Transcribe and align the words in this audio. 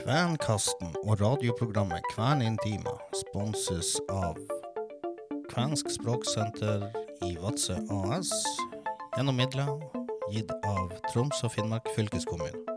Kvenkasten 0.00 0.94
og 1.04 1.20
radioprogrammet 1.20 2.06
Kvern 2.14 2.40
Intima 2.40 2.94
sponses 3.12 3.98
av 4.08 4.38
Kvensk 5.50 5.92
språksenter 5.92 6.86
i 7.28 7.34
Vadsø 7.42 7.76
AS 7.98 8.32
gjennom 9.18 9.36
midler 9.36 9.68
gitt 10.32 10.56
av 10.64 10.96
Troms 11.10 11.44
og 11.44 11.52
Finnmark 11.52 11.92
fylkeskommune. 11.98 12.69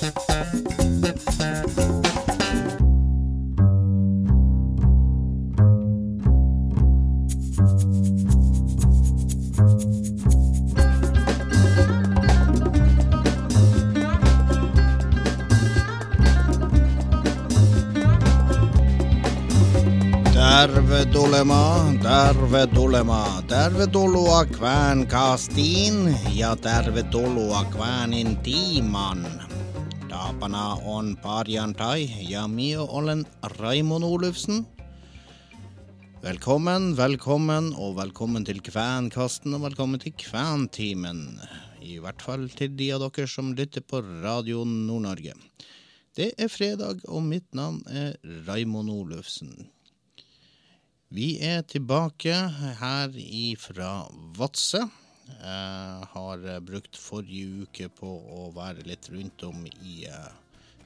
Tervedolema, 0.00 0.12
tervedolema, 22.02 23.42
tervetuloa 23.48 24.44
Kväänkaastiin 24.44 26.16
ja 26.34 26.56
tervetuloa 26.56 27.64
Kväänin 27.64 28.36
tiiman. 28.36 29.49
Tapana 30.40 30.78
on 30.88 31.16
perjantai 31.20 32.24
ja 32.30 32.46
mio 32.48 32.86
olen 32.88 33.26
Raimond 33.58 34.04
Olufsen. 34.04 34.62
Velkommen, 36.22 36.94
velkommen 36.96 37.74
og 37.76 37.98
velkommen 37.98 38.46
til 38.48 38.62
Kvænkasten 38.64 39.52
og 39.58 39.66
velkommen 39.66 40.00
til 40.00 40.14
Kvæntimen. 40.16 41.42
I 41.84 41.98
hvert 42.00 42.24
fall 42.24 42.48
til 42.56 42.72
de 42.78 42.88
av 42.94 43.04
dere 43.04 43.28
som 43.28 43.52
lytter 43.52 43.84
på 43.84 44.00
Radio 44.00 44.64
Nord-Norge. 44.64 45.36
Det 46.16 46.30
er 46.38 46.48
fredag, 46.48 47.04
og 47.04 47.20
mitt 47.28 47.52
navn 47.52 47.82
er 47.92 48.16
Raimond 48.48 48.88
Olufsen. 48.88 49.68
Vi 51.12 51.34
er 51.36 51.68
tilbake 51.68 52.32
her 52.80 53.12
ifra 53.20 54.08
Vadsø. 54.40 54.86
Jeg 55.40 56.08
har 56.12 56.46
brukt 56.66 56.98
forrige 56.98 57.64
uke 57.64 57.88
på 58.00 58.10
å 58.36 58.48
være 58.56 58.86
litt 58.88 59.08
rundt 59.12 59.44
om 59.46 59.66
i 59.70 60.06
uh, 60.10 60.30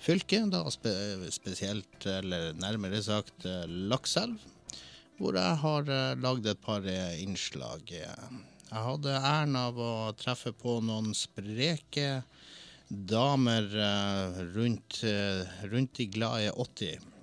fylket, 0.03 0.51
da 0.53 0.63
spe 0.73 0.93
spesielt, 1.35 1.97
eller 2.07 2.53
nærmere 2.59 3.01
sagt, 3.05 3.47
Lakselv. 3.91 4.37
Hvor 5.19 5.39
jeg 5.39 5.59
har 5.63 5.91
lagd 6.19 6.47
et 6.51 6.61
par 6.61 6.83
innslag. 7.23 7.93
Jeg 7.95 8.83
hadde 8.83 9.15
æren 9.15 9.55
av 9.55 9.79
å 9.79 9.93
treffe 10.19 10.51
på 10.59 10.81
noen 10.83 11.13
spreke 11.15 12.25
damer 12.91 13.69
rundt, 14.57 15.05
rundt 15.71 16.01
de 16.01 16.09
glade 16.11 16.51
80. 16.51 17.15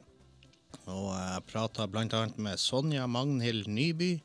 Og 0.89 1.11
jeg 1.13 1.43
prata 1.51 1.85
bl.a. 1.87 2.23
med 2.41 2.59
Sonja 2.59 3.05
Magnhild 3.07 3.67
Nyby 3.69 4.15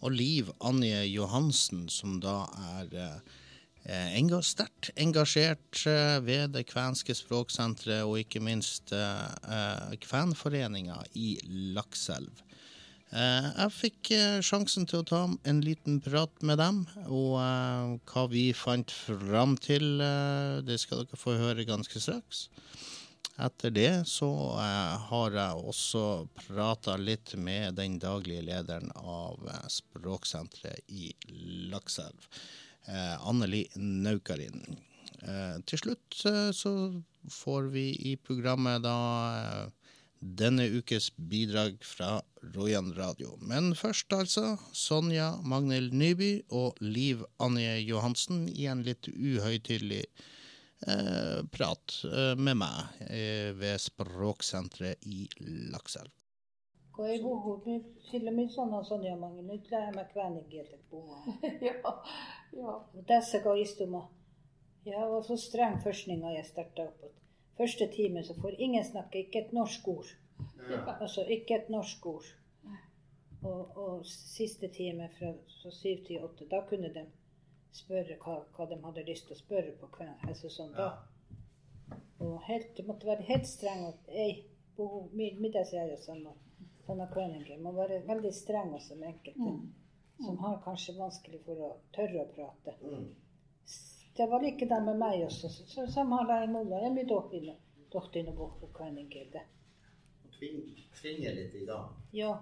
og 0.00 0.14
Liv 0.14 0.50
Anje 0.64 1.02
Johansen, 1.10 1.86
som 1.90 2.18
da 2.22 2.42
er 2.78 2.92
eh, 2.98 4.10
enga 4.18 4.40
sterkt 4.44 4.92
engasjert 5.00 5.84
eh, 5.90 6.18
ved 6.24 6.54
det 6.56 6.66
kvenske 6.70 7.16
språksenteret 7.16 8.06
og 8.06 8.20
ikke 8.22 8.42
minst 8.44 8.92
eh, 8.94 9.96
Kvenforeninga 10.04 11.00
i 11.18 11.36
Lakselv. 11.74 12.44
Jeg 13.08 13.72
fikk 13.72 14.10
sjansen 14.44 14.84
til 14.84 15.00
å 15.00 15.04
ta 15.08 15.18
en 15.48 15.60
liten 15.64 15.94
prat 16.04 16.42
med 16.44 16.58
dem, 16.60 16.82
og 17.08 17.38
hva 18.04 18.24
vi 18.28 18.50
fant 18.52 18.92
fram 18.92 19.54
til, 19.64 19.96
det 20.68 20.76
skal 20.82 21.06
dere 21.06 21.16
få 21.16 21.38
høre 21.40 21.64
ganske 21.64 22.02
straks. 22.04 22.50
Etter 23.38 23.70
det 23.70 24.08
så 24.10 24.28
eh, 24.58 24.94
har 25.08 25.34
jeg 25.38 25.66
også 25.70 26.04
prata 26.40 26.96
litt 26.98 27.36
med 27.38 27.76
den 27.78 28.00
daglige 28.02 28.42
lederen 28.48 28.90
av 28.98 29.44
eh, 29.46 29.66
Språksenteret 29.70 30.82
i 30.90 31.12
Lakselv, 31.70 32.26
eh, 32.90 33.14
Anneli 33.22 33.64
Naukarin. 33.78 34.64
Til 35.66 35.80
slutt 35.80 36.14
så 36.54 36.72
får 37.34 37.64
vi 37.72 37.88
i 38.06 38.12
programmet 38.22 38.84
da 38.84 38.92
denne 40.38 40.68
ukes 40.78 41.08
bidrag 41.16 41.80
fra 41.82 42.20
Rojan 42.54 42.92
radio. 42.94 43.32
Men 43.42 43.72
først 43.74 44.14
altså 44.14 44.52
Sonja 44.70 45.32
Magnhild 45.42 45.90
Nyby 45.90 46.30
og 46.54 46.78
Liv 46.78 47.26
Anje 47.42 47.80
Johansen 47.82 48.46
i 48.54 48.68
en 48.70 48.84
litt 48.86 49.10
uhøytidelig 49.10 50.04
eh, 50.86 51.40
prat 51.56 51.94
eh, 52.04 52.34
med 52.36 52.56
meg 52.56 53.02
eh, 53.10 53.50
ved 53.58 53.80
Språksenteret 53.80 55.06
i 55.06 55.28
Lakselv. 55.72 56.12
Kun 56.92 57.06
ei 57.06 57.20
puhu, 57.22 57.62
nyt, 57.66 58.00
sillä 58.10 58.30
minä 58.30 58.50
sanon 58.50 58.84
Sonja-Mangi, 58.84 59.42
nyt 59.42 59.70
lähdemme 59.70 60.04
kväänninkieltä 60.04 60.76
puhumaan. 60.90 61.38
ja, 61.60 62.02
ja. 62.56 62.84
Tässä 63.06 63.38
kun 63.38 63.58
istumme, 63.58 64.02
jeg 64.84 65.10
var 65.10 65.22
så 65.22 65.36
streng 65.36 65.82
forskning 65.82 66.22
da 66.22 66.32
jeg 66.32 66.46
starta 66.46 66.82
opp. 66.82 67.02
Første 67.58 67.86
time 67.86 68.22
så 68.24 68.34
får 68.34 68.54
ingen 68.58 68.84
snakke, 68.84 69.18
ikke 69.18 69.38
et 69.38 69.52
norsk 69.52 69.88
ord. 69.88 70.10
Ja. 70.70 70.96
Altså 71.00 71.24
ikke 71.24 71.54
et 71.54 71.68
norsk 71.68 72.06
ord. 72.06 72.24
Og, 73.42 73.76
og 73.76 74.06
siste 74.06 74.68
time 74.68 75.08
fra 75.18 75.32
syv 75.70 76.04
til 76.06 76.24
åtte, 76.24 76.46
da 76.50 76.60
kunne 76.68 76.90
de 76.94 77.04
spørre 77.76 78.16
hva, 78.22 78.38
hva 78.56 78.66
de 78.70 78.78
hadde 78.82 79.06
lyst 79.06 79.28
til 79.28 79.36
å 79.36 79.40
spørre 79.40 79.74
på 79.80 79.90
kvelden. 79.96 80.28
Altså 80.28 80.50
sånn 80.52 80.74
da. 80.76 80.90
Og 82.24 82.38
helt, 82.48 82.72
det 82.76 82.86
måtte 82.86 83.06
være 83.06 83.26
helt 83.28 83.46
streng. 83.46 83.84
og 83.86 84.08
ei, 84.10 84.44
på 84.76 85.08
middagsgjeld 85.12 85.94
og 85.94 86.02
sånn. 86.04 86.24
sånn 86.24 86.44
Sånne 86.86 87.06
kveldinger. 87.12 87.58
Må 87.60 87.74
være 87.76 88.00
veldig 88.08 88.32
streng 88.32 88.72
også 88.74 88.96
med 88.96 89.10
enkelte. 89.12 89.54
Som 90.18 90.38
har 90.42 90.60
kanskje 90.64 90.96
vanskelig 90.98 91.40
for 91.44 91.64
å 91.66 91.70
tørre 91.94 92.24
å 92.24 92.28
prate. 92.32 92.74
Det 94.16 94.26
var 94.26 94.42
likedan 94.42 94.86
med 94.88 94.98
meg 94.98 95.24
også. 95.26 95.50
Så, 95.52 95.66
så 95.70 95.86
samhandla 95.94 96.40
jeg 96.42 96.52
mulla. 96.54 96.80
Jeg 96.82 96.94
blir 96.96 97.10
dårlig 97.10 97.56
dotteren 97.92 98.32
og 98.32 98.56
på 98.60 98.70
kveldinger. 98.78 99.36
Tvinge 100.38 101.34
litt 101.36 101.54
i 101.54 101.66
gang. 101.68 101.92
Ja. 102.12 102.32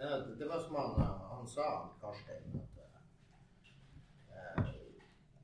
Ja, 0.00 0.18
det 0.38 0.48
var 0.48 0.60
som 0.64 0.76
han, 0.80 1.00
han 1.30 1.48
sa, 1.48 1.64
Karstein, 2.00 2.60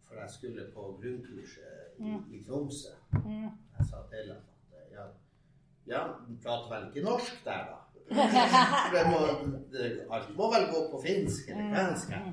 For 0.07 0.15
jeg 0.21 0.31
skulle 0.31 0.67
på 0.75 0.83
grunnkurset 1.03 1.99
i, 1.99 2.13
i 2.37 2.43
Tromsø. 2.47 2.93
Mm. 3.25 3.49
Jeg 3.79 3.87
sa 3.91 4.03
til 4.11 4.31
ham 4.33 4.43
at 4.43 4.77
eh, 4.79 4.93
ja, 4.97 5.07
ja, 5.93 6.03
du 6.29 6.37
prater 6.43 6.71
vel 6.75 6.87
ikke 6.91 7.05
norsk 7.09 7.41
der, 7.45 7.67
da? 7.73 7.83
Må, 9.11 9.19
alt 10.15 10.29
må 10.39 10.47
vel 10.53 10.69
gå 10.71 10.83
på 10.93 11.01
finsk 11.03 11.49
eller 11.51 11.73
kvensk? 11.75 12.13
her?» 12.15 12.29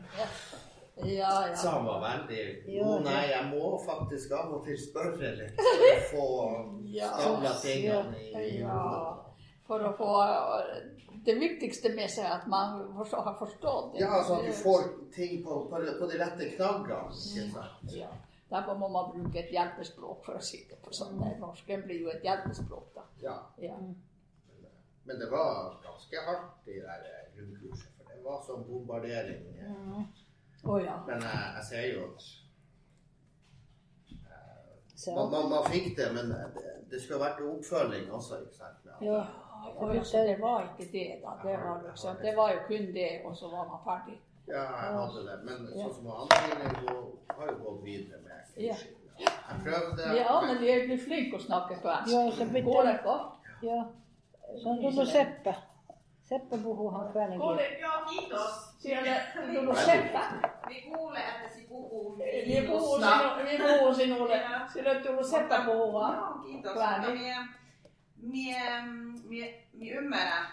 Ja, 1.09 1.55
Så 1.57 1.69
han 1.73 1.85
var 1.85 1.99
veldig 2.03 2.37
Ja, 2.67 2.73
Jo, 2.75 2.99
nei, 3.01 3.23
jeg 3.31 3.47
må 3.49 3.71
faktisk 3.85 4.31
av 4.37 4.51
og 4.53 4.65
til 4.67 4.77
spørre 4.77 5.31
litt 5.39 5.57
for 5.57 5.87
å 5.89 5.95
få 6.11 6.27
Ja. 6.93 7.09
stabla 7.17 7.53
tingene 7.63 8.19
i, 8.21 8.27
i 8.59 8.61
hodet. 8.61 9.22
For 9.67 9.83
å 9.87 9.93
få 9.97 10.11
det 11.23 11.35
viktigste 11.39 11.93
med 11.95 12.11
seg, 12.11 12.27
at 12.27 12.47
man 12.51 12.81
har 12.97 13.35
forstått 13.39 13.93
det. 13.93 14.03
Ja, 14.03 14.09
altså 14.19 14.41
at 14.41 14.47
du 14.49 14.53
får 14.59 14.87
ting 15.15 15.43
på, 15.45 15.61
på, 15.71 15.81
på 15.99 16.09
de 16.11 16.19
rette 16.19 16.49
knaggene. 16.57 17.67
Ja. 17.95 18.09
Derfor 18.53 18.77
må 18.77 18.89
man 18.91 19.11
bruke 19.13 19.39
et 19.39 19.53
hjelpespråk 19.53 20.25
for 20.25 20.37
å 20.37 20.43
si 20.43 20.59
det 20.69 20.77
på 20.83 20.91
sånn. 20.93 21.15
Norsken 21.41 21.85
blir 21.87 22.03
jo 22.03 22.11
et 22.11 22.25
hjelpespråk, 22.27 22.91
da. 22.97 23.05
Ja. 23.23 23.37
Ja. 23.63 23.79
Men 25.03 25.19
det 25.19 25.29
var 25.31 25.79
ganske 25.83 26.21
hardt 26.27 26.67
i 26.67 26.77
det 26.77 26.83
der 26.85 27.07
eh, 27.09 27.23
grunnkurset, 27.37 27.89
for 27.97 28.11
det 28.11 28.21
var 28.23 28.43
sånn 28.45 28.67
bombardering. 28.67 29.41
Ja. 29.57 30.03
Oh, 30.63 30.77
ja. 30.79 30.99
Men 31.07 31.25
jeg, 31.25 31.39
jeg 31.57 31.65
ser 31.71 31.87
jo 31.89 32.05
at 32.11 32.29
Så, 34.95 35.11
man, 35.15 35.31
man, 35.33 35.49
man 35.51 35.65
fikk 35.67 35.97
det, 35.97 36.05
men 36.15 36.29
det, 36.31 36.75
det 36.91 37.01
skulle 37.01 37.25
vært 37.25 37.41
oppfølging 37.43 38.11
også, 38.13 38.37
ikke 38.45 38.55
sant? 38.55 38.85
Ja. 39.03 39.23
Ja. 39.65 39.93
Ja, 39.93 39.99
altså, 39.99 40.17
det 40.17 40.37
var 40.41 40.61
ikke 40.61 40.91
det, 40.91 41.07
da. 41.23 41.31
Det 41.49 41.57
var, 41.65 41.81
liksom, 41.89 42.15
det 42.21 42.33
var 42.37 42.49
jo 42.51 42.59
kun 42.67 42.85
det, 42.99 43.11
og 43.25 43.35
så 43.37 43.45
var 43.55 43.63
man 43.71 43.79
ferdig. 43.87 44.17
Ja, 44.47 44.63
jeg 44.81 44.91
hadde 44.99 45.19
det. 45.29 45.37
Men 45.47 45.57
sånn 45.81 45.93
som 45.95 46.07
andre 46.11 46.37
Line 46.49 46.69
går- 46.87 47.35
har 47.37 47.45
jo 47.51 47.55
gått 47.65 47.83
videre 47.85 48.17
med 48.23 48.63
Ja. 48.65 48.73
kurset. 48.73 48.97
Jeg 49.19 49.57
prøvde. 49.65 50.03
Ja, 50.21 50.41
men 50.47 50.57
de 50.61 50.65
er 50.71 50.87
blitt 50.87 51.03
flinke 51.07 51.35
å 51.37 51.41
snakke 51.49 51.75
svensk. 51.81 52.07
Ja, 52.13 52.31
så 52.37 52.45
bytte- 52.53 52.71
Går 52.71 52.83
det 52.83 52.99
godt? 53.03 53.31
ja. 53.63 53.83
Sånn 54.63 54.81
Dodo 54.81 55.05
Seppe. 55.05 55.53
Seppe 56.29 56.57
bor 56.63 56.91
han 56.91 57.01
Går 57.05 57.11
kvelden. 57.11 57.57
det? 57.57 57.69
Ja, 57.81 57.91
kiitos. 58.09 58.53
Sier 58.79 59.01
det? 59.03 59.17
Du 59.53 59.61
må 59.61 59.73
slippe. 59.75 60.19
Vi 60.69 60.75
kuulee, 60.81 61.21
että 61.31 61.49
si 61.55 61.61
puhuu 61.69 62.17
Vi 62.17 62.61
puhuu 62.67 62.97
sinu- 62.99 63.43
vi 63.45 63.57
puhuu 63.57 63.93
sinulle. 63.93 64.41
Sillä 64.73 64.91
on 64.91 65.03
tullut 65.03 65.25
seppä 65.25 65.57
puhua. 65.65 66.15
Joo, 66.15 66.43
kiitos. 66.45 66.75
Väärin. 66.75 67.17
Mie, 68.23 68.59
mie, 69.29 69.63
mie, 69.73 69.93
ymmärrän 69.95 70.45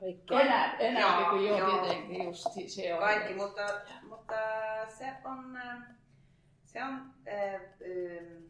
Kaikki. 0.00 0.34
Enää, 0.34 0.76
enää 0.78 1.20
Joo, 1.20 1.30
kuin 1.30 1.46
jo 1.46 1.58
joo. 1.58 1.80
tietenkin 1.86 2.24
just 2.24 2.46
se 2.66 2.94
on. 2.94 3.00
kaikki, 3.00 3.34
mutta, 3.34 3.62
mutta 4.08 4.34
se 4.88 5.04
on, 5.24 5.58
se 6.64 6.82
on, 6.84 7.14
äh, 7.28 7.54
ähm, 7.54 8.42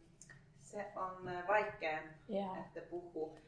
se 0.61 0.85
on 0.95 1.31
vaikea, 1.47 1.99
Ja, 2.29 2.55
että 2.59 2.81
puhuu 2.89 3.39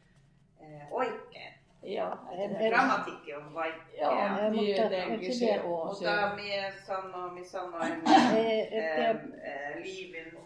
äh, 0.63 0.87
oikein. 0.91 1.53
ja. 1.83 2.17
En- 2.31 2.55
en- 2.55 2.69
Grammatikki 2.69 3.33
on 3.35 3.53
vaikea. 3.53 4.01
Joo, 4.01 4.19
Ja, 4.19 4.29
mutta- 4.29 4.61
tietenkin 4.89 5.35
se 5.35 5.61
on 5.63 5.95
se. 5.95 6.05
Mutta 6.05 6.35
mie 6.35 6.73
sanoin, 6.85 7.33
mie 7.33 7.45
sanoin 7.45 7.91
Eh, 8.07 8.67
että- 8.73 9.09
ähm, 9.09 9.17
äh, 9.17 9.75
Liivin, 9.81 10.37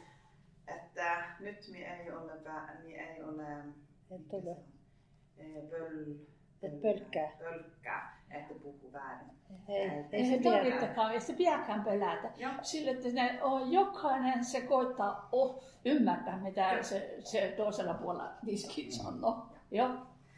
että 0.68 1.24
nyt 1.40 1.68
mie 1.72 1.88
ei 2.04 2.12
ole, 2.12 2.32
mie 2.84 3.02
ei 3.14 3.24
ole 3.24 3.44
Et 4.16 4.34
ole. 4.34 4.56
Pöl, 5.70 6.16
Et 6.64 6.82
pölkkää. 6.82 7.32
pölkkää, 7.40 8.22
että 8.32 8.54
puhuu 8.54 8.94
väärin. 8.94 9.28
Ei, 9.68 9.82
ei 9.90 10.06
Ei 10.12 10.26
se 10.26 10.44
tarvitsekaan, 10.44 11.14
ei 11.14 11.22
se 11.22 11.34
pidäkään 11.34 11.84
pelätä. 11.84 12.30
Joo. 12.38 12.52
Sillä, 12.62 12.92
että 12.92 13.08
ne 13.14 13.44
on, 13.44 13.72
jokainen 13.72 14.46
se 14.46 14.62
koittaa 14.62 15.30
oh, 15.32 15.64
ymmärtää, 15.86 16.38
mitä 16.38 16.84
se, 16.84 17.16
se 17.24 17.54
toisella 17.58 17.94
puolella 17.94 18.32
diskin 18.46 18.92
sanoo. 18.92 19.46
Joo, 19.72 19.90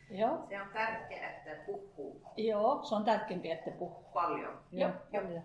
joo, 0.10 0.46
Se 0.50 0.62
on 0.62 0.70
tärkeää, 0.74 1.32
että 1.32 1.64
puhuu 1.66 2.22
joo, 2.38 2.84
se 2.84 2.96
on 2.96 3.04
tärkeämpi, 3.04 3.52
että 3.52 3.72
puhuu. 3.72 4.04
paljon. 4.14 4.60
Joo, 4.72 4.92
paljon. 5.12 5.44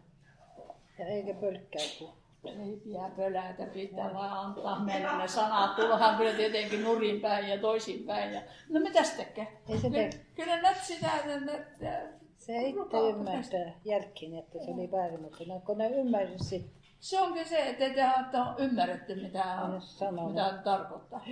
Ja 0.98 1.06
eikä 1.06 1.34
pölkkää 1.34 1.82
puhu. 1.98 2.21
Ei 2.44 2.76
pidä 2.84 3.10
pelätä, 3.16 3.66
pitää 3.66 4.14
vaan 4.14 4.46
antaa 4.46 4.80
mennä 4.84 5.18
ne 5.18 5.28
sanat. 5.28 5.76
Tullahan 5.76 6.16
kyllä 6.16 6.32
tietenkin 6.32 6.84
nurin 6.84 7.20
päin 7.20 7.48
ja 7.48 7.58
toisin 7.58 8.04
päin. 8.04 8.32
Ja... 8.34 8.40
No 8.68 8.80
mitäs 8.80 9.10
tekee? 9.10 9.48
Ei 9.68 9.78
se 9.78 9.90
tee. 9.90 10.10
kyllä 10.34 10.56
nyt 10.62 10.76
sitä... 10.82 11.10
että- 11.26 12.02
Se 12.38 12.62
itse 12.62 12.96
ymmärtää 13.10 13.72
jälkeen, 13.84 14.34
että 14.38 14.58
se 14.58 14.70
oli 14.70 14.90
väärin, 14.90 15.20
mutta 15.22 15.44
no, 15.46 15.60
kun 15.66 15.78
ne 15.78 15.88
ymmärsivät, 15.90 16.66
Se 17.00 17.20
onkin 17.20 17.48
se, 17.48 17.68
että 17.68 17.84
te 17.84 18.04
olette 18.38 18.62
ymmärretty, 18.62 19.14
mitä, 19.22 19.44
sanoo. 19.80 20.28
mitä 20.28 20.58
tarkoittaa. 20.64 21.24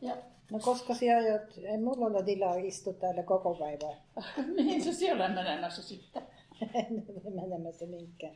Ja 0.00 0.16
no 0.50 0.58
koska 0.58 0.94
sinä 0.94 1.16
aiot, 1.16 1.58
ei 1.64 1.78
mulla 1.78 2.06
ole 2.06 2.22
tilaa 2.22 2.54
istua 2.54 2.92
täällä 2.92 3.22
koko 3.22 3.54
päivää. 3.54 3.96
mihin 4.56 4.84
se 4.84 4.92
siellä 4.92 5.24
on 5.24 5.32
menemässä 5.32 5.82
sitten? 5.82 6.22
En 6.74 7.04
ole 7.24 7.34
menemässä 7.46 7.86
mihinkään. 7.86 8.34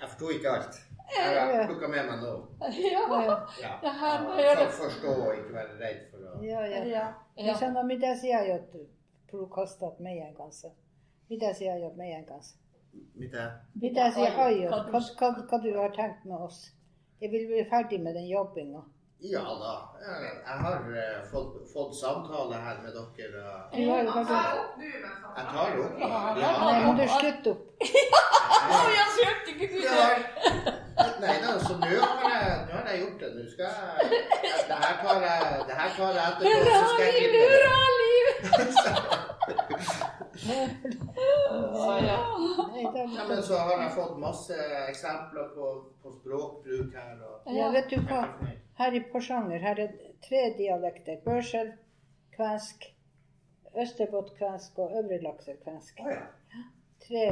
Jeg 0.00 0.08
forsto 0.08 0.28
ikke 0.30 0.48
alt. 0.50 0.78
Jeg 1.18 1.56
har 1.56 1.66
plukka 1.66 1.88
med 1.88 2.06
meg 2.06 2.20
noe. 2.22 2.46
Joo. 2.92 3.20
Ja, 3.22 3.36
Ja. 3.62 3.72
Ja 3.82 3.90
hän 3.92 4.24
For 4.26 4.38
ei 4.40 4.46
å 4.56 4.60
ole... 4.60 4.68
forstå 4.76 5.14
og 5.14 5.34
ikke 5.34 5.52
være 5.54 5.78
redd 5.80 6.04
for 6.10 6.18
å 6.18 6.42
ja, 6.44 6.60
ja. 6.66 6.84
Ja, 6.84 6.84
Ja. 7.36 7.44
ja. 7.46 7.54
at 7.80 7.86
mitä 7.86 8.14
sinä 8.16 8.38
aiot 8.38 8.76
prokastaa 9.30 9.92
meidän 9.98 10.34
kanssa? 10.34 10.70
Mitä 11.30 11.52
sinä 11.52 11.76
jeg 11.76 11.96
meidän 11.96 12.24
kanssa? 12.24 12.56
Mitä? 13.14 13.50
Mitä 13.82 14.10
sinä 14.10 14.36
aiot? 14.44 14.70
Kan 14.70 14.86
du- 14.86 14.90
Hva, 14.90 15.00
hva, 15.18 15.42
hva 15.50 15.62
du 15.62 15.78
har 15.78 15.90
tenkt 15.90 16.24
med 16.24 16.36
oss? 16.36 16.72
Jeg 17.20 17.30
vil 17.30 17.46
bli 17.46 17.64
ferdig 17.70 18.00
med 18.02 18.14
den 18.14 18.28
jobbinga. 18.28 18.82
Ja 19.22 19.40
da. 19.62 19.72
Jeg 20.00 20.30
jeg 20.46 20.56
har 20.64 20.76
eh, 20.96 21.18
fått, 21.32 21.52
fått 21.72 21.92
samtale 22.00 22.54
her 22.56 22.76
med 22.82 22.92
dere. 22.96 23.42
Ja, 23.72 24.02
men 24.02 24.12
så 24.12 24.20
Jeg 25.36 25.44
tar 25.52 25.70
opp. 25.84 25.94
Ja, 26.00 26.06
Ja. 26.40 26.50
Må 26.86 26.92
du 27.00 27.04
slutte 27.20 27.50
opp. 27.50 27.62
Åh, 28.70 28.86
jag 28.98 29.08
ikke 29.60 29.66
du 29.74 29.80
Ja. 29.84 30.08
Nei 31.20 31.36
da, 31.42 31.50
så 31.60 31.72
nå 31.76 31.86
har, 31.86 32.30
jeg, 32.30 32.66
har 32.72 32.84
jeg 32.90 33.00
gjort 33.00 33.20
det. 33.20 33.28
Nå 33.36 33.42
skal 33.52 33.64
jeg 33.64 33.74
Det 34.68 34.76
her 34.84 34.94
tar 35.04 35.18
jeg, 35.28 35.40
det 35.68 35.74
her 35.80 35.90
tar 35.96 36.12
jeg 36.16 36.24
etterpå. 36.28 36.48
Hurra 36.48 36.74
Så 36.80 36.86
skal 36.88 37.04
jeg 37.04 37.12
liv, 37.12 37.20
klippe 37.20 37.38
det. 37.40 37.48
hurra 37.52 37.78
liv! 38.00 38.26
Ja, 41.74 42.00
ja. 42.08 42.18
Ja, 43.16 43.24
men 43.28 43.42
så 43.42 43.56
har 43.56 43.82
jeg 43.82 43.90
fått 43.94 44.18
masse 44.18 44.56
eksempler 44.88 45.44
på, 45.54 45.64
på 46.02 46.12
språkbruk 46.20 46.94
her. 46.96 47.16
Og, 47.28 47.52
ja, 47.56 47.68
vet 47.74 47.90
du 47.90 47.96
hva? 48.08 48.22
Her 48.80 48.96
i 48.96 49.00
Porsanger 49.12 49.60
her 49.60 49.80
er 49.84 49.94
tre 50.24 50.42
dialekter. 50.58 51.18
Børsel, 51.24 51.72
kvensk, 52.36 52.84
østerbottkvensk 53.82 54.78
og 54.78 54.94
øvrelakserkvensk. 55.02 55.98
lakserkvensk. 56.00 56.00
Å 56.00 56.10
ja. 56.10 56.66
Tre. 57.06 57.26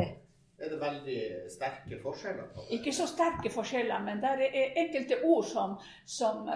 Er 0.59 0.73
det 0.73 0.79
veldig 0.81 1.17
sterke 1.55 2.01
forskjeller 2.03 2.49
på 2.55 2.65
det? 2.65 2.79
Ikke 2.79 2.93
så 2.93 3.07
sterke 3.07 3.51
forskjeller, 3.55 4.01
men 4.03 4.19
det 4.23 4.31
er 4.49 4.73
enkelte 4.83 5.21
ord 5.25 5.45
som, 5.47 5.77
som 6.07 6.49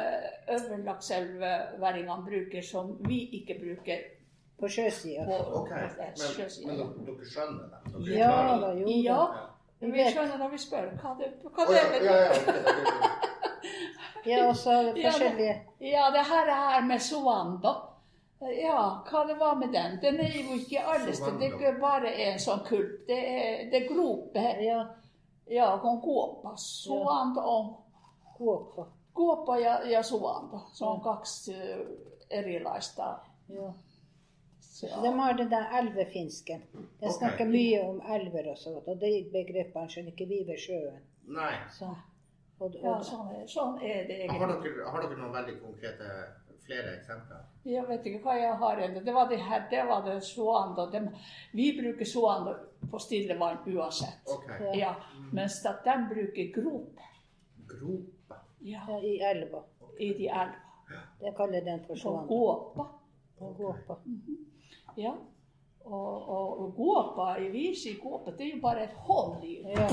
øvrelakselvværingene 0.56 2.24
bruker, 2.26 2.62
som 2.66 2.96
vi 3.08 3.20
ikke 3.38 3.58
bruker 3.62 3.98
På 4.62 4.68
sjøsida. 4.68 5.24
Okay. 5.26 5.40
Ok, 5.58 5.70
men, 6.66 6.76
men 6.78 7.06
dere, 7.06 7.26
skjønner 7.26 7.64
det? 7.72 7.94
Dere 7.94 8.18
Ja 8.18 8.34
da, 8.62 8.68
jo 8.78 8.92
Ja, 9.02 9.16
da. 9.16 9.48
vi 9.80 9.90
Vi 9.90 10.04
skjønner 10.12 10.38
når 10.38 10.52
vi 10.52 10.58
spør. 10.62 10.90
Hva 11.02 11.14
det, 11.18 11.32
hva 11.42 11.66
det 11.66 11.78
ja, 11.80 11.88
betyr. 11.94 12.06
ja, 12.06 12.16
ja, 12.22 12.30
ok, 12.30 12.46
dere- 12.46 13.31
Ja, 14.26 14.48
og 14.48 14.56
så 14.56 14.70
er 14.70 14.82
det 14.82 14.96
Ja, 14.96 15.02
det- 15.02 15.12
forskjellige 15.12 15.60
Ja, 15.80 16.04
det 16.14 16.26
her 16.26 16.46
er 16.50 16.70
her 16.70 16.86
med 16.86 16.98
Sovando. 17.00 17.72
Ja, 18.42 18.78
hva 19.10 19.26
det 19.28 19.36
var 19.38 19.54
med 19.54 19.68
den? 19.72 19.98
Den 20.02 20.20
er 20.20 20.30
jo 20.34 20.54
ikke 20.58 20.80
alle 20.86 21.14
steder. 21.14 21.38
Det 21.38 21.48
er 21.48 21.52
ikke 21.58 21.80
bare 21.80 22.12
en 22.14 22.38
sånn 22.38 22.64
kulp. 22.66 23.06
Det 23.08 23.18
er, 23.18 23.70
det 23.70 23.82
er 23.82 23.88
groper. 23.94 24.62
Ja, 24.62 24.84
Ja, 25.50 25.78
con 25.78 26.00
kuoppa. 26.00 26.56
Soando 26.56 27.40
on 27.40 27.74
kuoppa. 28.36 28.86
kuoppa 29.14 29.56
ja, 29.60 29.82
ja 29.84 30.02
Soando. 30.02 30.60
Se 30.72 30.84
on 30.84 31.00
kaksi 31.02 31.52
eh, 31.52 32.38
erilaista. 32.38 33.16
Ja. 33.48 33.72
De 35.02 35.06
har 35.18 35.32
den 35.34 35.50
der 35.50 35.66
elvefinsken. 35.78 36.62
De 36.72 36.78
snakker 37.12 37.12
snakker 37.12 37.44
mye 37.44 37.80
om 37.88 38.00
elver 38.14 38.50
og 38.50 38.58
sånt, 38.58 38.88
og 38.88 39.00
de 39.00 39.10
begrepene 39.32 39.88
skjønner 39.88 40.10
ikke 40.12 40.28
vi 40.28 40.38
ved 40.46 40.58
sjøen. 40.58 40.98
Nei. 41.28 41.52
Så, 41.70 41.86
og, 42.62 42.74
Ja, 42.82 42.94
sånn 43.02 43.28
er, 43.34 43.46
sånn 43.46 43.76
er 43.82 44.06
det 44.08 44.18
Har 44.30 44.38
egentlig. 44.48 44.72
dere, 44.76 44.90
har 44.90 45.02
dere 45.02 45.18
noen 45.20 45.32
veldig 45.34 45.54
konkrete 45.62 46.08
flere 46.66 46.92
eksempler? 46.98 47.40
Jeg 47.66 47.86
vet 47.88 48.04
ikke 48.06 48.20
hva 48.24 48.34
jeg 48.38 48.54
har 48.60 48.76
ennå. 48.84 49.00
Det 49.04 49.14
var 49.14 49.28
det 49.28 49.38
her, 49.42 49.66
det 49.70 49.84
var 49.88 50.02
det 50.06 50.16
soanda. 50.24 50.86
De, 50.92 51.00
vi 51.52 51.72
bruker 51.80 52.04
soanda 52.06 52.54
på 52.90 52.98
stille 53.02 53.34
vann 53.38 53.58
uansett. 53.66 54.22
Okay. 54.36 54.60
Ja. 54.78 54.92
Ja, 54.92 54.94
mens 55.32 55.58
at 55.66 55.84
de 55.84 55.96
bruker 56.14 56.52
grop 56.60 56.98
Grop? 57.66 58.34
ja, 58.60 58.80
ja, 58.88 58.98
i 59.00 59.18
elva. 59.20 59.62
i 59.98 60.12
de 60.14 60.28
elva. 60.28 60.58
Jeg 61.22 61.34
kaller 61.36 61.60
den 61.64 61.80
for 61.86 61.94
På 61.94 62.00
sånn. 62.00 62.26
gåpa. 62.28 62.86
Og 63.40 63.56
gåpa. 63.58 63.96
Ja. 64.96 65.14
Og, 65.84 66.28
og, 66.28 66.60
og 66.62 66.74
gåpa, 66.76 67.28
vi 67.50 67.74
sier 67.74 67.98
Gåpet 68.02 68.36
det 68.38 68.46
er 68.46 68.50
jo 68.56 68.60
bare 68.62 68.84
et 68.84 68.96
hull 69.06 69.44
i. 69.44 69.56
Ja, 69.74 69.88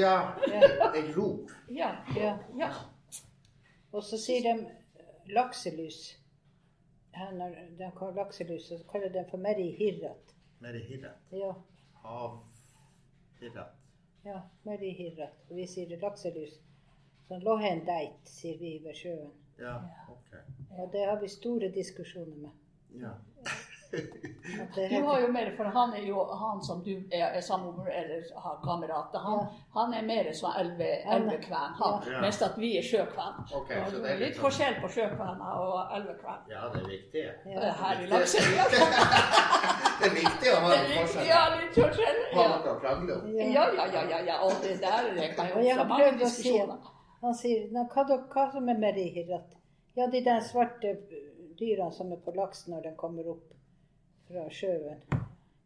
Ja, 0.00 0.12
ja, 0.48 0.92
en 0.96 1.10
rop. 1.16 1.50
Ja, 1.68 1.90
ja. 2.16 2.38
ja. 2.56 2.68
Og 3.92 4.02
så 4.02 4.16
sier 4.18 4.46
de 4.46 5.32
lakselus. 5.34 5.98
Her 7.14 7.34
når 7.36 7.58
de 7.78 7.90
kaller 7.98 8.16
lakselus, 8.22 8.68
så 8.68 8.78
kaller 8.90 9.12
de 9.12 9.26
for 9.30 9.36
meri 9.38 9.68
hirrat. 9.76 10.32
Meri 10.64 10.80
Hirrat? 10.88 11.20
Ja, 11.32 11.50
Havhirret. 12.00 13.74
ja, 14.24 14.40
meri 14.64 14.90
hirrat. 14.96 15.36
Og 15.50 15.56
vi 15.56 15.66
sier 15.68 15.92
lakselus. 16.00 16.56
Sånn 17.28 17.44
lohen 17.44 17.84
deit, 17.86 18.24
sier 18.28 18.56
vi 18.60 18.78
ved 18.84 18.96
sjøen. 18.96 19.30
Ja, 19.60 19.76
ok. 20.08 20.32
Og 20.78 20.88
det 20.92 21.04
har 21.06 21.20
vi 21.20 21.28
store 21.28 21.68
diskusjoner 21.72 22.36
med. 22.46 22.56
Ja. 23.04 23.12
Du 24.74 25.02
har 25.06 25.20
jo 25.20 25.28
mer, 25.32 25.50
for 25.56 25.64
han 25.64 25.92
er 25.94 26.02
jo 26.08 26.24
han 26.40 26.60
som 26.62 26.82
du 26.84 26.90
er, 27.12 27.26
er 27.36 27.40
sammen 27.40 27.76
med, 27.78 27.88
eller 28.00 28.22
har 28.44 28.58
kamerat. 28.64 29.14
Han, 29.24 29.38
Ja. 29.38 29.46
han 29.74 29.94
er 29.94 30.02
mer 30.02 30.28
sånn 30.32 30.56
elve, 30.60 30.88
elvekven, 31.16 31.72
han. 31.80 32.02
Ja. 32.12 32.20
Mens 32.20 32.42
at 32.42 32.58
vi 32.58 32.76
er 32.78 32.82
sjøkven. 32.82 33.38
Okay, 33.60 33.80
så 33.90 34.02
det 34.02 34.10
er 34.10 34.16
litt 34.18 34.28
litt 34.28 34.36
sånn- 34.36 34.44
forskjell 34.44 34.74
på 34.82 34.88
sjøkvener 34.96 35.58
og 35.64 35.96
elvekven. 35.96 36.40
Ja, 36.50 36.68
det 36.74 36.82
er 36.82 36.88
viktig. 36.88 37.24
ja. 37.54 37.72
Her 37.82 38.02
i 38.02 38.06
Lakselv. 38.06 38.44
Det 40.00 40.08
er 40.10 40.14
viktig 40.14 40.50
å 40.50 40.56
ha 40.60 40.70
en 40.74 40.88
forskjell. 40.98 41.26
Ja, 41.28 41.40
litt 41.54 41.76
forskjell. 41.78 42.16
Ja. 42.34 42.46
Ja, 43.54 43.66
ja, 43.78 43.86
ja, 43.94 44.02
ja, 44.10 44.18
ja. 44.26 44.38
Og 44.44 44.52
det 44.62 44.80
der 44.82 45.06
det 45.14 45.28
kan 45.36 45.48
jo 45.48 45.54
Og 45.60 45.64
jeg 45.64 45.76
fra 45.76 45.82
har 45.84 45.88
mange 45.88 46.18
diskusjoner. 46.18 46.78
Han 47.22 47.34
sier 47.34 47.68
"Nå, 47.72 47.84
hva, 47.94 48.04
hva 48.34 48.50
som 48.52 48.68
er 48.68 48.78
med 48.78 48.94
Hirrat? 49.00 49.54
Ja, 49.96 50.06
de 50.12 50.20
der 50.24 50.40
svarte 50.40 50.96
dyra 51.60 51.90
som 51.92 52.12
er 52.12 52.16
på 52.26 52.34
laks 52.36 52.66
når 52.68 52.82
den 52.82 52.96
kommer 52.96 53.30
opp 53.30 53.53
fra 54.28 54.46
sjøen. 54.50 55.00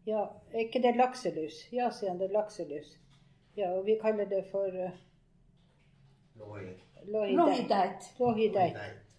Ja, 0.07 0.23
er 0.55 0.65
ikke 0.65 0.81
det 0.83 0.95
lakselus? 0.97 1.67
Ja, 1.73 1.91
sier 1.93 2.11
han, 2.11 2.19
det 2.21 2.31
er 2.31 2.37
lakselus. 2.39 2.95
Ja, 3.57 3.73
og 3.75 3.85
vi 3.87 3.99
kaller 4.01 4.25
det 4.31 4.45
for 4.51 4.69
uh, 4.73 4.91
lohideit. 7.07 8.09
Lohideit. 8.19 8.77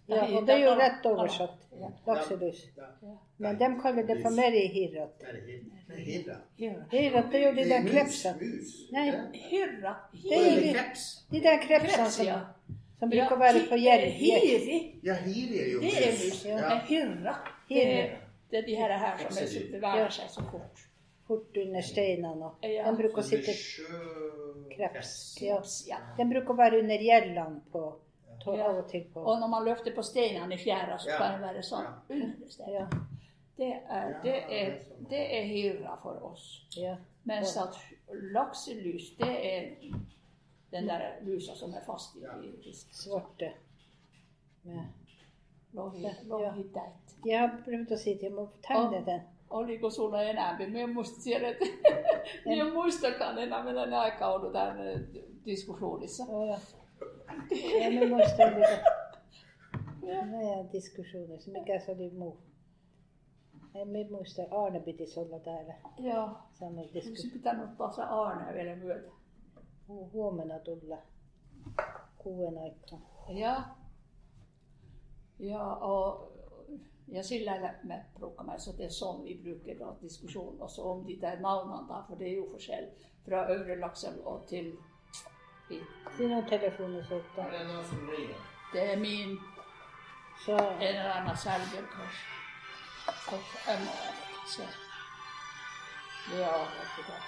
Ja, 0.10 0.24
og 0.26 0.48
det 0.48 0.56
er 0.56 0.64
jo 0.64 0.72
rett 0.80 1.06
oversatt. 1.06 1.68
Ja. 1.80 1.90
Lakselus. 2.08 2.64
Men 3.38 3.60
de 3.60 3.68
kaller 3.82 4.04
det 4.08 4.22
for 4.24 4.34
merihirat. 4.34 5.22
Hirat, 6.92 7.26
det 7.32 7.40
er 7.40 7.46
jo 7.46 7.52
de 7.52 7.62
Det 7.62 7.70
der 7.70 7.76
er 7.76 7.88
krepsene. 7.92 8.50
Nei. 8.92 9.06
Det 10.14 10.40
er 10.40 10.62
litt- 10.62 11.04
De 11.32 11.42
der 11.44 11.62
krepsene 11.68 12.10
som, 12.10 12.32
som 13.00 13.10
bruker 13.10 13.36
å 13.36 13.40
være 13.40 13.62
på 13.70 13.78
gjell. 13.78 14.08
Hiri. 14.24 14.80
Ja, 15.04 15.14
hiri 15.14 15.60
er 15.60 15.72
jo 15.74 15.80
Det 15.82 16.10
mus. 16.18 16.44
Hyrra, 17.70 18.20
det 18.52 18.58
er, 18.58 18.66
de 18.66 18.76
her, 18.76 18.94
her 18.98 19.18
som 19.18 19.38
er, 19.38 19.72
beveger 19.72 20.10
seg 20.10 20.30
så 20.30 20.44
fort. 20.52 20.86
Fort 21.28 21.58
under 21.62 21.82
steinene. 21.86 22.46
og 22.46 22.64
Ja. 22.66 22.88
De 22.92 22.98
bruker 22.98 23.22
å 23.22 23.26
sitte 23.26 23.54
kreps. 24.76 25.38
Ja. 25.42 25.62
Ja. 25.88 25.98
De 26.18 26.26
bruker 26.26 26.54
å 26.54 26.58
være 26.58 26.80
under 26.82 26.98
gjellene 27.06 27.62
på 27.72 27.84
tå, 28.44 28.56
Ja. 28.58 28.70
av 28.70 28.78
og 28.84 28.90
til 28.90 29.04
på 29.14 29.20
Og 29.26 29.40
når 29.40 29.48
man 29.48 29.66
løfter 29.66 29.94
på 29.96 30.02
steinene 30.04 30.54
i 30.54 30.58
fjæra, 30.58 30.98
så 31.00 31.10
kan 31.18 31.34
det 31.42 31.42
være 31.48 31.64
sånn 31.64 31.86
under 32.10 32.50
steinen. 32.50 32.74
Ja, 32.74 32.88
Det 33.58 33.74
er, 33.90 34.14
det 34.24 34.36
er, 34.62 34.76
det 35.10 35.20
er 35.38 35.44
hyra 35.48 35.98
for 36.02 36.24
oss. 36.32 36.66
ja. 36.78 36.96
Mens 37.26 37.58
at 37.58 37.76
lakselus, 38.34 39.10
det 39.20 39.28
er 39.30 39.76
den 40.72 40.88
der 40.88 41.20
lusa 41.22 41.54
som 41.56 41.74
er 41.74 41.82
fast 41.86 42.16
i, 42.16 42.20
i 42.24 42.52
fisken. 42.64 42.94
Svarte. 42.94 43.52
Med. 44.64 44.86
Lohideit. 45.74 47.16
Jeg 47.26 47.40
har 47.40 47.52
prøvd 47.66 47.92
å 47.92 47.98
si 47.98 48.16
til 48.16 48.30
dem 48.30 48.40
å 48.40 48.48
tegne 48.68 49.02
den. 49.06 49.22
Oliko 49.50 49.90
sulla 49.90 50.22
enää? 50.24 50.58
Me 50.70 50.86
musta 50.88 51.22
siellä, 51.22 51.48
että 51.48 51.66
minä 52.46 52.74
muistakaan 52.74 53.38
enää, 53.38 53.64
millä 53.64 53.86
ne 53.86 53.98
aika 53.98 54.28
ollut 54.28 54.52
tämän 54.54 54.88
eh, 54.88 55.00
diskussionissa. 55.46 56.24
Å, 56.24 56.44
ja. 56.46 56.58
ja, 57.82 57.90
vi 57.90 58.06
må 58.10 58.20
stille 58.28 58.68
det. 58.68 58.84
Nå 60.26 60.40
er 60.52 60.64
diskusjoner 60.74 61.40
som 61.40 61.56
ikke 61.56 61.74
er 61.74 61.80
så 61.80 61.94
litt 61.98 62.14
mo. 62.18 62.36
Nei, 63.74 63.86
Vi 63.94 64.04
muistaa 64.12 64.46
Arne 64.66 64.80
pitäisi 64.80 65.20
olla 65.20 65.40
täällä. 65.40 65.74
Joo. 65.98 66.30
Sanon 66.54 66.78
Olisi 66.80 66.94
diskussion. 66.94 67.32
pitänyt 67.34 67.70
ottaa 67.70 67.92
se 67.92 68.02
Arne 68.04 68.54
vielä 68.54 68.76
myötä. 68.76 69.10
Hu- 69.90 70.10
Huomenna 70.14 70.60
tulla 70.60 70.98
kuuden 72.18 72.58
aikaan. 72.58 73.02
Ja. 73.30 73.64
Ja, 75.40 75.64
og 75.86 76.26
jeg 77.12 77.26
skiller 77.26 77.62
meg 77.62 77.84
me 77.84 77.98
meg, 78.46 78.60
så 78.62 78.74
det 78.78 78.86
er 78.86 78.94
sånn 78.94 79.24
vi 79.24 79.38
bruker 79.44 79.78
da 79.80 79.94
diskusjonen 80.02 80.62
også 80.62 80.84
om 80.92 81.06
de 81.08 81.16
der 81.22 81.40
navnene, 81.42 81.88
da, 81.90 82.04
for 82.08 82.20
det 82.20 82.28
er 82.30 82.36
jo 82.38 82.50
forskjell 82.52 82.90
fra 83.26 83.46
Øvre 83.54 83.80
Lakselv 83.80 84.28
til 84.50 84.74
hit. 85.70 85.96
Si 86.18 86.28
noen 86.28 86.46
telefoner 86.50 87.06
så 87.08 87.22
da. 87.36 87.48
Er 87.48 87.56
det 87.58 87.64
noen 87.72 87.88
som 87.88 88.12
ringer? 88.12 88.44
Det 88.74 88.84
er 88.94 89.00
min, 89.00 89.40
Så 90.46 90.56
en 90.56 90.82
eller 90.82 91.12
annen 91.12 91.38
selger, 91.38 91.84
kanskje. 91.92 92.40
Och 93.28 93.70
en 93.70 93.88
så. 94.48 94.62
Ja, 96.40 96.68
vad. 97.08 97.22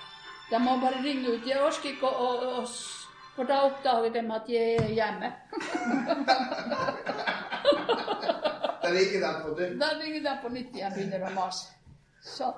De 0.49 0.63
må 0.63 0.77
bare 0.77 1.03
ringe 1.03 1.29
ut. 1.29 1.47
Jeg 1.47 1.61
orker 1.61 1.89
ikke 1.89 2.07
å, 2.07 2.65
For 3.35 3.47
da 3.47 3.61
oppdager 3.65 4.11
de 4.11 4.23
at 4.35 4.49
jeg 4.51 4.75
er 4.75 4.89
hjemme. 4.91 5.29
Da 8.81 8.89
ligger 8.89 9.21
den 9.21 9.41
på 9.43 9.53
nytt. 9.59 9.79
Da 9.79 9.93
ligger 10.01 10.23
den 10.29 10.41
på 10.41 10.49
nytt 10.49 10.75
igjen 10.75 10.93
begynner 10.95 11.27
å 11.27 11.31
mase. 11.35 11.73
Så. 12.21 12.49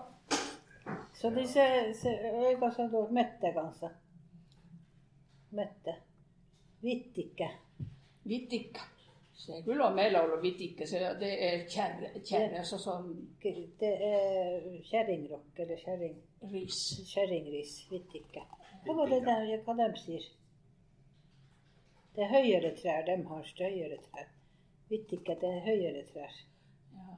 Så 1.20 1.30
disse 1.36 1.65
se, 2.00 2.13
øyne 2.50 2.72
som 2.75 2.89
da 2.92 3.03
Mette 3.12 3.53
kanskje. 3.56 3.92
Mette. 5.51 5.96
Så 9.34 9.53
jeg 9.53 9.63
Se 9.65 9.80
ha 9.82 9.88
on 9.89 10.32
og 10.36 10.44
vitt 10.44 10.60
ikke, 10.62 10.86
så 10.88 11.00
det 11.20 11.32
er 11.46 11.63
kärre, 11.68 12.12
kärre 12.24 12.63
sånn. 12.63 13.08
Det 13.42 13.89
er 14.08 14.68
kjerringrokk 14.88 15.60
eller 15.63 15.80
kjerring, 15.82 16.15
ris. 16.51 16.80
kjerringris. 17.10 17.74
Vittikke. 17.92 18.46
Hva 18.86 18.96
var 19.00 19.12
det 19.12 19.24
der, 19.25 19.51
hva 19.65 19.75
de 19.80 19.89
sier? 20.00 20.30
Det 22.15 22.24
er 22.24 22.32
høyere 22.36 22.75
trær. 22.77 23.03
De 23.08 23.18
har 23.32 23.44
støyere 23.50 24.00
trær. 24.06 24.32
Vittikke, 24.93 25.33
det 25.41 25.50
er 25.50 25.63
høyere 25.65 26.03
trær. 26.12 26.33
Ja. 26.93 27.15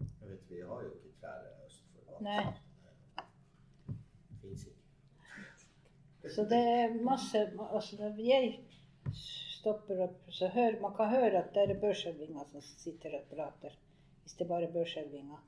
Jeg 0.00 0.28
vet, 0.30 0.44
vi 0.50 0.60
har 0.68 0.84
jo 0.84 0.90
ikke 0.94 1.14
trær 1.20 1.48
øst 1.66 1.88
for. 1.94 2.20
Nei. 2.22 2.44
Fins 4.42 4.66
ikke. 4.68 6.30
Så 6.36 6.44
det 6.50 6.58
er 6.58 6.94
masse 7.06 7.42
altså 7.66 7.96
Når 7.98 8.20
jeg 8.22 8.52
stopper 9.14 10.02
opp, 10.04 10.30
så 10.38 10.48
hører 10.54 10.78
man 10.80 10.94
kan 10.94 11.10
høre 11.10 11.40
at 11.42 11.50
det 11.54 11.64
er 11.70 11.80
børselvinger 11.80 12.46
som 12.52 12.62
sitter 12.84 13.18
og 13.18 13.26
prater. 13.32 13.74
Hvis 14.22 14.38
det 14.38 14.48
bare 14.48 14.68
er 14.68 14.72
børselvinger. 14.72 15.42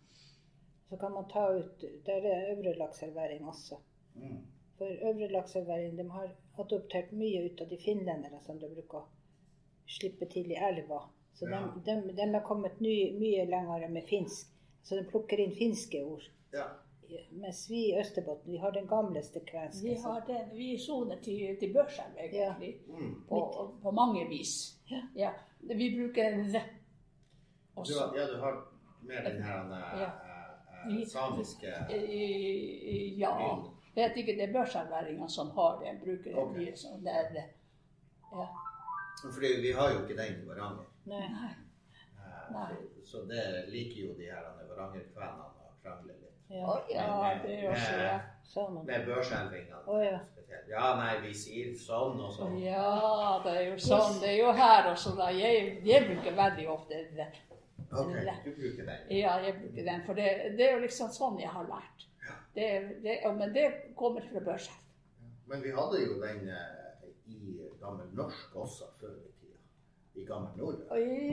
Så 0.88 0.97
kan 0.97 1.12
man 1.12 1.28
ta 1.30 1.44
ut 1.54 1.85
Der 2.06 2.26
er 2.32 2.50
øvre 2.56 2.75
lakseelværing 2.78 3.47
også. 3.49 3.78
Mm. 4.14 4.42
For 4.78 5.06
øvre 5.11 5.30
lakseelværing 5.37 5.99
de 5.99 6.11
har 6.11 6.35
adoptert 6.58 7.12
mye 7.12 7.44
ut 7.47 7.61
av 7.61 7.70
de 7.70 7.78
finlendere 7.85 8.42
som 8.42 8.58
de 8.58 8.70
bruker 8.75 8.99
å 9.04 9.17
slippe 9.88 10.26
til 10.30 10.50
i 10.52 10.59
elva. 10.71 11.02
Så 11.35 11.47
Ja. 11.49 11.61
de, 11.85 11.92
de, 12.02 12.12
de 12.16 12.23
er 12.35 12.42
kommet 12.45 12.80
ny, 12.80 13.12
mye 13.18 13.45
lenger 13.47 13.88
med 13.88 14.02
finsk. 14.09 14.50
Så 14.83 14.97
de 14.97 15.04
plukker 15.04 15.40
inn 15.40 15.52
finske 15.54 16.02
ord. 16.04 16.23
Ja. 16.52 16.64
Mens 17.30 17.71
vi 17.71 17.78
i 17.88 17.99
Østerbotten, 18.00 18.52
vi 18.52 18.59
har 18.59 18.71
den 18.71 18.87
gamleste 18.88 19.40
kvenske. 19.40 19.88
Vi 19.88 19.95
har 20.02 20.25
den, 20.26 20.50
vi 20.57 20.78
soner 20.78 21.16
til, 21.25 21.57
til 21.61 21.73
børsen 21.73 22.16
egentlig. 22.18 22.75
Mm. 22.88 23.14
På, 23.28 23.40
på 23.83 23.90
mange 23.90 24.26
vis. 24.28 24.80
Ja. 24.90 25.02
Ja. 25.16 25.30
Vi 25.61 25.88
bruker 25.97 26.42
the. 26.52 26.62
Du, 27.75 27.80
Også. 27.80 27.99
har- 28.00 28.16
ja, 28.18 28.26
du 28.26 28.37
har 28.40 28.54
mer 29.02 29.23
den 29.30 29.42
her 29.42 29.59
eh, 29.73 30.02
uh, 30.88 31.00
eh, 31.00 31.07
samiske 31.07 31.66
uh, 31.66 33.18
Ja. 33.21 33.33
Vet 33.95 34.16
ikke, 34.16 34.33
det 34.33 34.49
er 34.49 34.52
børselværinger 34.52 35.26
som 35.26 35.50
har 35.50 35.78
det. 35.85 36.00
Bruker 36.04 36.30
det 36.30 36.38
okay. 36.38 36.59
mye 36.59 36.76
sånn 36.76 37.04
der. 37.04 37.33
Ja. 38.33 38.47
Fordi 39.22 39.52
vi 39.62 39.72
har 39.72 39.92
jo 39.94 40.04
ikke 40.04 40.16
den 40.18 40.42
i 40.42 40.46
Varanger. 40.48 40.87
Nei. 41.10 41.26
Nei. 41.34 41.50
Eh, 42.18 42.52
Nei. 42.54 42.70
Så, 43.02 43.10
så 43.10 43.25
det 43.30 43.44
liker 43.72 44.00
jo 44.06 44.14
de 44.18 44.30
her 44.30 44.48
Varangerkvenene 44.70 45.48
å 45.48 45.75
krangle 45.82 46.14
litt. 46.14 46.28
Ja, 46.48 46.64
oh, 46.64 46.80
ja, 46.88 47.34
det 47.42 47.58
gjør 47.60 47.75
også 47.75 47.96
ja. 48.00 48.12
sammen. 48.42 48.87
Med 48.87 49.04
børselvingene. 49.06 49.82
oh, 49.87 50.04
ja. 50.04 50.20
spesielt. 50.25 50.70
ja, 50.70 50.87
nei, 50.96 51.10
vi 51.26 51.34
sier 51.37 51.75
sånn 51.76 52.22
og 52.25 52.32
sånn. 52.32 52.54
Ja, 52.62 53.37
det 53.44 53.52
er 53.52 53.66
jo 53.66 53.75
sånn. 53.84 54.16
Det 54.22 54.30
er 54.30 54.38
jo 54.38 54.54
her 54.56 54.88
også. 54.94 55.12
Da. 55.18 55.28
Jeg, 55.37 55.75
jeg 55.84 56.06
bruker 56.08 56.38
veldig 56.38 56.66
ofte 56.72 57.02
det. 57.18 57.28
Ok, 57.88 58.14
du 58.44 58.50
bruker 58.56 58.88
den. 58.88 59.04
Ja, 59.12 59.37
jeg 59.44 59.58
bruker 59.60 59.90
den. 59.90 60.02
For 60.06 60.16
det, 60.16 60.30
det 60.56 60.66
er 60.68 60.75
jo 60.76 60.84
liksom 60.87 61.12
sånn 61.12 61.37
jeg 61.40 61.52
har 61.52 61.68
lært. 61.68 62.08
Det, 62.56 62.68
det, 63.04 63.20
men 63.37 63.52
det 63.54 63.68
kommer 63.96 64.25
fra 64.32 64.40
børsen. 64.44 64.80
Men 65.48 65.62
vi 65.64 65.72
hadde 65.72 66.00
jo 66.02 66.16
den 66.20 66.48
eh, 66.52 66.88
gammel 67.88 68.14
norsk 68.16 68.57
også 68.57 68.90
før 69.00 69.16
i 69.16 69.33
tida. 69.40 69.59
I 70.14 70.25
gammel 70.28 70.57
nord. 70.61 70.80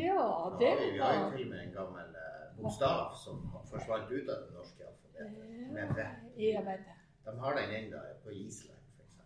Ja, 0.07 0.25
det 0.59 0.71
var 0.71 0.91
vi, 0.91 0.99
har 0.99 1.19
jo 1.19 1.29
til 1.37 1.47
og 1.47 1.51
med 1.51 1.59
en 1.63 1.73
gammel 1.73 2.17
eh, 2.21 2.47
bokstav 2.57 3.15
som 3.23 3.43
forsvant 3.71 4.11
ut 4.11 4.29
av 4.29 4.45
det 4.45 4.53
norske 4.55 4.87
alfabetet. 4.87 5.71
Med. 5.75 6.01
Ja, 6.37 6.61
De 7.25 7.37
har 7.39 7.55
den 7.59 7.75
ennå 7.79 8.01
på 8.23 8.31
Island, 8.31 8.79
f.eks. 8.97 9.21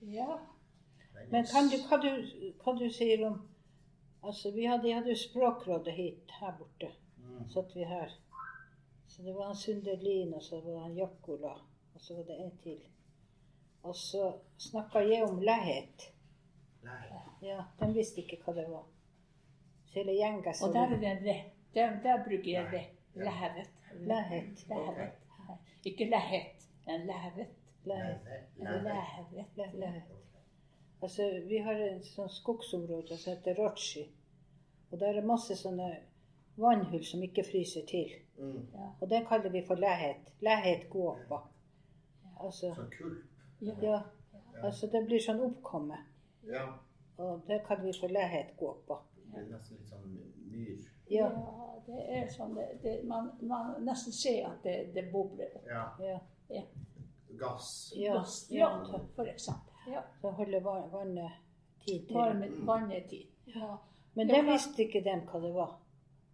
ja. 0.00 0.38
Men 1.30 1.46
kan 1.46 1.68
du, 1.68 1.76
hva, 1.88 1.96
du, 2.00 2.10
hva 2.62 2.74
du 2.78 2.90
sier 2.90 3.26
om 3.28 3.40
Altså, 4.20 4.50
vi 4.52 4.66
hadde, 4.68 4.90
hadde 4.92 5.14
Språkrådet 5.16 5.94
hit 5.96 6.32
her 6.40 6.52
borte. 6.58 6.90
Mm. 7.16 7.46
Satt 7.48 7.70
vi 7.72 7.86
her. 7.88 8.10
Så 9.08 9.22
det 9.22 9.32
var 9.32 9.46
han 9.46 9.56
Sunderlin, 9.56 10.34
og 10.34 10.42
så 10.42 10.60
var 10.60 10.82
han 10.82 10.96
Jakkola, 10.96 11.54
og 11.94 12.00
så 12.00 12.18
var 12.18 12.26
det 12.28 12.36
en 12.44 12.52
til. 12.62 12.82
Og 13.82 13.96
så 13.96 14.26
snakka 14.58 15.00
jeg 15.08 15.24
om 15.24 15.40
læhet. 15.40 16.10
Ja, 17.42 17.62
de 17.80 17.92
visste 17.94 18.20
ikke 18.22 18.38
hva 18.44 18.52
det 18.56 18.66
var. 18.70 18.84
Så 19.86 19.94
hele 19.98 20.12
gjengen 20.12 20.54
så 20.54 20.66
Og 20.66 20.74
der 20.74 20.80
er 20.94 21.00
det 21.00 21.22
det. 21.24 21.36
Der, 21.74 22.00
der 22.02 22.24
bruker 22.24 22.50
jeg 22.50 22.68
det. 22.72 22.84
lehet 23.14 23.70
Læhet. 24.06 24.66
Lævet. 24.68 25.10
Ikke 25.84 26.04
læhet, 26.04 26.68
men 26.86 27.06
lehet. 27.06 27.46
Læhet. 27.84 28.18
Altså, 31.02 31.42
vi 31.48 31.56
har 31.56 31.72
et 31.72 32.06
sånt 32.06 32.32
skogsområde 32.32 33.16
som 33.18 33.32
heter 33.36 33.54
Rochi. 33.58 34.10
Og 34.90 35.00
der 35.00 35.18
er 35.18 35.26
masse 35.26 35.56
sånne 35.56 35.96
vannhull 36.56 37.04
som 37.04 37.22
ikke 37.22 37.44
fryser 37.50 37.86
til. 37.88 38.10
Mm. 38.38 38.66
Og 39.00 39.10
det 39.10 39.26
kaller 39.28 39.50
vi 39.50 39.64
for 39.66 39.74
læhet. 39.74 40.16
Læhet 40.40 40.90
gåpa. 40.90 41.38
Altså, 42.40 42.74
Sånn 42.74 42.90
kulp. 42.90 43.82
ja, 43.82 44.00
altså 44.62 44.86
det 44.92 45.04
blir 45.06 45.20
sånn 45.20 45.40
oppkomme. 45.44 45.96
Ja. 46.48 46.66
Og 47.16 47.42
det 47.46 47.62
kan 47.66 47.82
vi 47.84 47.92
for 48.00 48.08
gå 48.56 48.70
på. 48.86 48.98
Det 49.30 49.38
er 49.42 49.48
nesten 49.52 49.76
litt 49.76 49.88
sånn 49.88 50.06
myr. 50.50 50.78
Ja, 51.10 51.26
Ja, 51.28 51.82
det 51.86 52.04
er 52.16 52.28
sånn 52.30 52.54
det, 52.54 52.66
det, 52.82 52.94
man, 53.04 53.30
man 53.42 53.74
nesten 53.84 54.12
ser 54.14 54.46
at 54.48 54.62
det, 54.64 54.92
det 54.94 55.08
bobler 55.12 55.56
opp. 55.56 55.66
Ja. 55.66 55.84
ja, 56.50 56.62
Gass. 57.40 57.92
ja. 57.96 58.14
Gass, 58.14 58.46
ja, 58.50 58.68
for 59.16 59.26
eksempel. 59.28 59.74
Ja. 59.92 60.02
Så 60.20 60.30
holder 60.30 60.60
va- 60.60 60.86
vannet 60.92 61.32
tid 61.84 62.06
til. 62.08 62.16
Varme, 62.16 62.48
vannetid. 62.66 63.26
Ja. 63.44 63.76
Men 64.14 64.28
Ja, 64.28 64.34
det 64.36 64.46
visste 64.52 64.82
ikke 64.84 65.04
dem 65.04 65.20
hva 65.30 65.40
det 65.42 65.52
var. 65.54 65.76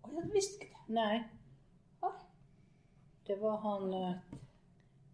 Ja, 0.05 0.09
de 0.23 0.31
visste 0.33 0.65
ikke 0.65 0.73
det. 0.87 0.95
Nei. 0.95 1.19
Hva? 2.01 2.13
Det 3.27 3.37
var 3.41 3.57
han 3.65 3.95
eh, 3.95 4.15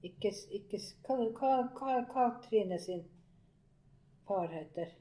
Ikke, 0.03 0.33
ikke 0.51 0.79
Hva, 1.07 1.17
hva, 1.39 1.51
hva, 1.79 1.99
hva 2.13 2.25
Trine 2.43 2.79
sin 2.83 3.05
far 4.26 4.49
heter? 4.52 4.93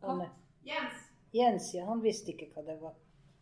Han, 0.00 0.20
er- 0.20 0.34
Jens. 0.66 1.02
Jens, 1.32 1.74
ja. 1.74 1.84
Han 1.88 2.02
visste 2.02 2.32
ikke 2.32 2.48
hva 2.54 2.62
det 2.66 2.78
var. 2.80 2.94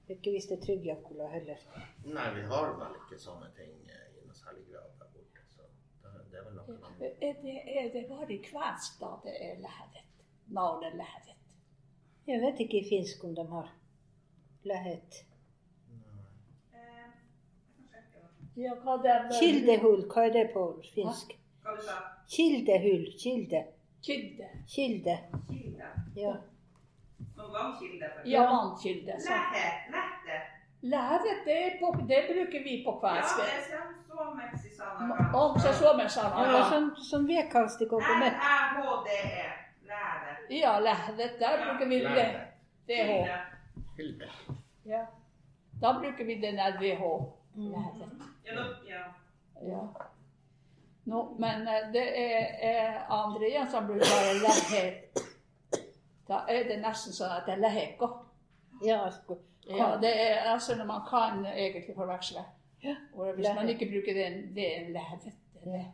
Ikke 0.08 0.32
visste 0.34 0.56
Trygg-Jakola 0.60 1.28
heller. 1.32 1.60
Nei, 2.04 2.26
vi 2.34 2.42
har 2.50 2.74
vel 2.80 2.96
ikke 3.00 3.18
sånne 3.20 3.48
ting 3.56 3.72
eh, 3.88 4.08
i 4.18 4.24
noe 4.26 4.34
særlig 4.36 4.66
grad 4.70 4.90
der 5.00 5.12
borte. 5.14 5.44
Så 5.54 5.62
det, 6.02 6.24
det 6.32 6.40
er 6.40 6.48
vel 6.48 6.58
noe. 6.58 6.74
Er 7.28 7.38
det, 7.42 7.54
er 7.78 7.88
det 7.94 8.02
bare 8.10 8.28
i 8.34 8.40
kvensk 8.44 8.98
da 9.00 9.14
det 9.24 9.36
er 9.46 9.62
lævet? 9.64 10.02
Navnet 10.58 10.98
lævet? 11.00 11.30
Jeg 12.26 12.40
vet 12.42 12.60
ikke 12.66 12.80
i 12.82 12.88
finsk 12.88 13.24
om 13.24 13.34
de 13.36 13.46
har. 13.54 13.72
Eh, 14.64 14.90
da. 15.04 15.24
Ja, 18.56 18.74
hva 18.84 18.94
det 19.02 19.10
er 19.12 19.24
Kildehull, 19.38 20.04
hva 20.12 20.26
er 20.28 20.32
det 20.36 20.44
på 20.54 20.66
finsk? 20.94 21.32
Kildehull. 22.30 23.06
Kilde. 23.18 23.64
Kilde. 24.06 24.48
Kilde. 24.68 25.18
Kilde. 25.48 25.86
Ja. 26.16 26.34
Vannkilde. 27.36 28.06
Ja, 28.24 28.42
vannkilde. 28.42 29.12
Lære. 29.12 29.64
Lette. 30.82 31.30
Det, 31.46 31.72
på, 31.80 31.86
det 32.08 32.20
bruker 32.28 32.62
vi 32.64 32.82
på 32.86 33.00
Ja, 33.02 33.08
det 33.08 33.18
er 33.18 33.62
Ja, 35.32 35.54
som 35.54 35.60
så 35.60 35.72
suomen 35.78 35.98
Det 35.98 36.02
var 36.02 36.08
sana. 36.08 36.64
sånn, 36.70 36.90
sånn 37.10 37.26
vedkast 37.28 37.80
i 37.82 37.86
komponent. 37.88 38.36
L-æ-h-d-e. 38.36 39.46
Læve. 39.88 40.58
Ja, 40.60 40.74
lævet, 40.78 41.38
der 41.40 41.56
bruker 41.64 41.88
vi 41.88 41.98
det. 42.04 42.26
Kilde. 42.86 43.38
Hilde. 43.96 44.28
Ja. 44.84 45.06
Da 45.80 45.92
bruker 45.98 46.24
vi 46.24 46.34
den 46.40 46.56
der 46.60 46.76
VH. 46.80 47.02
Lævet. 47.56 48.28
Ja, 48.44 48.66
ja. 48.90 49.04
Ja. 49.62 49.82
Nå, 51.04 51.36
men 51.38 51.68
eh, 51.68 51.88
det 51.92 52.04
er, 52.18 52.46
er 52.70 53.00
andre 53.12 53.48
igjen 53.48 53.70
som 53.70 53.86
bruker 53.86 54.08
bare 54.08 54.34
lehe. 54.40 54.84
Da 56.28 56.44
er 56.48 56.64
det 56.68 56.78
nesten 56.80 57.12
sånn 57.12 57.34
at 57.34 57.44
det 57.48 57.58
er 57.58 57.64
læheko. 57.66 58.08
Ja. 58.84 59.02
Ja, 59.68 59.96
det 60.00 60.12
er 60.20 60.50
altså 60.52 60.76
når 60.76 60.84
man 60.88 61.04
kan 61.08 61.44
egentlig 61.46 61.94
forveksle. 61.96 62.44
Ja. 62.84 62.94
Og 63.14 63.34
hvis 63.34 63.48
man 63.56 63.68
ikke 63.68 63.88
bruker 63.92 64.16
det, 64.16 64.26
det 64.56 64.64
er 64.70 64.80
en 64.86 64.94
det. 65.64 65.84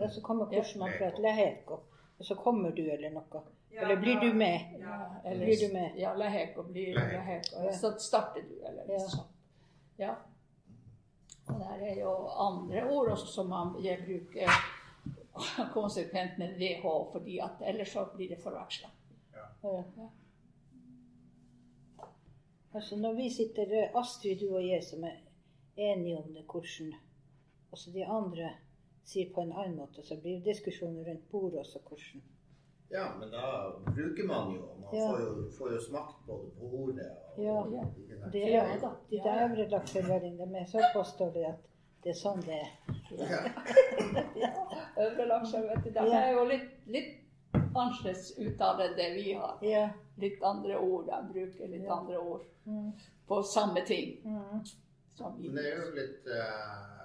Og 0.00 0.10
så 0.10 0.20
kommer 0.22 0.44
hvordan 0.44 0.78
man 0.78 0.92
prater 0.98 1.22
leheko, 1.22 1.80
Og 2.18 2.24
så 2.24 2.34
kommer 2.34 2.70
du 2.70 2.82
eller 2.82 3.10
noe. 3.10 3.42
Ja, 3.72 3.82
Eller 3.82 4.00
blir 4.00 4.20
du 4.20 4.34
med? 4.34 4.60
Ja, 4.80 4.96
eller, 5.24 5.44
Blir 5.44 5.68
du 5.68 5.72
med? 5.72 5.90
Ja, 5.96 6.14
leheko 6.14 6.62
blir. 6.62 6.98
Ja. 7.00 7.72
Så 7.72 7.92
starter 7.98 8.42
du, 8.42 8.54
eller 8.66 8.84
Ja. 8.88 8.98
sånt. 8.98 9.28
Ja. 9.96 10.14
Og 11.50 11.60
der 11.60 11.86
er 11.90 12.00
jo 12.00 12.14
andre 12.46 12.84
ord 12.90 13.12
også 13.16 13.26
som 13.26 13.50
man 13.50 13.74
bruker 13.74 14.48
konsekvent 15.72 16.38
med 16.38 16.56
VH, 16.58 16.86
fordi 17.12 17.38
at 17.38 17.62
ellers 17.66 17.88
så 17.88 18.06
blir 18.16 18.28
det 18.28 18.42
forveksla. 18.42 18.88
Ja. 19.34 19.76
Altså 22.74 22.96
når 22.96 23.12
vi 23.12 23.30
sitter, 23.30 23.62
eh, 23.82 24.00
Astrid, 24.00 24.38
du 24.40 24.54
og 24.54 24.66
jeg, 24.66 24.84
som 24.84 25.04
er 25.04 25.16
enige 25.76 26.18
om 26.18 26.34
det, 26.34 26.44
hvordan 26.52 26.94
Og 27.70 27.78
de 27.94 28.06
andre 28.06 28.50
sier 29.04 29.30
på 29.34 29.40
en 29.40 29.52
annen 29.52 29.76
måte, 29.76 30.02
så 30.02 30.16
blir 30.20 30.38
det 30.38 30.44
diskusjoner 30.44 31.04
rundt 31.06 31.30
bordet 31.30 31.60
også 31.60 31.78
hvordan. 31.78 32.22
Ja, 32.90 33.04
men 33.20 33.30
da 33.30 33.72
bruker 33.94 34.26
man 34.26 34.54
jo 34.54 34.60
Man 34.80 34.98
Ja. 35.00 35.08
får, 35.10 35.20
jo, 35.20 35.50
får 35.58 35.72
jo 35.72 35.80
smakt 35.80 36.26
både 36.26 36.50
på 36.58 36.70
ordet 36.82 37.10
og 37.36 37.42
Ja. 37.44 37.64
Ja. 37.72 37.84
Det 38.32 38.38
Ja, 38.50 38.64
da. 38.82 38.90
de 39.10 39.16
der 39.24 39.48
de 40.18 40.66
så 40.66 40.78
påstår 40.94 41.26
påståelige 41.30 41.48
at 41.48 41.58
det 42.04 42.10
er 42.10 42.14
sånn 42.14 42.40
det 42.40 42.54
er. 42.54 42.70
Ja. 43.10 43.40
Øvre 45.04 45.26
lakser 45.28 45.60
vet 45.68 45.84
du, 45.84 45.90
de 45.90 46.06
Ja. 46.06 46.20
er 46.20 46.32
jo 46.32 46.44
litt, 46.44 46.70
litt 46.86 47.16
annerledes 47.54 48.32
uttale 48.38 48.88
enn 48.88 48.96
det 48.96 49.08
vi 49.14 49.32
har. 49.32 49.58
Ja. 49.62 49.88
Litt 50.18 50.42
andre 50.42 50.78
ord. 50.78 51.06
De 51.06 51.32
bruker 51.32 51.68
litt 51.68 51.82
Ja. 51.84 51.94
andre 52.00 52.18
ord 52.18 52.42
Mm. 52.66 52.92
på 53.28 53.42
samme 53.42 53.80
ting. 53.86 54.20
Mm. 54.24 54.64
Som 55.16 55.36
vi 55.38 55.48
Men 55.48 55.56
det 55.56 55.72
er 55.72 55.76
jo 55.86 55.90
litt 55.94 56.26
uh, 56.26 56.99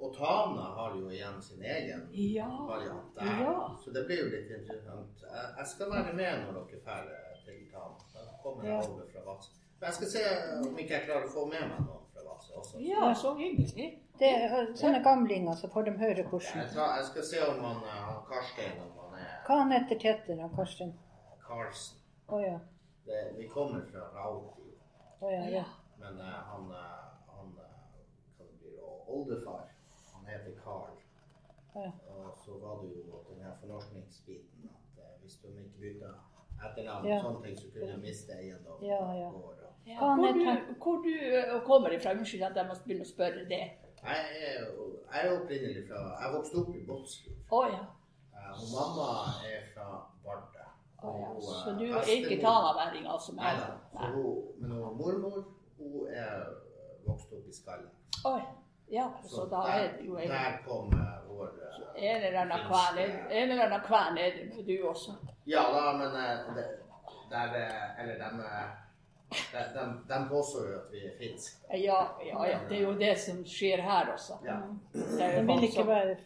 Og 0.00 0.14
Tana 0.16 0.64
har 0.76 0.96
jo 0.98 1.08
igjen 1.08 1.42
sin 1.42 1.62
egen 1.62 2.08
Ja. 2.12 2.48
variant 2.66 3.14
der. 3.16 3.24
Ja. 3.24 3.68
Så 3.84 3.90
det 3.94 4.06
blir 4.06 4.18
jo 4.24 4.30
litt 4.30 4.50
interessant. 4.60 5.22
Jeg, 5.58 5.66
skal 5.66 5.90
være 5.90 6.12
med 6.12 6.46
når 6.46 6.52
dere 6.52 6.80
drar 6.84 7.04
til 7.44 7.60
Tana. 7.72 8.00
Da 8.14 8.20
kommer 8.42 8.64
jeg 8.64 8.72
Ja. 8.72 8.78
over 8.90 9.06
fra 9.12 9.20
Vadsø. 9.30 9.50
Men 9.80 9.86
jeg 9.86 9.94
skal 9.94 10.06
se 10.08 10.22
om 10.68 10.78
ikke 10.78 10.94
jeg 10.94 11.02
klarer 11.08 11.24
å 11.26 11.32
få 11.36 11.44
med 11.46 11.60
meg 11.68 11.80
noen 11.86 12.06
fra 12.12 12.22
Vadsø 12.28 12.52
også. 12.54 12.78
Ja, 12.80 13.14
så 13.14 13.34
hyggelig. 13.34 14.00
Det 14.18 14.28
er 14.30 14.66
sånne 14.74 15.02
gamlinger, 15.04 15.54
så 15.54 15.68
får 15.72 15.82
de 15.84 15.90
høre 15.90 16.16
Jeg, 16.16 16.68
tar, 16.74 16.96
jeg 16.96 17.04
skal 17.04 17.22
se 17.24 17.38
om 17.48 17.64
han, 17.64 17.76
har 17.82 18.12
han 18.12 18.22
Karstein 18.28 18.80
om 18.82 18.92
han 18.98 19.20
er 19.20 19.42
Hva 19.46 19.58
han 19.58 19.72
heter 19.72 19.98
til 19.98 20.10
etter, 20.10 20.40
han 20.40 20.54
Karsten? 20.56 20.92
Karlsen. 21.46 21.98
Oh, 22.28 22.40
ja. 22.42 22.58
Det, 23.06 23.34
vi 23.38 23.48
kommer 23.48 23.80
fra 23.92 24.00
Rauti. 24.14 24.70
Oh, 25.20 25.32
ja, 25.32 25.48
ja. 25.50 25.64
Men 25.98 26.18
uh, 26.20 26.24
han, 26.24 26.70
eh, 26.70 27.00
han 27.36 27.58
eh, 27.58 28.82
o- 28.82 29.04
oldefar, 29.08 29.68
heter 30.34 30.54
Carl. 30.64 30.92
Ja. 31.74 31.90
Og 32.10 32.36
så 32.44 32.50
var 32.62 32.82
det 32.82 32.90
jo 32.96 33.18
den 33.30 33.42
her 33.44 33.52
fornorskningsbiten 33.60 34.70
at 34.70 35.02
eh, 35.02 35.14
hvis 35.22 35.36
de 35.42 35.48
ikke 35.48 35.80
bytta 35.80 36.10
etternavn 36.66 37.06
Ja. 37.08 37.18
sånne 37.22 37.42
ting, 37.46 37.58
så 37.58 37.66
kunne 37.72 37.92
du 37.92 38.00
miste 38.06 38.32
eiendom. 38.38 38.82
Ja, 38.82 39.02
ja. 39.22 39.28
og- 39.28 39.50
Ja, 39.86 39.98
hvor, 40.16 40.32
du, 40.32 40.44
hvor 40.82 40.96
du 41.04 41.10
eh, 41.38 41.60
kommer 41.66 41.88
ifra? 41.92 42.12
Unnskyld 42.12 42.42
at 42.42 42.56
jeg 42.56 42.66
må 42.66 42.74
begynne 42.84 43.04
å 43.04 43.08
spørre 43.14 43.42
det. 43.48 43.64
Jeg 44.04 44.20
er 44.40 44.62
jeg 45.12 45.26
er 45.26 45.40
opprinnelig 45.40 45.82
fra 45.88 45.98
Jeg 46.22 46.32
vokste 46.36 46.54
opp 46.60 46.70
i 46.76 46.80
Båtsfjord. 46.86 47.36
Oh, 47.50 47.66
ja. 47.72 47.82
Eh, 48.32 48.50
og 48.60 48.66
mamma 48.76 49.08
er 49.50 49.60
fra 49.74 49.86
Vardø. 50.24 50.64
Oh, 51.02 51.20
ja. 51.20 51.28
Så 51.40 51.70
eh, 51.70 51.78
du 51.78 51.84
er 51.84 52.08
ikke 52.16 52.40
tanaværing, 52.46 53.06
altså? 53.12 53.34
Nei 53.36 53.52
da. 53.60 54.06
Hun, 54.14 54.42
men 54.58 54.70
hun, 54.70 54.96
mormor 54.98 55.44
hun 55.78 56.06
er 56.08 56.44
vokst 57.06 57.32
opp 57.32 57.48
i 57.48 57.52
Skalle. 57.52 57.88
Oh, 58.24 58.38
Ja, 58.40 58.44
så 59.28 59.44
da 59.50 59.62
er 59.72 59.92
det 59.98 60.06
jo 60.06 60.16
en, 60.18 60.28
Der 60.28 60.58
kom 60.66 60.90
vår 61.28 61.50
en 61.96 62.22
eller 62.24 62.40
annen 62.40 62.58
kven 62.68 62.98
er- 62.98 63.26
en 63.30 63.50
eller 63.50 63.64
annen 63.66 63.80
kven 63.86 64.18
er 64.18 64.30
det, 64.38 64.64
du 64.66 64.88
også. 64.88 65.12
Ja 65.46 65.62
da, 65.72 65.92
men 65.98 66.16
eh, 66.16 66.54
det, 66.56 66.64
der 67.30 67.54
eh, 67.54 68.00
Eller 68.02 68.14
de, 68.18 68.44
eh, 68.44 70.08
de, 70.08 70.18
påstår 70.30 70.68
jo 70.70 70.76
at 70.78 70.92
vi 70.92 71.06
er 71.06 71.16
finske. 71.18 71.56
Ja, 71.76 72.00
ja, 72.26 72.46
ja, 72.46 72.58
det 72.68 72.76
er 72.78 72.82
jo 72.82 72.94
det 72.98 73.18
som 73.18 73.44
skjer 73.46 73.82
her 73.82 74.12
også. 74.12 74.38
Ja. 74.44 74.60
Det 74.92 75.30
De 75.38 75.46
vil 75.46 75.64
ikke 75.68 75.86
være 75.86 76.16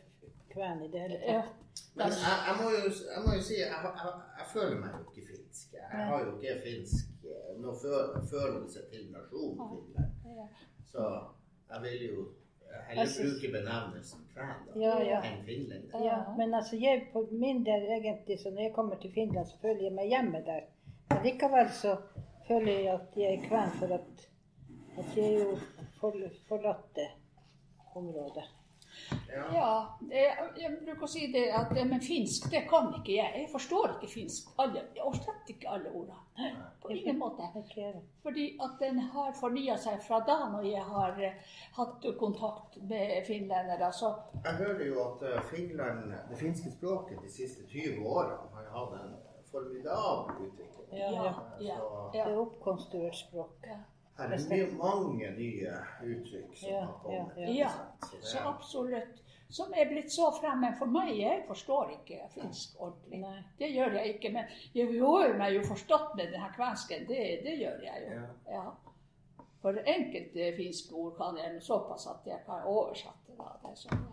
kven 0.53 0.83
i 0.85 0.89
det 0.93 1.01
hele 1.01 1.19
Ja. 1.27 1.43
tatt. 1.43 1.55
Men 1.95 2.07
jeg, 2.07 2.39
jeg, 2.49 2.55
må 2.63 2.71
jo, 2.71 2.91
jeg 3.15 3.23
må 3.27 3.35
jo 3.35 3.43
si 3.43 3.55
jeg, 3.55 3.69
jeg, 3.71 4.13
jeg 4.39 4.47
føler 4.53 4.77
meg 4.81 4.91
jo 4.95 5.05
ikke 5.13 5.27
finsk. 5.31 5.73
Jeg 5.73 6.07
har 6.07 6.25
jo 6.25 6.37
ikke 6.37 6.61
finsk 6.65 7.05
noe 7.59 7.75
følelse 8.31 8.81
til 8.93 9.09
nasjonen 9.13 10.13
Så 10.93 11.05
jeg 11.71 11.83
vil 11.83 12.03
jo 12.09 12.27
Jeg 12.97 13.09
synes- 13.09 13.41
bruke 13.41 13.53
benevnelsen 13.53 14.21
kven 14.35 14.81
Ja, 14.83 14.95
ja. 15.03 15.21
enn 15.23 15.45
finlender. 15.45 16.05
Ja, 16.05 16.17
men 16.39 16.55
altså 16.55 16.77
jeg, 16.77 17.09
på 17.13 17.29
min 17.33 17.65
del 17.67 17.83
egentlig, 17.83 18.39
så 18.41 18.51
når 18.51 18.63
jeg 18.63 18.73
kommer 18.75 18.97
til 18.97 19.13
Finland, 19.13 19.47
så 19.47 19.57
føler 19.63 19.83
jeg 19.83 19.93
meg 19.93 20.09
hjemme 20.09 20.43
der. 20.47 20.61
Men 21.11 21.23
likevel 21.25 21.69
så 21.71 21.97
føler 22.49 22.73
jeg 22.73 22.95
at 22.95 23.17
jeg 23.17 23.35
er 23.35 23.49
kven 23.49 23.71
for 23.79 23.95
at, 23.95 24.29
at 24.99 25.17
jeg 25.17 25.25
er 25.35 25.39
jo 25.39 25.57
for, 26.01 26.13
forlatt 26.49 26.95
det 26.97 27.09
området. 27.95 28.45
Ja. 29.29 29.99
Jeg, 30.11 30.71
bruker 30.85 31.05
å 31.05 31.09
si 31.09 31.27
det 31.33 31.45
at 31.55 31.71
men 31.87 32.01
finsk, 32.01 32.49
det 32.51 32.65
kan 32.71 32.89
ikke 32.99 33.13
jeg. 33.15 33.33
Jeg 33.43 33.51
forstår 33.53 33.95
ikke 33.97 34.09
finsk. 34.13 34.49
Alle, 34.59 34.83
og 35.05 35.15
slett 35.17 35.53
ikke 35.55 35.69
alle 35.71 35.93
ordene. 35.95 36.17
På 36.83 36.91
ingen 36.95 37.19
måte. 37.19 37.43
Fordi 38.23 38.47
at 38.65 38.77
den 38.81 38.99
har 39.15 39.33
fornya 39.41 39.77
seg 39.79 40.03
fra 40.03 40.21
da 40.27 40.37
når 40.53 40.67
jeg 40.69 40.83
har 40.85 41.21
eh, 41.23 41.39
hatt 41.79 42.05
kontakt 42.19 42.77
med 42.91 43.25
finlendere. 43.27 43.93
Så 43.93 44.13
Jeg 44.45 44.55
hører 44.63 44.85
jo 44.87 45.01
at 45.07 45.23
eh, 45.23 45.43
Finland, 45.51 46.13
det 46.31 46.39
finske 46.39 46.71
språket 46.71 47.23
de 47.23 47.31
siste 47.33 47.67
20 47.69 48.05
årene 48.07 48.39
har 48.55 48.71
hatt 48.77 48.99
en 49.03 49.17
formidabel 49.51 50.47
utvikling. 50.49 50.89
Ja, 50.93 51.11
ja. 51.13 51.33
ja, 51.61 51.77
Så- 51.77 52.11
Det 52.13 52.21
er 52.21 52.37
oppkonstruert 52.39 53.15
språk. 53.17 53.57
ja. 53.67 53.79
Her 54.19 54.33
er 54.35 54.45
mye, 54.51 54.67
mange 54.81 55.31
nye 55.37 55.73
uttrykk 56.03 56.57
som 56.59 56.69
Ja, 56.71 56.81
har 56.85 56.99
kommet. 57.05 57.37
ja, 57.39 57.49
ja. 57.55 57.71
Så 58.03 58.37
det 58.39 58.45
absolutt. 58.47 59.25
Som 59.51 59.73
er 59.73 59.89
blitt 59.89 60.11
så 60.13 60.27
fremmed 60.41 60.75
for 60.79 60.91
meg. 60.93 61.15
Jeg 61.17 61.45
forstår 61.49 61.93
ikke 61.95 62.19
finsk 62.35 62.75
ordentlig. 62.81 63.21
Nei. 63.23 63.39
Det 63.59 63.71
gjør 63.73 63.95
jeg 63.97 64.15
ikke. 64.17 64.33
Men 64.35 64.51
jeg 64.75 64.91
gjør 64.99 65.39
meg 65.39 65.55
jo 65.55 65.63
forstått 65.71 66.17
med 66.19 66.35
denne 66.35 66.51
kvensken. 66.57 67.07
Det, 67.09 67.23
det 67.47 67.55
gjør 67.63 67.81
jeg 67.87 68.05
jo. 68.09 68.19
Ja. 68.19 68.59
Ja. 68.59 68.65
For 69.63 69.79
enkelte 69.95 70.53
finske 70.59 70.95
ord 70.95 71.17
kan 71.17 71.39
jeg 71.41 71.63
såpass 71.65 72.07
at 72.07 72.27
jeg 72.29 72.43
kan 72.47 72.67
oversette 72.69 73.39
da, 73.39 73.49
det, 73.65 73.73
som, 73.79 74.05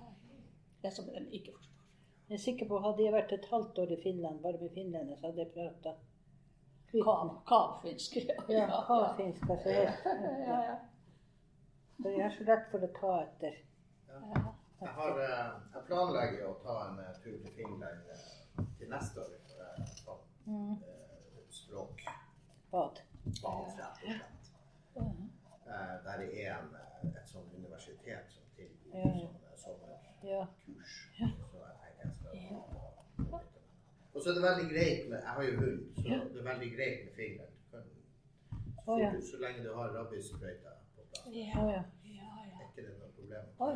det 0.84 0.94
som 0.94 1.06
de 1.12 1.26
ikke 1.32 1.52
forstår. 1.58 1.72
Jeg 2.30 2.40
er 2.40 2.42
sikker 2.42 2.66
på 2.70 2.80
Hadde 2.82 3.04
jeg 3.04 3.14
vært 3.14 3.34
et 3.36 3.46
halvt 3.52 3.78
år 3.84 3.92
i 3.94 4.00
Finland, 4.04 4.40
bare 4.42 4.58
med 4.62 4.72
finlendere, 4.74 5.18
så 5.20 5.28
hadde 5.28 5.44
jeg 5.44 5.52
prata 5.54 5.92
Kav, 7.04 7.30
kavfinsk. 7.48 8.16
Ja, 8.48 8.68
kavfinsk. 8.88 9.50
Altså, 9.50 9.70
jeg, 9.70 9.94
ja, 10.06 10.60
ja. 10.70 10.76
så 12.02 12.10
jeg 12.10 12.24
har 12.24 12.30
så 12.38 12.44
lett 12.48 12.70
for 12.72 12.86
å 12.88 12.92
ta 13.00 13.14
etter. 13.24 13.58
ja. 14.12 14.44
Jeg, 14.82 14.92
har, 14.92 15.20
eh, 15.24 15.52
jeg 15.74 15.84
planlegger 15.88 16.50
å 16.50 16.54
ta 16.62 16.74
en 16.90 16.98
eh, 17.00 17.14
tur 17.24 17.38
til 17.42 17.54
Finland 17.56 18.10
eh, 18.12 18.66
til 18.78 18.90
neste 18.92 19.22
år. 19.24 19.32
for, 19.48 19.66
eh, 19.66 19.94
sånn, 20.04 20.24
Mm. 20.46 20.76
Språk. 21.50 22.02
Bad. 22.72 23.00
Bad, 23.42 23.80
rett 23.80 23.96
og 24.04 24.04
slett. 24.06 24.60
Eh, 24.96 25.96
Der 26.06 26.18
det 26.22 26.28
er 26.44 26.60
en, 26.60 26.76
et 27.08 27.28
sånt 27.32 27.54
universitet 27.58 28.30
som 28.30 28.44
tilbyr 28.56 28.94
Ja, 28.94 29.08
ja. 29.08 29.32
sånne 29.32 29.58
sommerkurs. 29.64 30.20
Ja. 30.28 30.46
Så 31.50 31.64
jeg 31.64 31.76
tenker 31.82 32.04
jeg 32.06 32.44
skal 32.44 33.32
ha 33.32 33.40
Og 34.14 34.15
så 34.26 34.32
er 34.32 34.38
det 34.40 34.44
veldig 34.44 34.68
greit 34.72 35.04
med 35.10 35.20
Jeg 35.22 35.34
har 35.38 35.44
jo 35.46 35.58
hund, 35.60 35.82
så 35.96 36.02
det 36.34 36.40
er 36.42 36.48
veldig 36.50 36.70
greit 36.76 37.04
med 37.06 37.14
fingeren. 37.20 37.52
Så, 37.70 37.82
Å, 38.88 38.96
ja. 39.02 39.12
så 39.30 39.38
lenge 39.42 39.64
du 39.66 39.70
har 39.78 39.94
rabiessprøyta 39.94 40.74
på 40.96 41.06
plass, 41.12 41.28
Ja. 41.36 41.62
Oh, 41.62 41.70
ja. 41.72 41.84
ja, 42.10 42.30
ja. 42.50 42.60
er 42.60 42.66
ikke 42.72 42.86
det 42.88 42.96
noe 43.00 43.12
problem. 43.20 43.52
Oh, 43.60 43.74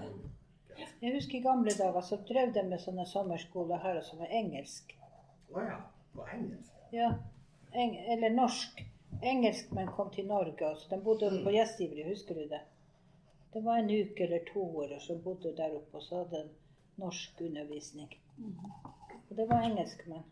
ja. 0.80 0.88
Jeg 1.02 1.14
husker 1.16 1.38
i 1.38 1.42
gamle 1.46 1.74
dager 1.78 2.02
så 2.08 2.18
drev 2.30 2.54
de 2.56 2.64
med 2.72 2.82
sånne 2.82 3.06
sommerskoler 3.10 3.82
her 3.84 4.02
som 4.10 4.22
var 4.24 4.34
engelsk. 4.42 4.96
Å 5.54 5.66
ja. 5.68 5.78
På 6.16 6.26
engelsk? 6.34 6.74
Ja, 6.96 7.12
eng 7.74 7.96
eller 8.16 8.34
norsk. 8.34 8.82
Engelskmenn 9.22 9.90
kom 9.98 10.10
til 10.16 10.26
Norge, 10.30 10.66
altså. 10.66 10.90
De 10.96 11.02
bodde 11.04 11.30
Mm. 11.32 11.44
på 11.46 11.52
Gjestgiveri, 11.54 12.06
husker 12.10 12.36
du 12.36 12.48
det? 12.50 12.62
Det 13.54 13.64
var 13.66 13.78
en 13.82 13.90
uke 13.90 14.24
eller 14.24 14.46
to 14.54 14.62
år 14.82 14.94
og 14.96 15.02
så 15.02 15.18
bodde 15.24 15.56
der 15.58 15.74
oppe, 15.76 15.98
og 15.98 16.04
så 16.06 16.24
hadde 16.24 16.44
de 16.44 16.50
norsk 17.02 17.42
undervisning. 17.42 18.12
Og 19.30 19.36
det 19.38 19.48
var 19.50 19.64
engelskmenn. 19.66 20.24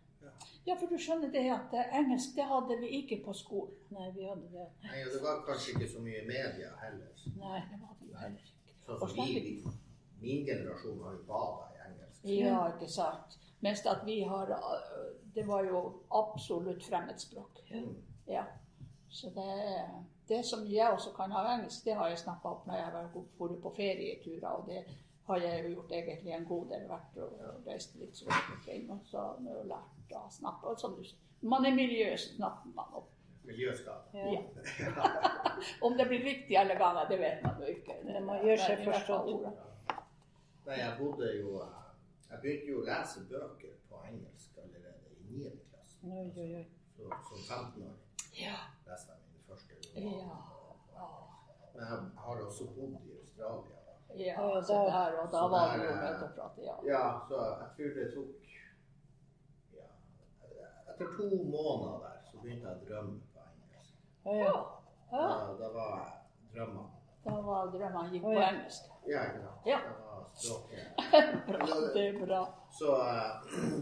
Ja, 0.67 0.75
for 0.75 0.91
du 0.91 0.97
skjønner 0.99 1.31
det 1.31 1.45
at 1.53 1.73
eh, 1.79 1.97
engelsk 1.99 2.35
det 2.35 2.45
hadde 2.49 2.77
vi 2.81 2.87
ikke 2.99 3.21
på 3.25 3.33
skolen. 3.33 3.75
Nei, 3.95 4.09
vi 4.15 4.27
hadde 4.27 4.49
det. 4.51 4.67
Nei, 4.83 4.99
og 5.05 5.13
det 5.13 5.21
var 5.23 5.43
kanskje 5.47 5.75
ikke 5.75 5.89
så 5.93 6.03
mye 6.03 6.23
media 6.27 6.73
heller. 6.83 7.25
Nei. 7.39 7.61
Det 7.71 7.79
var 7.83 7.95
det 7.99 8.09
jo 8.11 8.21
heller 8.23 8.43
ikke. 8.43 8.75
Sånn 8.87 9.13
som 9.13 9.31
vi, 9.31 9.55
min 10.21 10.45
generasjon 10.47 10.99
har 11.05 11.15
jo 11.15 11.23
bada 11.29 11.69
i 11.71 11.81
engelsk. 11.87 12.27
Ja, 12.33 12.59
ikke 12.73 12.91
sant. 12.91 13.39
Mens 13.65 13.85
at 13.89 14.03
vi 14.05 14.19
har 14.29 14.51
øh, 14.53 15.07
Det 15.33 15.47
var 15.47 15.63
jo 15.65 15.79
absolutt 16.11 16.83
fremmedspråk. 16.85 17.59
Mm. 17.71 17.95
Ja. 18.27 18.43
Så 19.09 19.29
det, 19.35 19.51
det 20.29 20.45
som 20.45 20.65
jeg 20.65 20.89
også 20.89 21.11
kan 21.15 21.31
ha 21.31 21.43
engelsk, 21.53 21.85
det 21.85 21.95
har 21.95 22.09
jeg 22.09 22.19
snappa 22.19 22.49
opp 22.49 22.67
når 22.67 22.75
jeg 22.75 22.85
har 22.85 22.95
vært 22.97 23.61
på 23.61 23.73
ferieturer. 23.75 24.49
Og 24.49 24.65
det 24.67 24.83
har 25.27 25.43
jeg 25.43 25.63
jo 25.63 25.73
gjort 25.75 25.91
egentlig 25.91 26.33
en 26.33 26.45
god 26.47 26.65
del. 26.71 26.87
Vært 26.89 27.17
og 27.23 27.67
reist 27.67 27.95
litt 27.99 28.21
rundt 28.23 28.51
omkring 28.55 28.89
og 28.91 29.05
så 29.11 29.25
har 29.27 29.45
jeg 29.49 29.67
lært 29.73 30.15
å 30.15 30.23
snakke. 30.31 30.71
Og 30.73 30.79
sånn, 30.81 30.97
man 31.53 31.65
er 31.67 31.75
miljø, 31.75 32.09
så 32.17 32.51
man 32.75 32.97
opp. 33.01 33.13
Miljøskade. 33.47 34.11
Ja. 34.13 34.41
Om 35.85 35.97
det 35.97 36.05
blir 36.09 36.23
riktig 36.23 36.57
alle 36.59 36.75
ganger, 36.75 37.07
det 37.09 37.19
vet 37.21 37.43
man 37.45 37.61
jo 37.63 37.69
ikke. 37.71 37.95
Det 38.03 38.23
må 38.25 38.35
gjøre 38.43 38.57
seg 38.59 38.81
forstått. 38.83 39.45
Nei, 40.67 40.79
jeg 40.81 40.95
bodde 40.99 41.29
jo 41.37 41.61
Jeg 42.27 42.39
begynte 42.43 42.71
jo 42.73 42.79
å 42.81 42.87
lese 42.89 43.21
bøker 43.29 43.75
på 43.87 44.01
engelsk 44.09 44.57
allerede 44.59 45.13
i 45.13 45.29
9. 45.31 45.51
klasse. 45.71 46.01
Oi, 46.03 46.25
oi, 46.27 46.49
oi. 46.59 46.65
Så 46.97 47.07
som 47.29 47.45
15-åring 47.45 48.01
Ja. 48.35 48.57
leste 48.89 49.15
jeg 49.15 49.21
mine 49.23 49.45
første 49.47 49.79
Ja. 49.95 51.07
Men 51.73 51.83
jeg 51.85 52.11
har 52.25 52.41
også 52.49 52.67
bodd 52.75 52.97
i 53.07 53.15
Australia. 53.21 53.76
Ja, 54.17 54.35
Ja, 54.55 54.61
så 54.63 54.73
der, 54.87 55.17
og 55.21 55.31
da 55.31 55.39
så 55.39 55.47
var 55.53 55.77
det 55.77 55.85
jo 55.85 55.91
eh, 55.91 56.21
prate, 56.35 56.61
ja. 56.65 56.75
Ja, 56.91 57.03
så 57.29 57.35
jeg 57.45 57.69
tror 57.77 57.95
det 57.97 58.07
tok 58.13 58.29
ja, 59.77 59.87
Etter 60.91 61.07
to 61.17 61.27
måneder 61.43 61.97
der 62.05 62.19
så 62.31 62.37
begynte 62.43 62.67
jeg 62.67 62.77
å 62.77 62.85
drømme 62.89 63.19
på 63.33 63.39
engelsk. 63.47 63.95
Ja. 64.25 64.53
Ja, 65.11 65.25
Da, 65.27 65.53
da 65.61 65.69
var 65.75 65.91
jeg 65.97 66.55
drømmene. 66.55 66.87
da 67.25 67.35
var 67.49 67.69
drømmene 67.75 68.11
gikk 68.13 68.23
på 68.27 68.33
ja. 68.37 68.47
engelsk. 68.51 68.83
Ja, 69.07 69.21
ikke 69.29 69.41
sant? 69.45 69.67
Ja. 69.71 69.79
Det 69.87 69.95
var 70.03 70.25
språket. 70.33 70.85
Bra, 71.47 71.67
det 71.95 72.05
er 72.07 72.17
bra. 72.25 72.41
Så 72.79 72.95
eh, 73.03 73.31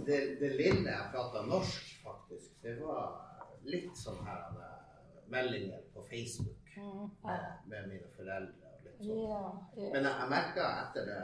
det, 0.07 0.19
det 0.41 0.51
lille 0.59 0.89
jeg 0.91 1.09
prata 1.15 1.41
norsk, 1.49 1.87
faktisk, 2.05 2.51
det 2.63 2.75
var 2.83 3.21
litt 3.65 3.97
sånn 3.97 4.21
her 4.27 4.43
eh, 4.59 5.01
meldinger 5.33 5.81
på 5.95 6.03
Facebook 6.11 6.61
Mm. 6.75 7.05
med, 7.23 7.43
med 7.71 7.85
mine 7.87 8.07
foreldre. 8.17 8.64
Og 8.99 9.05
litt 9.05 9.29
sånn. 9.29 9.59
Ja, 9.77 9.83
ja. 9.83 9.89
Men 9.93 10.07
jeg, 10.07 10.15
jeg 10.21 10.31
merka 10.33 10.67
etter 10.83 11.09
det 11.09 11.21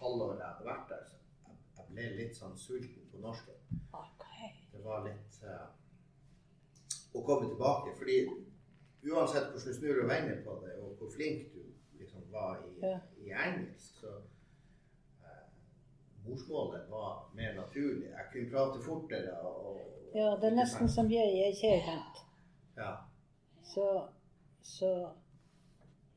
halvåret 0.00 0.40
jeg 0.42 0.48
hadde 0.52 0.68
vært 0.68 0.92
der, 0.92 1.04
så 1.10 1.16
jeg, 1.48 1.58
jeg 1.78 1.90
ble 1.92 2.06
litt 2.20 2.38
sånn 2.38 2.56
sulten 2.58 3.08
på 3.12 3.22
norsken. 3.24 3.82
Okay. 4.02 4.50
Det 4.72 4.82
var 4.84 5.04
litt 5.06 5.40
uh, 5.44 5.66
å 7.14 7.24
komme 7.26 7.48
tilbake. 7.50 7.94
Fordi 7.98 8.18
uansett 9.08 9.50
hvordan 9.50 9.72
du 9.72 9.78
snur 9.78 10.02
og 10.04 10.10
vender 10.10 10.42
på 10.46 10.56
det, 10.64 10.74
og 10.82 10.96
hvor 11.00 11.12
flink 11.14 11.52
du 11.54 11.62
liksom 11.98 12.26
var 12.32 12.60
i, 12.66 12.74
Ja. 12.86 12.98
i 13.24 13.30
engelsk, 13.32 14.00
så 14.02 14.14
eh, 15.24 15.46
Morsmålet 16.26 16.90
var 16.90 17.30
mer 17.34 17.54
naturlig. 17.56 18.10
Jeg 18.10 18.28
kunne 18.32 18.50
prate 18.52 18.82
fortere 18.84 19.38
og 19.42 19.78
ja, 20.14 20.30
det 20.40 20.46
er 20.48 20.54
nesten 20.56 20.88
som 20.88 21.10
jeg 21.12 21.34
jeg 21.36 21.52
er 21.52 21.82
kjent. 21.84 22.20
Ja. 22.78 22.92
Så, 23.62 24.08
så 24.64 24.88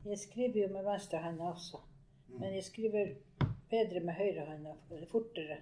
Jeg 0.04 0.18
skriver 0.18 0.62
jo 0.62 0.68
med 0.72 0.84
venstrehånda 0.84 1.44
også. 1.44 1.78
Mm. 2.28 2.40
Men 2.40 2.54
jeg 2.54 2.64
skriver 2.64 3.14
bedre 3.70 4.00
med 4.00 4.14
høyrehånda, 4.14 4.72
fortere. 5.10 5.56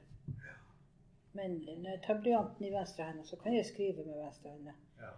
Men 1.33 1.51
når 1.51 1.91
jeg 1.91 2.03
tar 2.07 2.21
blyanten 2.21 2.67
i 2.67 2.71
venstrehånda, 2.75 3.25
så 3.25 3.37
kan 3.37 3.55
jeg 3.55 3.67
skrive 3.67 4.05
med 4.07 4.23
venstrehånda. 4.25 4.73
Ja. 5.01 5.11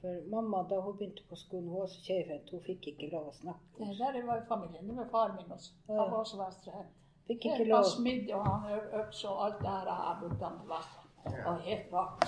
For 0.00 0.30
mamma, 0.30 0.64
da 0.70 0.80
hun 0.80 0.96
begynte 0.98 1.22
på 1.28 1.36
skolen, 1.36 1.68
hun 1.68 1.80
var 1.80 1.86
så 1.86 2.00
keirhendt, 2.06 2.50
hun 2.50 2.62
fikk 2.66 2.88
ikke 2.90 3.10
lov 3.12 3.28
å 3.30 3.34
snakke. 3.36 3.76
Det 3.78 3.98
der 4.00 4.26
var 4.26 4.40
i 4.42 4.48
familien. 4.48 4.88
Det 4.88 4.96
var 4.96 5.10
faren 5.12 5.36
min 5.36 5.52
også. 5.54 5.76
Han 5.86 6.00
var 6.00 6.18
også 6.24 6.40
venstrehendt. 6.40 6.96
Fikk 7.26 7.44
ikke 7.44 7.58
Han 7.58 7.68
lov. 7.70 7.84
smidde, 7.96 8.34
og 8.34 8.48
han 8.48 8.80
økse 9.02 9.28
og 9.28 9.44
alt 9.44 9.60
det 9.62 9.68
her 9.70 9.90
jeg 9.92 10.16
brukte 10.22 10.44
han 10.48 10.58
til 10.58 10.72
venstre. 10.72 11.44
Var 11.44 11.60
helt 11.68 11.90
bak. 11.90 12.24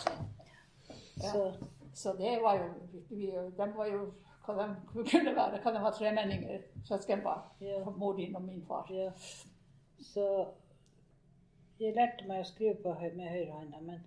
Ja. 1.17 1.33
Så, 1.33 1.43
Så 1.95 2.13
det 2.19 2.43
var 2.43 2.55
jo 2.59 2.69
vi, 3.11 3.27
De 3.59 3.67
var 3.77 3.87
jo 3.87 4.13
hva 4.47 4.55
de 4.61 4.67
kunne 5.11 5.35
være. 5.37 5.61
Hva 5.65 5.73
de 5.77 5.83
var 5.83 5.93
tremenninger, 5.99 6.61
søskenbarn. 6.89 7.43
ja, 7.61 7.79
Mor 7.97 8.17
din 8.17 8.37
og 8.37 8.43
min 8.43 8.65
far. 8.69 8.87
ja. 8.93 9.11
så 10.01 10.27
jeg 11.81 11.95
lærte 11.97 12.27
meg 12.29 12.41
å 12.45 12.47
skrive 12.47 12.75
på 12.83 12.93
høy, 12.95 13.09
med 13.17 13.29
høyrehånda, 13.33 13.81
men 13.83 14.03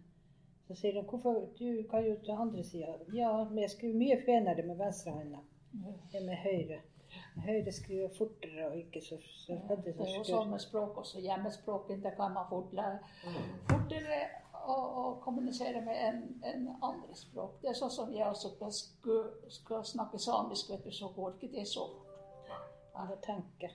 så 0.67 0.75
sier 0.75 0.93
de 0.95 1.01
hvorfor 1.07 1.41
du 1.57 1.83
kan 1.91 2.05
jo 2.05 2.13
til 2.23 2.31
andre 2.35 2.63
sida. 2.63 2.93
Ja, 3.13 3.31
men 3.49 3.59
jeg 3.65 3.69
skriver 3.73 3.97
mye 3.99 4.17
penere 4.25 4.63
med 4.67 4.77
venstrehånda 4.79 5.41
enn 6.15 6.25
med 6.29 6.39
høyre. 6.45 6.77
Høyre 7.43 7.71
skriver 7.71 8.09
fortere 8.17 8.69
og 8.69 8.77
ikke 8.79 9.01
så, 9.03 9.17
så 9.23 9.57
så, 9.67 9.75
Det 9.83 9.93
så 9.95 10.03
er 10.03 10.13
jo 10.15 10.23
større. 10.23 10.29
sånn 10.31 10.51
med 10.51 10.63
språk 10.63 10.97
også. 11.03 11.19
Hjemmespråket, 11.23 12.01
det 12.03 12.13
kan 12.17 12.33
man 12.35 12.47
fort 12.49 12.73
lære 12.75 12.99
fortere 13.69 14.17
å, 14.67 14.75
å 15.01 15.03
kommunisere 15.23 15.81
med 15.85 15.99
en, 16.07 16.19
en 16.51 16.67
andre 16.81 17.15
språk. 17.15 17.59
Det 17.61 17.71
er 17.71 17.77
sånn 17.79 17.93
som 17.93 18.11
jeg 18.13 18.27
også 18.27 18.53
skal, 18.57 18.73
skal, 19.59 19.85
snakke 19.87 20.19
samisk, 20.21 20.71
vet 20.73 20.85
du, 20.87 20.91
så 20.95 21.11
går 21.15 21.37
ikke 21.37 21.53
det 21.55 21.65
så 21.69 21.87
fort. 21.93 22.03
Jeg 22.97 23.09
må 23.09 23.17
tenke. 23.23 23.71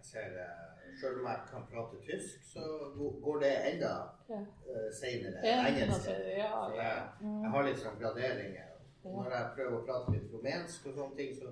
Jeg 0.00 0.08
ser 0.10 0.38
eh, 0.42 0.70
Selv 1.00 1.20
om 1.22 1.26
jeg 1.30 1.46
kan 1.50 1.64
prate 1.70 2.00
tysk, 2.06 2.42
så 2.52 2.64
går 3.22 3.40
det 3.42 3.52
enda 3.72 3.94
Ja. 4.28 4.40
uh, 4.40 4.88
seinere 4.94 5.40
enn 5.42 5.66
engelsk. 5.68 6.06
ja, 6.08 6.28
ja. 6.38 6.68
jeg, 6.76 7.30
jeg 7.42 7.50
har 7.54 7.66
litt 7.66 7.80
sånn 7.82 7.98
graderinger. 8.00 8.70
Når 9.04 9.34
jeg 9.36 9.48
prøver 9.56 9.78
å 9.78 9.84
prate 9.88 10.14
litt 10.14 10.30
rumensk 10.32 10.86
og 10.88 10.94
sånne 10.98 11.18
ting, 11.18 11.34
så 11.36 11.50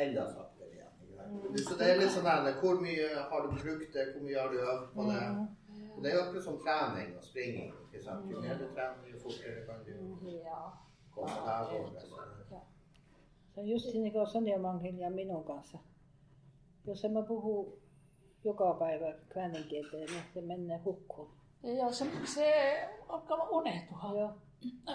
enda 0.00 0.24
saktere 0.32 0.72
igjen. 0.74 1.60
Så 1.68 1.76
det 1.78 1.90
er 1.90 2.00
litt 2.00 2.14
sånn 2.14 2.26
der, 2.26 2.50
hvor 2.62 2.80
mye 2.82 3.10
har 3.30 3.46
du 3.46 3.52
brukt 3.54 3.92
det, 3.94 4.06
hvor 4.14 4.24
mye 4.24 4.38
har 4.40 4.54
du 4.54 4.58
øvd 4.64 4.88
på 4.96 5.06
det? 5.10 5.20
Og 6.00 6.04
det 6.04 6.12
jo 6.14 6.20
akkurat 6.20 6.44
som 6.44 6.58
trening 6.58 7.16
og 7.16 7.24
springing. 7.24 7.74
sant? 8.04 8.30
Jo 8.30 8.40
mer 8.40 8.58
du 8.58 8.64
trener, 8.74 9.08
jo 9.12 9.18
fortere 9.22 9.66
kan 9.66 9.74
du 9.86 10.28
Ja. 10.30 10.70
komme 11.10 11.34
deg 11.46 11.80
over 11.80 11.90
det. 11.92 12.02
Så. 12.48 12.60
Se 13.54 13.60
just 13.60 13.94
niin 13.94 14.12
kuin 14.12 14.26
Sonja 14.26 14.58
Manghil 14.58 15.10
minun 15.10 15.44
kanssa. 15.44 15.78
Jos 16.86 17.04
en 17.04 17.12
mä 17.12 17.22
puhu 17.22 17.78
joka 18.44 18.74
päivä 18.78 19.14
kieltä, 19.68 19.96
niin 19.96 20.08
se 20.34 20.40
menee 20.40 20.78
hukkuun. 20.84 21.30
Ja 21.62 21.92
se, 21.92 22.06
se 22.24 22.44
alkaa 23.08 23.38
vaan 23.38 23.50
unohtua. 23.50 24.18
Joo. 24.20 24.32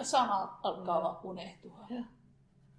Sanat 0.02 0.50
alkaa 0.62 1.02
vaan 1.02 1.26
unohtua. 1.26 1.86
Joo. 1.90 2.04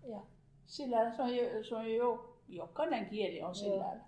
Ja 0.07 0.21
sillä 0.65 1.15
se 1.15 1.21
on, 1.21 1.35
jo, 1.35 1.63
se 1.63 1.75
on 1.75 1.93
jo, 1.95 2.37
jokainen 2.47 3.09
kieli 3.09 3.41
on 3.41 3.55
sillä. 3.55 3.99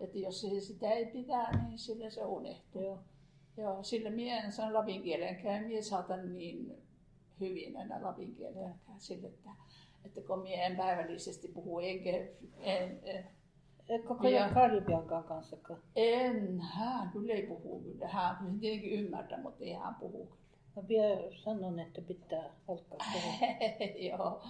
Että 0.00 0.18
jos 0.18 0.40
se 0.40 0.60
sitä 0.60 0.90
ei 0.90 1.06
pitää, 1.06 1.66
niin 1.66 1.78
sillä 1.78 2.10
se 2.10 2.24
unohtuu. 2.24 2.82
Joo. 2.82 2.98
Joo, 3.58 3.82
sillä 3.82 4.10
mie 4.10 4.36
en 4.36 4.52
saa 4.52 4.74
lapin 4.74 5.02
kielenkään, 5.02 5.64
mie 5.64 5.82
saatan 5.82 6.32
niin 6.32 6.82
hyvin 7.40 7.76
enää 7.76 8.02
lapin 8.02 8.34
kielenkään. 8.34 9.00
Sillä, 9.00 9.28
että, 9.28 9.50
että 10.04 10.20
kun 10.20 10.42
mie 10.42 10.66
en 10.66 10.76
päivällisesti 10.76 11.48
puhu, 11.48 11.78
enkä, 11.78 12.10
en, 12.60 13.00
en, 13.02 13.24
Etkö 13.88 14.28
Ja. 14.28 14.48
Karibiankaan 14.54 15.24
kanssa? 15.24 15.56
en, 15.96 16.60
hän 16.60 17.10
kyllä 17.10 17.32
ei 17.32 17.46
puhu 17.46 17.80
kyllä. 17.80 18.08
Hän 18.08 18.58
tietenkin 18.60 18.92
ymmärtää, 18.92 19.42
mutta 19.42 19.64
ei 19.64 19.72
hän 19.72 19.94
puhu 19.94 20.26
kyllä. 20.26 20.48
Mä 20.76 20.88
vielä 20.88 21.36
sanon, 21.36 21.78
että 21.78 22.00
pitää 22.00 22.44
alkaa 22.68 22.98
puhua. 23.12 23.48
joo. 24.10 24.42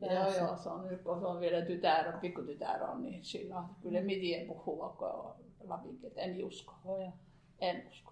Joo, 0.00 0.30
se- 0.30 0.38
joo, 0.38 0.56
se 0.56 0.68
on 0.68 0.88
nyt 0.88 1.02
kun 1.02 1.20
se 1.20 1.26
on 1.26 1.40
vielä 1.40 1.64
tytär, 1.64 2.18
pikkutytär 2.18 2.82
on, 2.82 3.02
niin 3.02 3.24
sillä 3.24 3.58
on 3.58 3.64
kyllä 3.82 4.00
mitien 4.00 4.46
puhua, 4.46 4.88
kun 4.98 5.44
lapin 5.68 5.98
kieltä. 5.98 6.20
En 6.20 6.44
usko, 6.44 6.74
joo. 6.84 7.12
en 7.60 7.88
usko. 7.90 8.11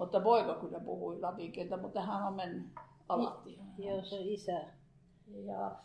Mutta 0.00 0.20
poika 0.20 0.54
kyllä 0.54 0.80
puhui 0.80 1.20
lapin 1.20 1.52
kieltä, 1.52 1.76
mutta 1.76 2.00
hän 2.02 2.26
on 2.26 2.34
mennyt 2.34 2.66
alatti. 3.08 3.58
Joo, 3.78 4.04
se 4.04 4.16
isä. 4.20 4.60
Ja, 5.26 5.76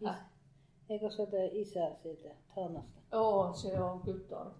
Is, 0.00 0.16
eikö 0.88 1.10
se 1.10 1.22
ole 1.22 1.46
isä 1.46 1.90
siitä 2.02 2.28
Tanasta? 2.54 3.00
joo, 3.12 3.54
se 3.54 3.80
on 3.80 4.00
kyllä. 4.00 4.50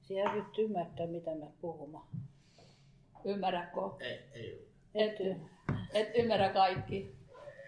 Siellä 0.00 0.34
nyt 0.34 0.58
ymmärtää, 0.58 1.06
mitä 1.06 1.34
mä 1.34 1.46
puhumaan. 1.60 2.06
Ymmärrätkö? 3.24 3.80
Ei, 4.00 4.18
ei. 4.34 4.72
Et, 4.94 5.16
et 5.94 6.08
ymmärrä 6.14 6.48
kaikki. 6.48 7.16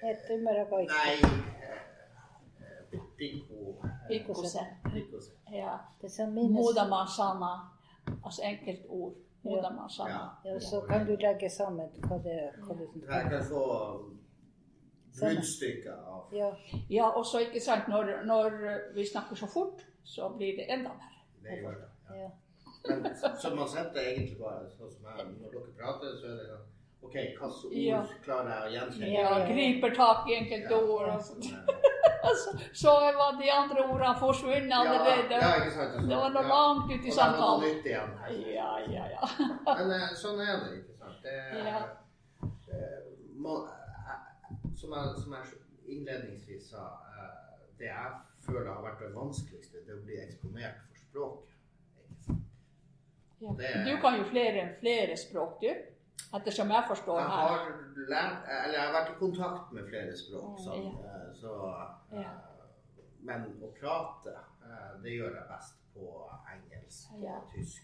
Et 0.03 0.31
ymmärrä 0.31 0.65
kaikkea. 0.65 1.05
Nei, 1.05 1.21
eh, 2.93 3.01
pikku... 3.17 3.83
Pikkusen. 4.09 4.67
Pikkusen. 4.93 5.37
Ja 5.51 5.85
Tässä 6.03 6.23
on 6.23 6.33
minne... 6.33 6.53
muutama 6.53 7.07
sana. 7.07 7.74
Alltså 8.23 8.43
enkelt 8.43 8.87
ord. 8.89 9.15
Muutama 9.45 9.89
sana. 9.89 10.37
Ja 10.45 10.61
så 10.61 10.81
kan 10.81 11.07
du 11.07 11.17
legge 11.17 11.51
sammen 11.51 11.89
hva 12.09 12.19
det 12.25 12.53
vad 12.69 12.79
det 12.79 12.89
Jeg 13.09 13.31
kan 13.31 13.45
få 13.45 13.65
grunnstykker 15.21 15.93
av 15.93 16.33
Ja, 16.33 16.51
Ja, 16.91 17.09
og 17.19 17.27
så 17.27 17.39
ikke 17.39 17.61
sant, 17.61 17.89
når, 17.89 18.25
når 18.25 18.51
vi 18.95 19.07
snakker 19.07 19.37
så 19.37 19.47
fort, 19.47 19.85
så 20.05 20.29
blir 20.37 20.57
det 20.57 20.73
enda 20.73 20.91
verre. 20.91 21.21
det. 21.43 21.61
gjør 21.61 21.75
det. 21.75 21.91
Ja. 22.11 22.23
ja. 22.23 22.31
Men 22.89 23.17
så 23.43 23.55
man 23.55 23.69
setter 23.69 24.01
egentlig 24.01 24.39
bare 24.39 24.71
sånn 24.71 24.91
som 24.93 25.07
jeg, 25.09 25.27
når 25.41 25.53
dere 25.55 25.77
prater, 25.79 26.17
så 26.21 26.27
er 26.27 26.41
det 26.41 26.49
sånn 26.49 26.74
OK, 27.05 27.13
hvilke 27.13 27.45
ord 27.45 27.73
Ja. 27.79 28.01
klarer 28.25 28.51
jeg 28.51 28.63
å 28.65 28.73
gjenkjenne? 28.75 29.11
Ja, 29.13 29.39
ja. 29.39 29.47
griper 29.53 29.95
tak 29.95 30.29
i 30.31 30.35
enkelte 30.39 30.75
ord. 30.83 31.09
Og 31.15 31.23
så, 31.23 31.35
var 33.21 33.37
de 33.41 33.51
andre 33.53 33.85
ordene 33.85 34.15
forsvunnet 34.21 34.73
allerede. 34.73 35.39
Ja, 35.41 35.51
ikke 35.61 35.75
sant? 35.77 36.09
Det 36.09 36.17
var 36.17 36.31
noe 36.35 36.43
Ja. 36.43 36.49
langt 36.49 36.91
ut 36.91 36.95
i 36.95 36.97
Og 36.97 37.05
det 37.05 37.17
var 37.17 37.31
noe 37.31 37.39
samtalen. 37.39 37.61
nytt 37.69 37.87
igjen. 37.87 38.11
Ja, 38.55 38.71
ja, 38.89 39.07
ja. 39.15 39.31
Men 39.79 39.91
eh, 40.01 40.09
sånn 40.23 40.41
er 40.41 40.57
det, 40.65 40.79
ikke 40.81 40.99
sant. 40.99 41.23
Det, 41.23 41.37
Ja. 41.65 41.79
eh, 42.73 43.01
må, 43.37 43.59
eh, 43.69 44.75
som, 44.75 44.91
jeg, 44.97 45.17
som 45.23 45.33
jeg 45.33 45.45
innledningsvis 45.97 46.71
sa, 46.71 46.85
det 47.79 47.87
jeg 47.91 48.13
føler 48.47 48.71
har 48.73 48.83
vært 48.83 49.01
det 49.01 49.15
vanskeligste, 49.15 49.85
det 49.87 49.95
å 49.99 50.05
bli 50.05 50.17
eksponert 50.25 50.81
for 50.89 50.97
språket. 51.05 51.51
Ja. 53.45 53.85
Du 53.85 53.97
kan 54.01 54.17
jo 54.19 54.25
flere, 54.25 54.69
flere 54.81 55.17
språk, 55.17 55.61
du. 55.61 55.69
Ettersom 56.35 56.71
jeg 56.71 56.85
forstår 56.89 57.19
Jeg 57.21 57.29
her. 57.29 57.47
har, 57.47 57.59
lært, 58.09 58.49
eller 58.65 58.75
jeg 58.79 58.83
har 58.87 58.93
vært 58.97 59.11
i 59.13 59.19
kontakt 59.19 59.73
med 59.73 59.89
flere 59.89 60.17
språk, 60.19 60.49
Mm, 60.51 60.59
sånn, 60.65 60.85
ja. 61.05 61.33
så, 61.41 61.53
eh, 62.13 62.21
Ja. 62.23 62.31
men 63.21 63.45
å 63.63 63.69
prate, 63.81 64.35
eh, 64.65 65.03
det 65.03 65.11
gjør 65.19 65.35
jeg 65.35 65.47
best 65.49 65.75
på 65.95 66.31
engelsk 66.55 67.09
Ja. 67.23 67.39
tysk, 67.55 67.83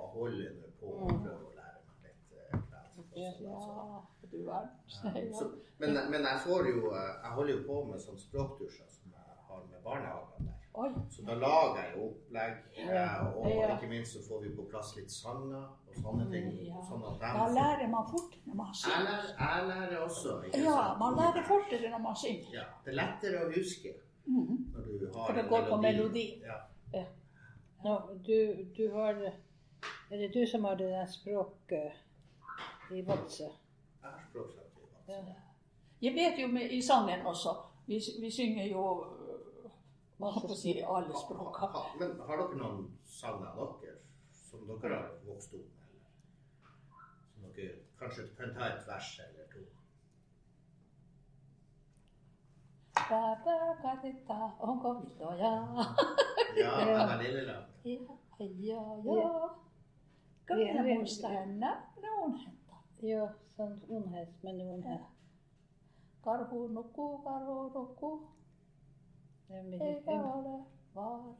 og 0.00 0.08
holder 0.16 0.50
nå 0.58 0.66
på 0.80 0.86
å 0.86 1.06
prøve 1.06 1.44
å 1.46 1.54
lære 1.54 1.78
meg 1.86 1.98
litt 2.04 2.22
fransk. 2.68 2.84
Ja. 3.14 3.30
Ja, 3.40 4.02
du 4.30 4.44
verden. 4.44 5.54
Men, 5.78 6.10
men 6.10 6.22
jeg 6.22 6.38
får 6.46 6.66
jo, 6.66 6.90
eh, 6.94 7.14
jeg 7.22 7.30
holder 7.30 7.52
jo 7.54 7.62
på 7.66 7.84
med 7.90 7.98
sånn 8.00 8.18
språkkurser 8.18 8.88
som 8.90 9.12
jeg 9.12 9.36
har 9.48 9.60
med 9.70 9.82
barnehagene 9.84 10.37
der. 10.37 10.37
Oi. 10.78 10.88
Så 11.10 11.22
da 11.26 11.34
lager 11.34 11.78
jeg 11.82 11.94
jo 11.96 12.04
opplegg, 12.08 12.58
eh, 12.78 13.14
og 13.36 13.46
ikke 13.74 13.88
minst 13.90 14.12
så 14.14 14.20
får 14.28 14.42
vi 14.44 14.50
på 14.54 14.66
plass 14.70 14.92
litt 14.94 15.10
sanger 15.10 15.64
og 15.64 15.96
sånne 15.98 16.26
ting. 16.30 16.52
Ja. 16.68 16.82
Sånn 16.86 17.02
Da 17.22 17.46
lærer 17.56 17.90
man 17.90 18.06
fort 18.12 18.36
når 18.44 18.60
man 18.60 18.70
jeg 18.70 18.80
synger. 18.82 19.08
lærer, 19.08 19.32
jeg 19.40 19.66
lærer 19.72 20.04
også. 20.04 20.36
Ja, 20.52 20.76
sant? 20.76 21.00
man 21.02 21.18
lærer 21.18 21.48
fortere 21.50 21.90
når 21.94 22.04
man 22.06 22.20
synger. 22.22 22.54
Ja, 22.60 22.68
det 22.84 22.94
er 22.94 22.98
lettere 23.00 23.42
å 23.42 23.50
huske 23.56 23.94
mm. 24.28 24.54
når 24.76 24.86
du 24.86 25.06
har 25.16 25.26
For 25.26 25.40
det 25.40 25.44
en 25.44 25.50
melodi. 25.50 25.70
på 25.72 25.80
melodi. 25.88 26.26
Ja. 26.46 26.60
Nå, 27.84 27.98
du, 28.26 28.38
du 28.76 28.84
har 28.94 29.14
Er 30.10 30.16
det 30.22 30.34
du 30.34 30.46
som 30.46 30.64
har 30.64 30.74
det 30.74 30.88
der 30.94 31.06
språket 31.06 31.92
i 32.90 33.02
Vadsø? 33.06 33.44
Jeg 33.44 34.10
har 34.10 34.24
språksamtale. 34.30 35.04
Ja. 35.08 35.34
Jeg 36.02 36.14
vet 36.14 36.38
jo 36.42 36.48
med, 36.48 36.70
i 36.70 36.82
sangen 36.82 37.26
også. 37.26 37.50
Vi, 37.86 38.00
vi 38.20 38.30
synger 38.30 38.66
jo 38.66 38.84
øh, 40.26 40.40
får 40.40 40.48
si 40.48 40.72
det 40.72 40.82
si, 40.82 40.82
alle 40.96 41.14
språk. 41.24 41.56
Ha, 41.60 41.66
ha, 41.66 41.82
men 42.00 42.20
har 42.26 42.36
dere 42.36 42.56
noen 42.58 42.98
sanger 43.04 43.46
av 43.46 43.80
dere 43.82 43.98
som 44.32 44.66
dere 44.68 44.94
har 44.96 45.10
vokst 45.26 45.54
opp 45.54 45.66
med? 45.76 45.88
Eller? 45.90 46.10
Som 47.34 47.42
dere 47.56 47.74
kanskje 47.98 48.28
kan 48.36 48.54
ta 48.54 48.64
et 48.74 48.86
vers 48.88 49.20
eller 49.26 49.46
to? 49.52 49.60
Ja, 56.56 57.02
Anna 57.02 57.16
Lilleland. 57.22 57.64
Ja, 58.48 58.96
ja, 59.04 59.14
ja. 59.22 59.50
Kan 60.46 60.58
Vi- 60.58 60.64
minä 60.64 60.82
vi- 60.82 60.98
muista 60.98 61.28
enää? 61.28 61.82
Ne. 62.02 62.52
Ja, 63.02 63.28
sånn 63.56 63.80
unhes, 63.88 64.28
men 64.42 64.60
unhes. 64.60 65.00
Karhu 66.24 66.68
nukkuu, 66.68 67.18
karhu 67.24 67.68
nukkuu, 67.74 68.28
En, 69.50 69.72
eikä 69.82 70.10
en, 70.10 70.20
ole 70.24 70.64
vaara. 70.94 71.34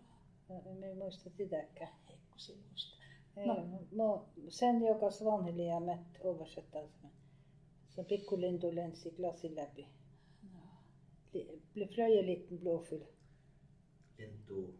en, 0.50 0.84
en 0.84 0.96
muista 0.96 1.30
sitäkään. 1.30 1.90
Eikö 2.10 2.20
se 2.36 2.52
muista? 2.68 2.98
Ei, 3.36 3.46
No. 3.46 3.66
no, 3.92 4.24
sen 4.48 4.84
joka 4.84 5.10
Svanhiliamet 5.10 6.00
oversettaa 6.24 6.82
sen. 7.00 7.10
Så 7.88 8.04
pikkulintu 8.04 8.74
lensi 8.74 9.10
glasin 9.10 9.56
läpi. 9.56 9.86
Li- 11.74 11.86
flöj 11.94 12.18
en 12.18 12.26
liten 12.26 12.58
blåfugl. 12.58 13.04
Lintu. 14.18 14.74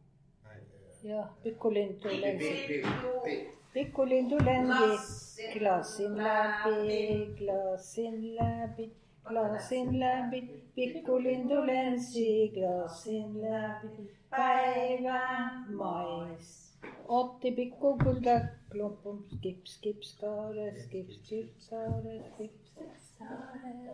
Nei, 0.44 0.56
eh, 0.60 1.04
Ja, 1.10 1.28
pikkulintu 1.42 2.08
pi- 2.08 2.20
lensi. 2.20 2.44
pi- 2.50 2.66
pi- 2.66 2.82
pi- 3.24 3.58
Pikkulintu 3.72 4.36
lensi 4.44 5.42
glasin 5.58 6.16
läpi, 6.16 7.26
glasin 7.38 8.36
läpi, 8.36 8.92
Glas 9.28 9.72
läpi 9.72 10.00
lämpi, 10.00 10.40
pikkulintulenssi, 10.74 12.48
glas 12.54 13.06
läpi 13.40 14.18
päivä 14.30 14.30
päivän 14.30 15.64
mais. 15.68 16.68
Otti 17.08 17.52
pikkupyltä 17.52 18.48
klumpum, 18.72 19.24
skips, 19.28 19.74
skips, 19.74 20.18
kaare, 20.20 20.80
skips, 20.80 21.14
skips, 21.24 21.68
kaare, 21.70 22.22
skips. 22.34 22.72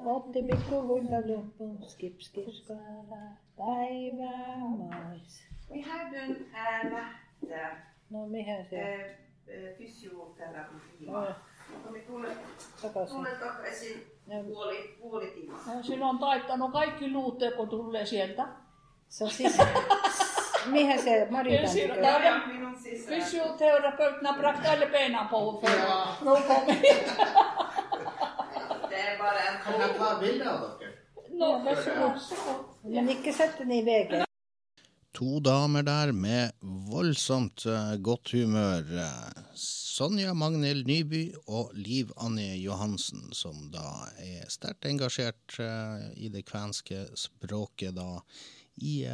Otti 0.04 0.42
kulta 0.86 1.22
klumpum, 1.22 1.78
skips, 1.82 2.26
skips, 2.26 2.60
kaare, 2.68 3.22
päivä 3.56 4.56
mais. 4.78 5.46
Me 5.70 5.82
hade 5.82 6.18
en. 6.18 6.46
No 8.10 8.26
mihän 8.26 8.66
se? 8.66 8.82
Äh, 9.48 9.76
fysioterapi. 9.78 10.74
Ja. 11.00 11.34
No, 11.84 11.90
me 11.90 11.98
tulee, 11.98 12.36
Takaisin. 12.82 13.16
tulee 13.16 13.34
takaisin 13.34 14.06
Ja 14.26 14.44
puoli, 14.44 14.96
puoli 15.00 15.26
timmaa. 15.26 15.60
Ja 15.76 15.82
sillä 15.82 16.06
on 16.06 16.18
taittanut 16.18 16.72
kaikki 16.72 17.12
luut, 17.12 17.38
kun 17.56 17.68
tulee 17.68 18.06
sieltä. 18.06 18.46
Se 19.08 19.24
on 19.24 19.30
siis... 19.30 19.58
Mihän 20.66 20.98
se 20.98 21.26
Maritan 21.30 21.60
Ensin 21.64 21.88
tykö? 21.90 22.00
tää- 22.02 22.24
Ja 22.24 22.46
minun 22.46 22.76
sisään. 22.76 23.20
Fysioterapeuten 23.20 24.26
har 24.26 24.38
bragt 24.38 24.66
alle 24.66 24.86
benen 24.86 25.28
på 25.30 25.60
för 25.60 25.78
Ja. 25.78 26.02
att 26.02 26.20
nå 26.24 26.36
kommer 26.36 26.72
hit. 26.74 27.12
Det 28.90 28.96
er 29.00 29.18
bare 29.18 29.38
en 29.38 29.58
Kan 29.64 29.80
jeg 29.80 29.96
ta 29.98 30.16
bilde 30.20 30.50
av 30.50 30.60
dere? 30.80 30.92
No, 31.28 31.46
Ja, 31.46 31.62
varsågod. 31.64 32.64
Men 32.82 33.08
ikke 33.08 33.32
sett 33.32 33.58
den 33.58 33.72
i 33.72 33.82
vägen. 33.84 34.24
To 35.14 35.38
damer 35.38 35.84
der 35.86 36.10
med 36.12 36.56
voldsomt 36.90 37.62
eh, 37.70 37.92
godt 38.02 38.32
humør. 38.34 38.88
Eh, 38.98 39.42
Sonja 39.54 40.32
Magnhild 40.34 40.88
Nyby 40.90 41.20
og 41.46 41.70
Liv 41.78 42.10
Anje 42.18 42.56
Johansen, 42.58 43.28
som 43.30 43.68
da 43.70 44.08
er 44.18 44.48
sterkt 44.50 44.88
engasjert 44.90 45.54
eh, 45.62 46.08
i 46.18 46.32
det 46.34 46.42
kvenske 46.48 47.04
språket 47.14 47.94
da 47.94 48.08
i 48.82 49.04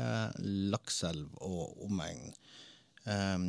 Lakselv 0.72 1.36
og 1.44 1.84
omegn. 1.84 2.32
Um, 3.04 3.44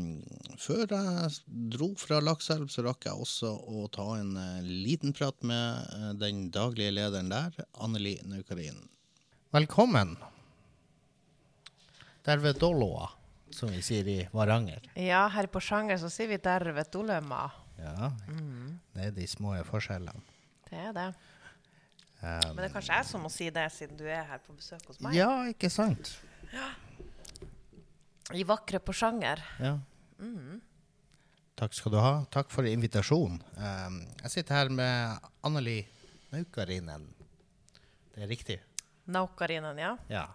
før 0.60 0.84
jeg 0.92 1.32
dro 1.72 1.90
fra 2.00 2.20
Lakselv, 2.24 2.68
så 2.72 2.84
rakk 2.84 3.08
jeg 3.08 3.24
også 3.24 3.48
å 3.48 3.86
ta 3.96 4.10
en 4.18 4.36
liten 4.68 5.16
prat 5.16 5.40
med 5.48 6.20
den 6.20 6.50
daglige 6.52 6.98
lederen 6.98 7.32
der, 7.32 7.56
Anneli 7.80 8.18
Naukarin. 8.28 8.90
Velkommen. 9.56 10.18
Tervetuloa, 12.26 13.10
som 13.52 13.70
vi 13.74 13.82
sier 13.82 14.08
i 14.08 14.18
Varanger. 14.34 14.82
Ja, 14.96 15.26
her 15.34 15.48
på 15.52 15.60
sjanger 15.64 15.98
så 15.98 16.10
sier 16.10 16.28
vi 16.30 16.38
'tervetulema'. 16.38 17.50
Ja, 17.82 18.12
det 18.94 19.06
er 19.06 19.12
de 19.12 19.28
små 19.28 19.56
forskjellene. 19.66 20.22
Det 20.70 20.78
er 20.80 20.92
det. 20.94 21.08
Um, 22.22 22.56
Men 22.56 22.58
det 22.58 22.66
er 22.70 22.74
kanskje 22.76 22.94
jeg 22.96 23.06
som 23.06 23.22
må 23.26 23.30
si 23.34 23.50
det, 23.50 23.72
siden 23.74 23.98
du 23.98 24.04
er 24.06 24.24
her 24.24 24.38
på 24.38 24.54
besøk 24.54 24.86
hos 24.88 25.00
meg. 25.02 25.16
ja, 25.16 25.30
ikke 25.50 25.70
sant? 25.70 26.20
Ja. 26.54 26.70
I 28.34 28.44
vakre 28.44 28.80
Porsanger. 28.80 29.42
Ja. 29.60 29.80
Takk 31.58 31.74
skal 31.74 31.92
du 31.92 31.98
ha. 31.98 32.26
Takk 32.34 32.50
for 32.54 32.64
invitasjonen. 32.66 33.42
Um, 33.58 33.98
jeg 34.22 34.32
sitter 34.32 34.56
her 34.56 34.70
med 34.70 35.20
Anneli 35.44 35.80
Naukarinen. 36.32 37.08
Det 38.14 38.24
er 38.24 38.28
riktig? 38.30 38.60
Naukarinen, 39.08 39.78
ja. 39.78 39.96
Ja. 40.10 40.28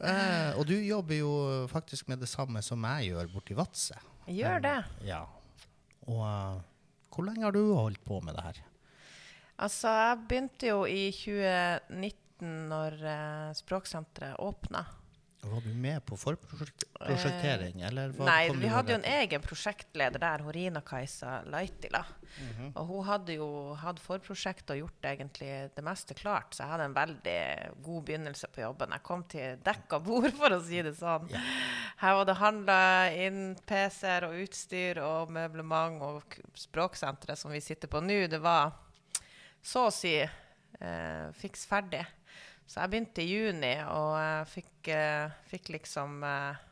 Eh, 0.00 0.58
og 0.58 0.66
du 0.68 0.74
jobber 0.76 1.18
jo 1.20 1.32
faktisk 1.70 2.08
med 2.10 2.20
det 2.22 2.28
samme 2.30 2.62
som 2.64 2.84
jeg 2.90 3.12
gjør 3.12 3.32
borti 3.32 3.56
Vadsø. 3.56 3.98
Gjør 4.26 4.62
det. 4.64 4.78
Ja. 5.06 5.22
Og 6.06 6.22
eh, 6.26 6.64
hvor 7.14 7.26
lenge 7.28 7.46
har 7.46 7.54
du 7.54 7.62
holdt 7.72 8.02
på 8.04 8.20
med 8.24 8.36
det 8.36 8.44
her? 8.44 8.62
Altså, 9.56 9.88
jeg 9.88 10.22
begynte 10.28 10.68
jo 10.68 10.84
i 10.84 11.08
2019 11.14 12.54
når 12.68 12.98
eh, 13.00 13.52
Språksenteret 13.56 14.40
åpna. 14.44 14.84
Var 15.42 15.60
du 15.62 15.74
med 15.74 16.04
på 16.06 16.16
forprosjektering, 16.18 17.82
Eh, 17.82 18.24
Nei, 18.24 18.48
kom 18.48 18.60
vi 18.60 18.68
hadde 18.68 18.92
jo 18.92 18.98
en 18.98 19.04
egen 19.04 19.42
prosjektleder 19.44 20.18
der, 20.18 20.42
Horina-Kajsa 20.42 21.44
Laitila. 21.52 22.04
Mhm. 22.38 22.72
Og 22.74 22.86
hun 22.86 23.04
hadde 23.06 23.36
jo 23.36 23.74
hatt 23.74 24.00
forprosjekt 24.00 24.70
og 24.70 24.80
gjort 24.80 25.02
egentlig 25.12 25.70
det 25.76 25.84
meste 25.84 26.14
klart, 26.14 26.54
så 26.54 26.64
jeg 26.64 26.72
hadde 26.72 26.84
en 26.84 26.96
veldig 26.96 27.38
god 27.84 28.04
begynnelse 28.04 28.48
på 28.52 28.60
jobben. 28.64 28.90
Jeg 28.96 29.02
kom 29.02 29.22
til 29.24 29.56
dekka 29.62 30.00
bord, 30.02 30.32
for 30.40 30.50
å 30.56 30.60
si 30.64 30.82
det 30.82 30.96
sånn. 30.98 31.28
Her 32.02 32.14
var 32.18 32.24
det 32.28 32.36
handla 32.40 32.80
inn 33.14 33.56
PC-er 33.66 34.26
og 34.28 34.34
utstyr 34.42 34.98
og 35.04 35.30
møblement 35.30 36.02
og 36.02 36.40
språksenteret 36.54 37.38
som 37.38 37.50
vi 37.54 37.60
sitter 37.60 37.88
på 37.88 38.02
nå. 38.02 38.26
Det 38.28 38.42
var 38.42 38.72
så 39.62 39.86
å 39.88 39.94
si 39.94 40.16
eh, 40.18 41.32
fiks 41.38 41.66
ferdig. 41.66 42.04
Så 42.66 42.82
jeg 42.82 42.90
begynte 42.92 43.22
i 43.22 43.30
juni, 43.30 43.74
og 43.88 44.48
fikk, 44.50 44.88
eh, 44.90 45.34
fikk 45.46 45.70
liksom 45.76 46.24
eh, 46.26 46.64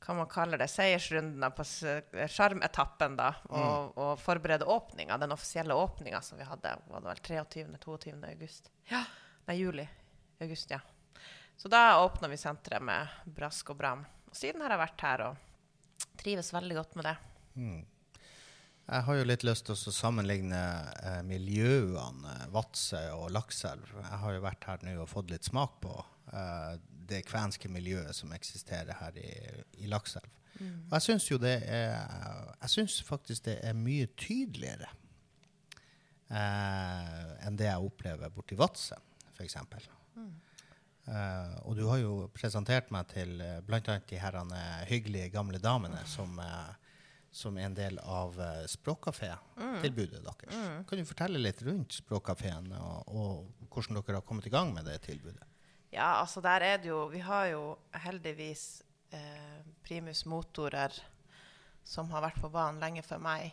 hva 0.00 0.16
man 0.16 0.30
kaller 0.30 0.60
det, 0.60 0.68
seiersrundene 0.70 1.50
på 1.52 1.66
sjarmetappen, 1.66 3.18
da, 3.18 3.32
og, 3.50 3.98
og 4.00 4.12
forberede 4.22 4.68
åpninga, 4.70 5.18
den 5.20 5.34
offisielle 5.34 5.76
åpninga 5.76 6.22
som 6.24 6.40
vi 6.40 6.46
hadde, 6.48 6.72
var 6.88 7.04
det 7.04 7.10
vel 7.10 7.22
23.-22. 7.44 8.16
august? 8.30 8.70
Ja, 8.88 9.02
nei, 9.50 9.58
juli. 9.60 9.84
August, 10.40 10.72
ja. 10.72 10.80
Så 11.60 11.68
da 11.68 12.00
åpna 12.00 12.30
vi 12.32 12.38
senteret 12.40 12.80
med 12.82 13.08
brask 13.36 13.74
og 13.74 13.76
bram. 13.76 14.06
Og 14.30 14.36
siden 14.38 14.62
har 14.64 14.72
jeg 14.72 14.80
vært 14.80 15.02
her 15.04 15.24
og 15.26 16.12
trives 16.22 16.54
veldig 16.54 16.78
godt 16.78 16.96
med 16.96 17.10
det. 17.10 17.16
Jeg 18.90 19.06
har 19.06 19.18
jo 19.20 19.26
litt 19.28 19.44
lyst 19.46 19.68
til 19.68 19.76
å 19.76 19.92
sammenligne 19.94 20.60
eh, 21.06 21.20
miljøene 21.26 22.32
eh, 22.32 22.46
Vadsø 22.50 23.02
og 23.14 23.28
Lakselv. 23.30 23.92
Jeg 23.94 24.18
har 24.24 24.34
jo 24.34 24.42
vært 24.42 24.66
her 24.66 24.82
nå 24.82 24.96
og 25.04 25.10
fått 25.12 25.30
litt 25.30 25.46
smak 25.46 25.76
på 25.84 25.92
eh, 26.34 26.74
det 27.10 27.22
kvenske 27.28 27.70
miljøet 27.70 28.16
som 28.18 28.34
eksisterer 28.34 28.98
her 28.98 29.20
i, 29.22 29.30
i 29.84 29.90
Lakselv. 29.90 30.26
Og 30.60 30.96
jeg 30.96 31.04
syns 31.06 31.28
jo 31.30 31.38
det 31.40 31.54
er 31.72 31.94
Jeg 32.60 32.72
syns 32.74 32.98
faktisk 33.06 33.46
det 33.46 33.54
er 33.64 33.78
mye 33.78 34.10
tydeligere 34.18 34.90
eh, 36.28 37.46
enn 37.46 37.56
det 37.56 37.70
jeg 37.70 37.86
opplever 37.86 38.34
borti 38.34 38.58
Vadsø, 38.58 38.98
f.eks. 39.38 39.56
Uh, 41.10 41.56
og 41.66 41.74
du 41.78 41.86
har 41.88 41.98
jo 41.98 42.28
presentert 42.36 42.90
meg 42.94 43.08
til 43.10 43.40
uh, 43.40 43.56
bl.a. 43.66 43.80
de 43.80 44.18
herrene 44.20 44.60
hyggelige 44.86 45.30
gamle 45.32 45.58
damene 45.58 46.04
som, 46.06 46.36
eh, 46.38 46.79
som 47.30 47.56
er 47.58 47.68
en 47.68 47.74
del 47.76 47.98
av 48.02 48.34
uh, 48.40 48.64
språkkafé-tilbudet 48.66 50.22
deres. 50.24 50.56
Kan 50.88 50.98
du 50.98 51.04
fortelle 51.06 51.38
litt 51.38 51.62
rundt 51.62 51.92
språkkafeen 52.00 52.72
og, 52.74 53.08
og 53.08 53.68
hvordan 53.70 54.00
dere 54.00 54.18
har 54.20 54.26
kommet 54.26 54.46
i 54.46 54.52
gang 54.54 54.72
med 54.74 54.84
det 54.88 54.98
tilbudet? 55.06 55.46
Ja, 55.92 56.20
altså 56.20 56.42
der 56.42 56.62
er 56.62 56.78
det 56.78 56.90
jo 56.90 57.04
Vi 57.10 57.18
har 57.26 57.48
jo 57.50 57.62
heldigvis 58.04 58.82
eh, 59.10 59.62
primus 59.82 60.24
motorer 60.30 60.94
som 61.82 62.10
har 62.12 62.22
vært 62.22 62.38
på 62.42 62.50
banen 62.52 62.78
lenge 62.82 63.02
før 63.02 63.18
meg. 63.24 63.50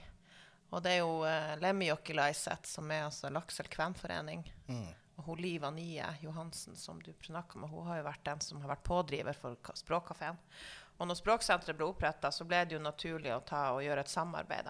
Og 0.70 0.82
det 0.84 0.98
er 0.98 1.00
jo 1.02 1.22
eh, 1.26 1.56
Lemmijokkilaiset, 1.64 2.68
som 2.70 2.90
er 2.92 3.06
altså 3.08 3.30
Lakselv 3.34 3.70
kvenforening. 3.74 4.44
Og 5.18 5.24
hun 5.32 5.40
Liva 5.42 5.72
Nye 5.74 6.06
Johansen, 6.22 6.76
som 6.78 7.00
du 7.02 7.10
snakka 7.26 7.58
med, 7.58 7.72
hun 7.72 7.88
har 7.90 8.02
jo 8.04 8.06
vært 8.06 8.26
den 8.28 8.42
som 8.46 8.60
har 8.62 8.70
vært 8.76 8.84
pådriver 8.86 9.34
for 9.34 9.56
ka- 9.66 9.74
Språkkafeen. 9.80 10.38
Og 10.98 11.10
når 11.10 11.20
Språksenteret 11.20 11.78
ble 11.78 11.88
oppretta, 11.92 12.32
så 12.34 12.46
ble 12.48 12.64
det 12.66 12.78
jo 12.78 12.84
naturlig 12.84 13.34
å 13.36 13.44
ta 13.46 13.70
og 13.76 13.84
gjøre 13.86 14.04
et 14.04 14.12
samarbeid. 14.12 14.70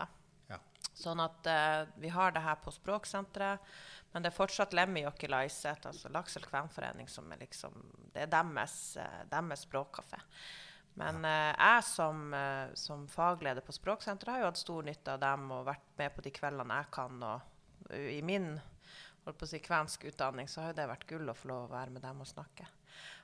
Ja. 0.52 0.60
Sånn 0.98 1.22
at 1.24 1.48
uh, 1.48 1.88
vi 2.02 2.12
har 2.12 2.36
det 2.36 2.44
her 2.44 2.60
på 2.63 2.74
Språksenteret, 2.76 3.63
men 4.13 4.24
det 4.24 4.32
er 4.32 4.38
fortsatt 4.38 4.76
Lemmijokkilaiset, 4.76 5.86
altså 5.88 6.12
Laksel 6.12 6.46
kvenforening, 6.48 7.10
som 7.12 7.28
er 7.32 7.44
liksom 7.44 7.76
Det 8.13 8.24
er 8.24 8.32
deres, 8.32 8.96
eh, 8.98 9.20
deres 9.30 9.66
språkkafé. 9.68 10.18
Men 10.98 11.22
uh, 11.22 11.54
jeg 11.54 11.84
som, 11.86 12.24
uh, 12.34 12.74
som 12.74 13.04
fagleder 13.12 13.62
på 13.62 13.76
Språksenteret 13.76 14.34
har 14.34 14.42
jo 14.42 14.48
hatt 14.50 14.62
stor 14.63 14.88
nytte 14.88 15.13
av 15.13 15.22
dem 15.22 15.52
og 15.54 15.68
vært 15.68 15.92
med 16.00 16.16
på 16.16 16.24
de 16.26 16.32
kveldene 16.34 16.80
jeg 16.80 16.90
kan. 16.98 17.22
Og 17.22 17.92
uh, 17.92 18.08
i 18.10 18.24
min 18.26 18.56
holdt 19.28 19.38
på 19.38 19.46
å 19.46 19.52
si, 19.52 19.62
kvensk 19.62 20.08
utdanning 20.10 20.50
så 20.50 20.63
har 20.63 20.74
jo 20.74 20.80
det 20.80 20.90
vært 20.90 21.06
gull 21.12 21.30
å 21.30 21.38
få 21.38 21.52
lov 21.52 21.68
å 21.68 21.76
være 21.76 21.94
med 21.94 22.06
dem 22.08 22.24
og 22.24 22.32
snakke. 22.32 22.66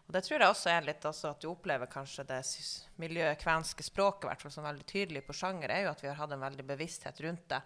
Og 0.07 0.15
det 0.15 0.23
tror 0.25 0.41
jeg 0.41 0.51
også 0.51 0.71
er 0.73 0.85
litt 0.87 1.05
altså, 1.07 1.31
at 1.31 1.41
du 1.41 1.47
opplever 1.49 1.89
kanskje 1.91 2.25
det 2.27 2.41
miljøkvenske 3.01 3.85
språket 3.87 4.27
hvert 4.29 4.43
fall 4.43 4.53
som 4.53 4.67
veldig 4.67 4.85
tydelig 4.89 5.23
på 5.25 5.35
sjanger, 5.37 5.71
er 5.71 5.85
jo 5.85 5.93
at 5.93 6.03
vi 6.03 6.09
har 6.11 6.19
hatt 6.19 6.35
en 6.35 6.43
veldig 6.43 6.65
bevissthet 6.73 7.21
rundt 7.23 7.45
det. 7.53 7.61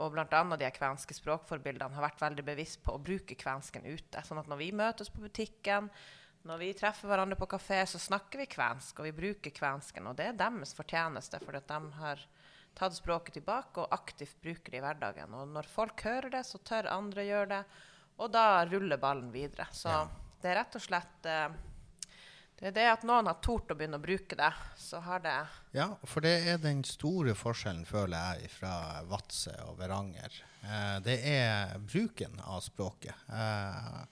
Og 0.00 0.14
bl.a. 0.14 0.42
de 0.60 0.70
kvenske 0.72 1.16
språkforbildene 1.16 1.96
har 1.96 2.06
vært 2.06 2.22
veldig 2.22 2.44
bevisst 2.46 2.80
på 2.84 2.94
å 2.94 3.02
bruke 3.02 3.36
kvensken 3.36 3.84
ute. 3.88 4.22
Sånn 4.24 4.40
at 4.40 4.48
når 4.48 4.60
vi 4.60 4.70
møtes 4.76 5.12
på 5.12 5.24
butikken, 5.24 5.90
når 6.48 6.60
vi 6.62 6.70
treffer 6.76 7.10
hverandre 7.10 7.36
på 7.36 7.48
kafé, 7.50 7.82
så 7.88 8.00
snakker 8.00 8.40
vi 8.40 8.48
kvensk, 8.48 9.00
og 9.00 9.08
vi 9.10 9.16
bruker 9.16 9.52
kvensken. 9.52 10.08
Og 10.08 10.16
det 10.16 10.30
er 10.30 10.38
deres 10.40 10.72
fortjeneste, 10.76 11.40
fordi 11.44 11.60
at 11.60 11.72
de 11.72 11.98
har 11.98 12.22
tatt 12.78 12.96
språket 12.96 13.36
tilbake 13.36 13.82
og 13.82 13.92
aktivt 13.92 14.38
bruker 14.40 14.72
det 14.72 14.80
i 14.80 14.84
hverdagen. 14.84 15.34
Og 15.36 15.50
når 15.52 15.68
folk 15.68 16.04
hører 16.06 16.32
det, 16.36 16.44
så 16.48 16.60
tør 16.64 16.88
andre 16.94 17.26
gjøre 17.26 17.50
det, 17.52 17.64
og 18.20 18.32
da 18.32 18.46
ruller 18.68 19.00
ballen 19.00 19.28
videre. 19.34 19.66
Så 19.72 19.92
det 20.40 20.52
er 20.52 20.62
rett 20.62 20.76
og 20.76 20.84
slett 20.84 21.28
eh, 21.28 21.48
det 22.60 22.68
er 22.70 22.74
det 22.76 22.86
at 22.92 23.04
noen 23.08 23.28
har 23.30 23.38
tort 23.40 23.70
å 23.72 23.76
begynne 23.78 23.96
å 23.96 24.02
bruke 24.04 24.36
det, 24.36 24.50
så 24.76 25.00
har 25.04 25.22
det 25.24 25.34
Ja, 25.76 25.86
for 26.04 26.20
det 26.24 26.34
er 26.52 26.58
den 26.60 26.82
store 26.84 27.32
forskjellen, 27.38 27.86
føler 27.88 28.36
jeg, 28.40 28.50
fra 28.52 29.00
Vadsø 29.08 29.54
og 29.66 29.78
Veranger. 29.80 30.34
Eh, 30.62 30.96
det 31.06 31.18
er 31.30 31.78
bruken 31.80 32.36
av 32.44 32.60
språket. 32.66 33.16
Eh, 33.32 34.02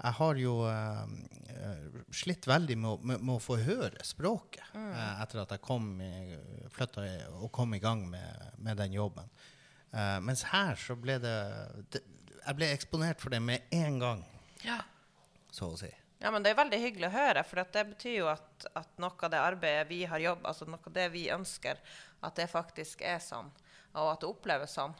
jeg 0.00 0.16
har 0.16 0.38
jo 0.40 0.52
eh, 0.70 1.80
slitt 2.14 2.46
veldig 2.48 2.76
med 2.80 2.90
å, 2.92 2.98
med, 3.02 3.20
med 3.26 3.34
å 3.36 3.42
få 3.42 3.58
høre 3.60 4.00
språket 4.06 4.70
eh, 4.78 5.10
etter 5.24 5.42
at 5.42 5.50
jeg 5.56 5.60
kom 5.66 5.90
i, 6.00 6.12
flytta 6.72 7.04
i, 7.04 7.16
og 7.42 7.50
kom 7.52 7.74
i 7.76 7.82
gang 7.82 8.06
med, 8.08 8.46
med 8.64 8.78
den 8.80 8.94
jobben. 8.96 9.28
Eh, 9.92 10.16
mens 10.24 10.46
her 10.54 10.78
så 10.78 10.94
ble 10.96 11.18
det, 11.20 11.34
det 11.92 12.04
Jeg 12.46 12.56
ble 12.56 12.70
eksponert 12.72 13.20
for 13.20 13.34
det 13.34 13.42
med 13.44 13.66
en 13.76 13.98
gang, 14.00 14.22
Ja. 14.64 14.78
så 15.52 15.74
å 15.74 15.76
si. 15.76 15.90
Ja, 16.20 16.30
men 16.30 16.44
det 16.44 16.52
er 16.52 16.58
veldig 16.58 16.78
hyggelig 16.82 17.08
å 17.08 17.14
høre, 17.14 17.42
for 17.48 17.62
at 17.62 17.70
det 17.72 17.86
betyr 17.94 18.16
jo 18.18 18.26
at, 18.28 18.66
at 18.76 18.98
noe 19.00 19.16
av 19.24 19.30
det 19.32 19.38
arbeidet 19.40 19.86
vi 19.88 20.02
har 20.04 20.20
jobbet, 20.20 20.48
altså 20.50 20.66
noe 20.68 20.82
av 20.84 20.92
det 20.92 21.06
vi 21.14 21.22
ønsker, 21.32 21.80
at 22.20 22.36
det 22.36 22.44
faktisk 22.52 23.00
er 23.08 23.22
sånn, 23.24 23.48
og 23.94 24.10
at 24.10 24.20
det 24.20 24.28
oppleves 24.28 24.74
sånn. 24.76 24.92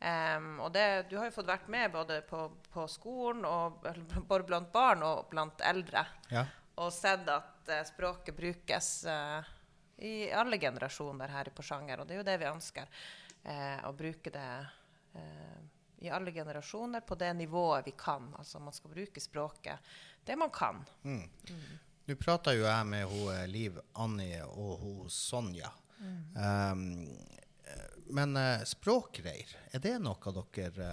Um, 0.00 0.48
og 0.64 0.72
det, 0.74 0.86
du 1.10 1.14
har 1.20 1.28
jo 1.28 1.36
fått 1.36 1.52
vært 1.52 1.68
med 1.70 1.92
både 1.94 2.22
på, 2.26 2.48
på 2.72 2.86
skolen, 2.90 3.44
og, 3.46 3.86
både 4.26 4.48
blant 4.48 4.72
barn 4.74 5.06
og 5.06 5.30
blant 5.30 5.62
eldre, 5.70 6.02
Ja. 6.32 6.42
og 6.82 6.90
sett 6.96 7.30
at 7.30 7.70
uh, 7.70 7.82
språket 7.86 8.34
brukes 8.34 8.90
uh, 9.06 9.46
i 10.02 10.32
alle 10.34 10.58
generasjoner 10.58 11.30
her 11.30 11.52
i 11.52 11.54
Porsanger, 11.54 12.00
og 12.02 12.08
det 12.08 12.16
er 12.16 12.22
jo 12.24 12.30
det 12.32 12.38
vi 12.42 12.50
ønsker, 12.52 13.02
Uh, 13.40 13.78
å 13.88 13.94
bruke 13.96 14.28
det 14.28 14.48
i 16.04 16.10
alle 16.12 16.28
generasjoner 16.28 17.00
på 17.08 17.16
det 17.16 17.30
nivået 17.38 17.86
vi 17.86 17.94
kan. 17.96 18.26
Altså 18.36 18.60
man 18.60 18.74
skal 18.76 18.92
bruke 18.92 19.20
språket 19.20 19.80
det 20.26 20.36
man 20.36 20.50
kan. 20.54 20.84
Nå 21.02 21.20
Nå 22.10 22.16
prata 22.18 22.50
jo 22.56 22.64
jeg 22.64 22.86
med 22.90 23.04
hun, 23.06 23.26
eh, 23.30 23.46
Liv 23.46 23.76
Annie 24.02 24.40
og 24.42 24.80
hun 24.82 25.10
Sonja. 25.12 25.70
Um, 26.00 27.06
eh, 27.66 27.98
men 28.10 28.36
eh, 28.36 28.64
språkreir, 28.66 29.52
er 29.70 29.82
det 29.84 29.92
noe 30.02 30.32
dere 30.56 30.88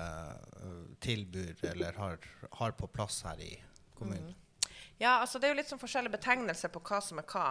uh, 0.61 0.83
tilbyr 1.01 1.63
eller 1.71 1.97
har, 1.97 2.27
har 2.59 2.75
på 2.77 2.89
plass 2.93 3.23
her 3.25 3.41
i 3.41 3.55
kommunen? 3.97 4.35
Ja, 4.97 5.19
altså 5.21 5.39
det 5.39 5.47
er 5.47 5.55
jo 5.55 5.59
litt 5.59 5.69
sånn 5.69 5.81
forskjellige 5.81 6.17
betegnelser 6.17 6.73
på 6.73 6.81
hva 6.85 6.99
som 7.05 7.21
er 7.21 7.27
hva. 7.29 7.47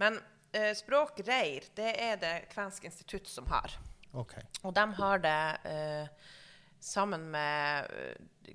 Men 0.00 0.18
eh, 0.56 0.72
språkreir, 0.76 1.68
det 1.76 1.92
er 2.00 2.20
det 2.20 2.34
Kvensk 2.52 2.88
institutt 2.88 3.28
som 3.28 3.48
har. 3.52 3.76
Okay. 4.16 4.44
Og 4.64 4.72
de 4.76 4.84
har 4.96 5.20
det 5.24 5.40
eh, 5.68 6.32
sammen 6.80 7.28
med 7.34 7.92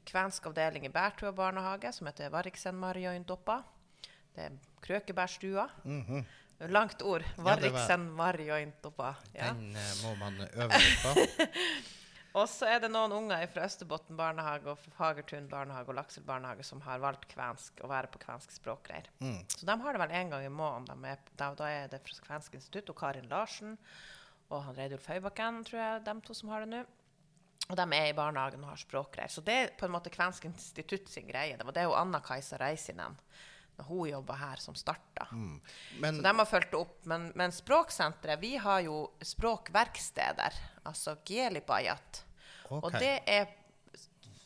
kvensk 0.06 0.46
avdeling 0.50 0.86
i 0.88 0.92
Bærtua 0.94 1.32
barnehage, 1.36 1.92
som 1.94 2.08
heter 2.08 2.32
Variksen 2.34 2.76
Marjoindoppa. 2.80 3.62
Det 4.36 4.48
er 4.48 4.56
Krøkebærstua. 4.82 5.68
Mm 5.84 6.02
-hmm. 6.02 6.24
Langt 6.60 7.02
ord. 7.02 7.24
Mhm. 7.38 7.46
Ja. 9.34 9.54
Den 9.54 9.76
uh, 9.76 10.04
må 10.04 10.16
man 10.16 10.48
øve 10.54 10.70
på. 11.04 11.20
Og 12.34 12.50
så 12.50 12.66
er 12.66 12.80
det 12.82 12.90
noen 12.90 13.12
unger 13.14 13.44
fra 13.54 13.68
Østerbotn 13.68 14.18
barnehage 14.18 14.72
og 14.72 14.80
Fagertun 14.98 15.46
barnehage 15.50 15.92
og 15.92 15.96
Laksel 16.00 16.24
barnehage 16.26 16.64
som 16.66 16.82
har 16.82 17.02
valgt 17.04 17.28
kvensk 17.30 17.84
å 17.86 17.90
være 17.92 18.10
på 18.14 18.22
kvensk 18.24 18.56
språkreir. 18.56 19.10
Mm. 19.20 19.44
Så 19.48 19.68
de 19.70 19.76
har 19.84 19.94
det 19.94 20.02
vel 20.02 20.16
en 20.18 20.30
gang 20.34 20.46
i 20.46 20.50
måneden. 20.50 21.06
Er, 21.06 21.22
da, 21.38 21.52
da 21.54 21.70
er 21.70 21.88
det 21.92 22.02
fra 22.08 22.26
Kvensk 22.26 22.58
institutt 22.58 22.90
og 22.90 22.98
Karin 22.98 23.30
Larsen 23.30 23.78
og 24.50 24.64
han 24.66 24.78
Reidulf 24.78 25.06
Høybakken, 25.10 25.62
tror 25.68 25.80
jeg, 25.80 26.02
de 26.08 26.16
to 26.26 26.34
som 26.38 26.50
har 26.54 26.66
det 26.66 26.72
nå. 26.74 26.82
Og 27.70 27.78
de 27.80 27.86
er 27.96 28.10
i 28.10 28.16
barnehagen 28.16 28.64
og 28.66 28.74
har 28.74 28.82
språkgreier. 28.82 29.32
Så 29.32 29.42
det 29.46 29.56
er 29.56 29.72
på 29.80 29.88
en 29.88 29.94
måte 29.96 30.12
Kvensk 30.14 30.46
institutt 30.50 31.08
sin 31.10 31.30
greie. 31.30 31.56
Det 31.58 31.66
var 31.66 31.76
det 31.76 31.86
jo 31.88 31.96
Anna-Kajsa 31.96 32.60
Reisinen, 32.60 33.16
når 33.78 33.88
hun 33.88 34.10
jobba 34.10 34.36
her, 34.42 34.62
som 34.62 34.76
starta. 34.76 35.30
Mm. 35.32 35.62
Men 36.04 36.20
Så 36.20 36.26
de 36.28 36.34
har 36.42 36.50
fulgt 36.50 36.76
opp. 36.78 36.98
Men, 37.10 37.32
men 37.40 37.56
Språksenteret, 37.56 38.42
vi 38.42 38.58
har 38.62 38.84
jo 38.86 38.98
språkverksteder, 39.24 40.60
altså 40.84 41.16
Gielipajat. 41.26 42.26
Okay. 42.68 42.82
Og 42.82 43.00
det 43.00 43.16
er 43.28 43.52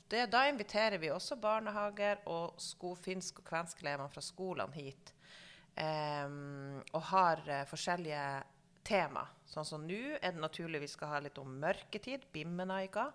det, 0.07 0.29
Da 0.31 0.45
inviterer 0.47 0.97
vi 0.97 1.09
også 1.11 1.35
barnehager 1.35 2.21
og 2.31 2.61
sko, 2.63 2.93
finsk- 2.95 3.41
og 3.41 3.49
kvenskelever 3.49 4.07
fra 4.07 4.21
skolene 4.23 4.73
hit. 4.73 5.13
Um, 5.77 6.79
og 6.95 7.01
har 7.11 7.41
uh, 7.43 7.65
forskjellige 7.69 8.21
tema. 8.87 9.25
Sånn 9.47 9.65
som 9.65 9.85
nå 9.87 10.17
er 10.19 10.33
det 10.35 10.43
naturlig 10.43 10.81
vi 10.83 10.89
skal 10.91 11.13
ha 11.15 11.19
litt 11.23 11.37
om 11.39 11.53
mørketid, 11.61 12.27
bimmenaika. 12.35 13.07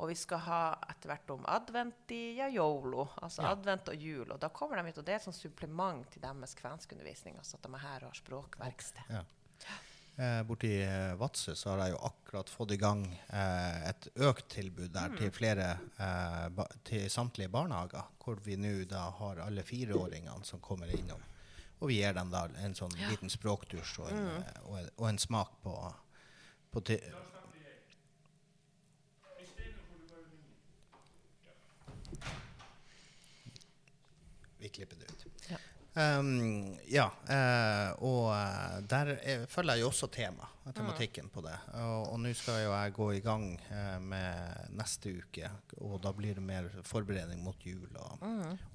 Og 0.00 0.08
vi 0.08 0.14
skal 0.16 0.40
ha 0.46 0.60
etter 0.88 1.10
hvert 1.10 1.32
om 1.34 1.42
advent 1.50 2.12
ja, 2.14 2.46
yolo, 2.48 3.08
altså 3.20 3.42
Ja. 3.42 3.50
advent 3.52 3.90
og 3.92 3.96
jul. 4.00 4.30
Og 4.32 4.38
da 4.40 4.48
kommer 4.48 4.78
de 4.78 4.86
hit, 4.86 4.98
og 4.98 5.04
det 5.04 5.12
er 5.12 5.20
et 5.20 5.26
sånt 5.26 5.36
supplement 5.36 6.06
til 6.10 6.22
deres 6.22 6.54
kvenskundervisning. 6.56 7.36
Altså 7.36 7.58
at 7.58 7.66
de 7.66 7.74
er 7.74 7.82
her 7.84 8.04
og 8.06 8.12
har 8.14 8.20
språkverksted. 8.22 9.10
Ja. 9.10 9.24
Eh, 10.20 10.42
borti 10.44 10.70
eh, 10.82 11.14
Vadsø 11.16 11.54
så 11.56 11.70
har 11.70 11.82
jeg 11.84 11.94
jo 11.94 12.00
akkurat 12.08 12.48
fått 12.52 12.72
i 12.74 12.80
gang 12.80 13.04
eh, 13.08 13.88
et 13.88 14.08
økt 14.16 14.48
tilbud 14.52 14.90
der 14.92 15.14
til 15.16 15.30
flere 15.32 15.68
eh, 15.98 16.64
til 16.84 17.06
samtlige 17.10 17.48
barnehager, 17.52 18.08
hvor 18.20 18.40
vi 18.44 18.56
nå 18.56 18.84
da 18.90 19.06
har 19.20 19.40
alle 19.46 19.62
fireåringene 19.64 20.44
som 20.44 20.60
kommer 20.60 20.92
innom. 20.96 21.20
Og 21.80 21.88
vi 21.88 22.00
gir 22.00 22.14
dem 22.16 22.30
da 22.32 22.44
en 22.60 22.76
sånn 22.76 22.94
liten 23.08 23.32
språkdusj 23.32 23.98
og 24.04 24.12
en, 24.12 24.30
eh, 24.38 24.62
og, 24.68 24.94
og 25.00 25.08
en 25.08 25.20
smak 25.20 25.60
på, 25.64 25.74
på 26.70 26.84
ti 26.86 27.00
Vi 34.60 34.68
klipper 34.68 34.98
det 35.00 35.08
ut. 35.08 35.22
Ja. 35.48 35.56
Um, 35.90 36.76
ja, 36.86 37.08
uh, 37.26 38.02
og 38.06 38.28
eh, 38.30 38.76
der 38.86 39.08
er, 39.18 39.46
følger 39.50 39.74
jeg 39.74 39.82
jo 39.82 39.88
også 39.88 40.06
tema, 40.12 40.46
tematikken 40.76 41.30
på 41.34 41.42
det. 41.42 41.56
Og, 41.80 42.12
og 42.12 42.20
nå 42.22 42.30
skal 42.38 42.60
jo 42.62 42.74
jeg 42.76 42.94
gå 42.94 43.08
i 43.16 43.22
gang 43.24 43.46
uh, 43.72 43.96
med 44.04 44.70
neste 44.78 45.16
uke, 45.18 45.50
og 45.80 45.96
da 46.04 46.12
blir 46.14 46.38
det 46.38 46.44
mer 46.46 46.68
forberedning 46.86 47.42
mot 47.42 47.66
jul 47.66 47.88
og 47.98 48.22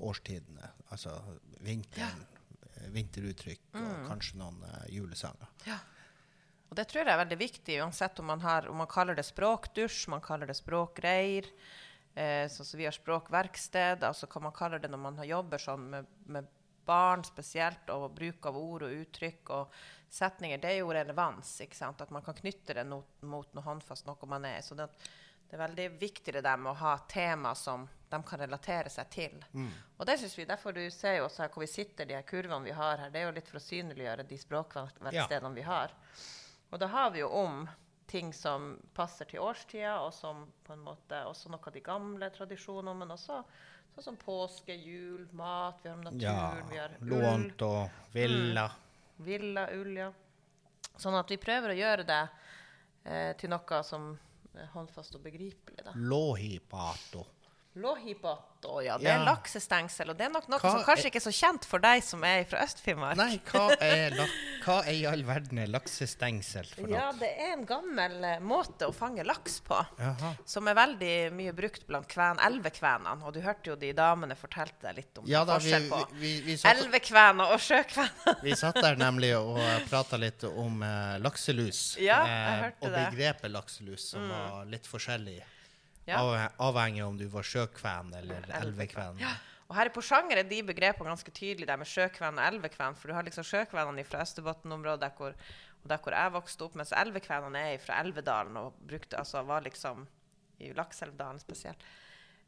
årstidene. 0.09 0.73
Altså 0.89 1.15
vinteren, 1.63 2.25
eh, 2.85 2.93
vinteruttrykk 2.93 3.75
og 3.81 4.07
kanskje 4.09 4.39
noen 4.41 4.61
eh, 4.69 4.87
julesanger. 4.95 5.51
Og 6.65 6.77
det 6.79 6.87
tror 6.89 7.03
jeg 7.03 7.13
er 7.13 7.21
veldig 7.21 7.39
viktig, 7.39 7.79
uansett 7.85 8.19
om 8.21 8.29
man, 8.31 8.41
har, 8.41 8.69
om 8.71 8.79
man 8.81 8.89
kaller 8.89 9.17
det 9.17 9.25
språkdusj, 9.27 10.07
man 10.13 10.23
kaller 10.23 10.49
det 10.49 10.57
språkreir, 10.57 11.49
eh, 12.17 12.45
sånn 12.51 12.67
som 12.67 12.81
vi 12.81 12.87
har 12.87 12.95
språkverksted, 12.95 14.05
altså 14.07 14.29
hva 14.31 14.47
man 14.47 14.55
kaller 14.55 14.81
det 14.81 14.89
når 14.91 15.03
man 15.03 15.21
jobber 15.25 15.61
sånn 15.61 15.89
med, 15.93 16.09
med 16.25 16.49
barn 16.85 17.23
spesielt, 17.25 17.89
og 17.93 18.13
bruk 18.17 18.45
av 18.49 18.57
ord 18.59 18.87
og 18.87 18.97
uttrykk 19.03 19.53
og 19.55 19.77
setninger, 20.15 20.61
det 20.61 20.73
er 20.73 20.81
jo 20.81 20.93
relevans, 20.93 21.55
ikke 21.65 21.77
sant? 21.77 22.01
At 22.01 22.13
man 22.13 22.25
kan 22.25 22.37
knytte 22.37 22.77
det 22.77 22.85
no, 22.87 23.01
mot 23.25 23.49
noe 23.55 23.65
håndfast, 23.65 24.05
noe 24.07 24.29
man 24.29 24.45
er. 24.47 24.61
Så 24.65 24.77
det, 24.77 24.87
det 25.49 25.55
er 25.57 25.61
veldig 25.67 25.87
viktig 26.01 26.33
det 26.33 26.41
der 26.43 26.57
med 26.57 26.71
å 26.73 26.79
ha 26.79 26.95
tema 27.11 27.53
som 27.55 27.87
de 28.09 28.17
kan 28.23 28.39
relatere 28.39 28.89
seg 28.89 29.09
til. 29.13 29.37
Og 29.97 30.05
det 30.07 30.17
synes 30.19 30.35
vi, 30.37 30.45
derfor 30.49 30.73
du 30.73 30.83
ser 30.91 31.17
jo 31.19 31.25
også 31.27 31.43
her 31.45 31.49
hvor 31.53 31.61
vi 31.65 31.67
sitter, 31.71 32.05
de 32.09 32.15
her 32.17 32.25
kurvene 32.27 32.63
vi 32.65 32.71
har 32.75 32.97
her, 32.97 33.09
det 33.13 33.21
er 33.21 33.27
jo 33.27 33.35
litt 33.35 33.49
for 33.49 33.59
å 33.59 33.63
synliggjøre 33.65 34.25
de 34.29 34.37
språkverkstedene 34.41 35.55
vi 35.55 35.65
har. 35.67 35.93
Og 36.71 36.79
da 36.81 36.87
har 36.91 37.11
vi 37.13 37.21
jo 37.21 37.29
om 37.29 37.63
ting 38.07 38.33
som 38.33 38.75
passer 38.93 39.25
til 39.29 39.39
årstida, 39.41 39.99
og 40.05 40.13
som 40.13 40.45
på 40.65 40.73
en 40.75 40.83
måte 40.85 41.21
også 41.25 41.49
noe 41.49 41.61
av 41.65 41.73
de 41.73 41.81
gamle 41.85 42.29
tradisjonene, 42.35 42.93
men 42.99 43.11
også 43.15 43.39
sånn 43.95 44.03
som 44.09 44.17
påske, 44.19 44.75
jul, 44.75 45.25
mat, 45.33 45.79
vi 45.83 45.89
har 45.89 45.95
om 45.97 46.03
naturen, 46.03 46.21
Ja, 46.21 46.67
vi 46.69 46.77
har 46.81 46.95
ull, 47.01 47.09
lånt 47.15 47.61
og 47.65 47.89
villa. 48.13 48.67
villa, 49.17 49.67
ull, 49.73 49.93
ja. 49.97 50.11
Sånn 50.95 51.15
at 51.19 51.31
vi 51.31 51.37
prøver 51.41 51.71
å 51.73 51.77
gjøre 51.79 52.03
det 52.07 52.21
eh, 53.05 53.33
til 53.39 53.49
noe 53.51 53.81
som 53.83 54.13
håndfast 54.73 55.15
og 55.15 55.23
begripelig, 55.25 55.83
da. 55.85 55.93
Lohipato. 55.95 57.25
Lohipato, 57.75 58.81
ja. 58.81 58.97
Det 58.97 59.03
Ja. 59.03 59.19
er 59.19 59.25
laksestengsel, 59.25 60.09
og 60.09 60.17
det 60.17 60.25
er 60.25 60.29
nok 60.31 60.47
noe 60.47 60.59
Hva 60.59 60.71
som 60.71 60.83
kanskje 60.83 61.05
er- 61.05 61.11
ikke 61.11 61.19
er 61.19 61.25
så 61.31 61.33
kjent 61.35 61.65
for 61.65 61.79
deg 61.79 62.01
som 62.03 62.23
er 62.23 62.43
fra 62.45 62.59
Øst-Finnmark. 62.63 63.17
Nei, 63.17 63.37
hva 63.51 63.75
er, 63.81 64.15
la 64.15 64.25
hva 64.65 64.77
er 64.87 64.93
i 64.93 65.05
all 65.05 65.23
verden 65.23 65.59
er 65.59 65.67
laksestengsel 65.67 66.65
for 66.73 66.87
Ja, 66.89 67.11
det 67.11 67.29
er 67.37 67.53
en 67.53 67.65
gammel 67.65 68.23
eh, 68.23 68.39
måte 68.39 68.87
å 68.87 68.93
fange 68.95 69.23
laks 69.25 69.59
på. 69.61 69.85
Jaha. 69.99 70.31
Som 70.45 70.67
er 70.67 70.73
veldig 70.75 71.31
mye 71.35 71.53
brukt 71.53 71.85
blant 71.85 72.07
kven, 72.07 72.39
elvekvenene. 72.39 73.21
Og 73.23 73.33
du 73.33 73.41
hørte 73.41 73.65
jo 73.67 73.75
de 73.75 73.91
damene 73.93 74.35
fortalte 74.39 74.81
deg 74.87 74.95
litt 74.95 75.17
om 75.17 75.25
Ja 75.27 75.43
da, 75.45 75.59
forskjell 75.59 75.89
på 75.89 75.99
vi, 76.13 76.17
vi, 76.19 76.41
vi, 76.45 76.55
satt, 76.57 76.77
elvekvener 76.77 77.51
og 77.51 77.59
sjøkvener. 77.59 78.41
vi 78.41 78.55
satt 78.55 78.75
der 78.81 78.95
nemlig 78.95 79.35
og 79.37 79.59
prata 79.89 80.17
litt 80.17 80.43
om 80.47 80.81
uh, 80.81 81.17
lakselus. 81.19 81.97
Ja, 81.99 82.23
jeg 82.25 82.63
hørte 82.63 82.85
og 82.87 82.91
det. 82.91 83.03
Mm. 83.05 83.11
begrepet 83.11 83.51
lakselus, 83.51 84.09
som 84.11 84.29
var 84.29 84.65
litt 84.65 84.87
forskjellig. 84.87 85.41
Ja. 86.05 86.21
Av, 86.21 86.77
om 87.07 87.17
du 87.17 87.25
var 87.33 87.45
sjøkven 87.45 88.13
eller 88.19 88.45
elvekven. 88.61 89.19
Ja. 89.21 89.33
Og 89.65 89.73
her 89.79 89.89
på 89.89 90.03
sjanger 90.05 90.37
er 90.37 90.45
de 90.45 90.59
begrepene 90.61 91.09
ganske 91.09 91.31
tydelige, 91.33 91.65
der 91.65 91.79
med 91.81 91.89
sjøkven 91.89 92.37
og 92.37 92.45
elvekven. 92.45 92.97
For 92.99 93.09
du 93.09 93.17
har 93.17 93.25
liksom 93.25 93.47
sjøkvenene 93.47 94.05
fra 94.05 94.21
Østerbotn-området, 94.21 95.01
der 95.17 95.39
der 95.85 96.01
hvor 96.01 96.15
jeg 96.17 96.33
vokste 96.33 96.65
opp, 96.65 96.75
mens 96.79 96.93
elvekvenene 96.97 97.61
er 97.73 97.81
fra 97.81 97.99
Elvedalen 98.01 98.57
og 98.57 98.79
brukte, 98.89 99.19
altså 99.21 99.43
var 99.45 99.61
liksom 99.65 100.07
i 100.57 100.71
Lakselvdalen 100.73 101.41
spesielt. 101.41 101.83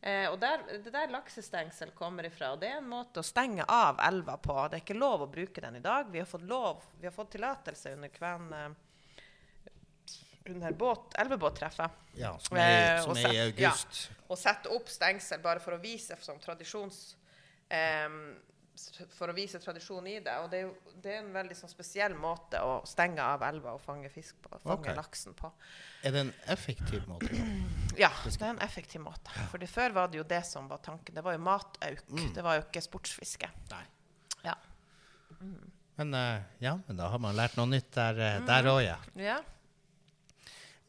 Eh, 0.02 0.26
og 0.30 0.40
der, 0.42 0.64
Det 0.84 0.94
der 0.94 1.12
laksestengsel 1.14 1.92
kommer 1.98 2.26
ifra, 2.26 2.52
og 2.54 2.62
det 2.62 2.72
er 2.72 2.82
en 2.82 2.90
måte 2.90 3.22
å 3.22 3.26
stenge 3.26 3.66
av 3.66 4.00
elva 4.08 4.38
på. 4.38 4.56
Det 4.70 4.80
er 4.80 4.86
ikke 4.86 4.98
lov 4.98 5.26
å 5.26 5.32
bruke 5.32 5.62
den 5.62 5.78
i 5.78 5.84
dag. 5.84 6.10
Vi 6.12 6.22
har 6.22 6.30
fått 6.30 6.46
lov, 6.50 6.84
vi 7.00 7.10
har 7.10 7.16
fått 7.16 7.36
tillatelse 7.38 7.94
under 7.98 8.14
kven... 8.14 8.52
Eh, 8.54 8.84
under 10.50 10.76
båt, 10.78 11.16
elvebåttreffet. 11.22 12.04
Ja, 12.18 12.34
som 12.40 12.58
er, 12.58 12.98
Eh, 12.98 13.04
som 13.04 13.18
er 13.18 13.34
i 13.34 13.40
august. 13.48 14.02
ja. 14.10 14.18
Og 14.28 14.40
sette 14.40 14.72
opp 14.74 14.90
stengsel 14.92 15.40
bare 15.44 15.64
for 15.64 15.78
å 15.78 15.82
vise 15.84 16.18
som 16.22 16.40
tradisjons... 16.44 17.16
Um, 17.68 18.36
for 19.18 19.32
å 19.32 19.36
vise 19.36 19.60
tradisjon 19.62 20.06
i 20.10 20.18
det. 20.24 20.34
Og 20.44 20.52
det 20.52 20.60
er, 20.60 20.68
jo, 20.68 20.94
det 21.02 21.14
er 21.16 21.22
en 21.24 21.32
veldig 21.36 21.56
sånn 21.58 21.72
spesiell 21.72 22.16
måte 22.18 22.60
å 22.62 22.80
stenge 22.88 23.24
av 23.24 23.44
elva 23.48 23.74
og 23.78 23.82
fange 23.82 24.10
fisk 24.14 24.38
på. 24.44 24.52
Fange 24.62 24.76
okay. 24.76 24.98
laksen 24.98 25.36
på. 25.38 25.52
Er 26.06 26.14
det 26.14 26.24
en 26.28 26.34
effektiv 26.54 27.08
måte? 27.10 27.32
Ja, 27.98 28.12
det 28.28 28.38
er 28.38 28.52
en 28.52 28.62
effektiv 28.62 29.02
måte. 29.02 29.34
For 29.50 29.64
før 29.72 29.96
var 29.96 30.12
det 30.14 30.20
jo 30.20 30.26
det 30.30 30.44
som 30.46 30.68
var 30.70 30.84
tanken. 30.86 31.16
Det 31.16 31.24
var 31.26 31.34
jo 31.34 31.42
matauk. 31.42 32.04
Det 32.36 32.44
var 32.46 32.60
jo 32.60 32.66
ikke 32.68 32.84
sportsfiske. 32.86 33.50
Nei. 33.72 33.84
Ja. 34.46 34.54
Men 35.98 36.14
uh, 36.14 36.44
ja, 36.62 36.76
men 36.86 37.00
da 37.00 37.10
har 37.10 37.22
man 37.22 37.34
lært 37.38 37.58
noe 37.58 37.66
nytt 37.72 37.90
der, 37.98 38.22
òg, 38.70 38.84
uh, 38.86 39.08
mm. 39.18 39.24
ja. 39.24 39.32
ja. 39.32 39.40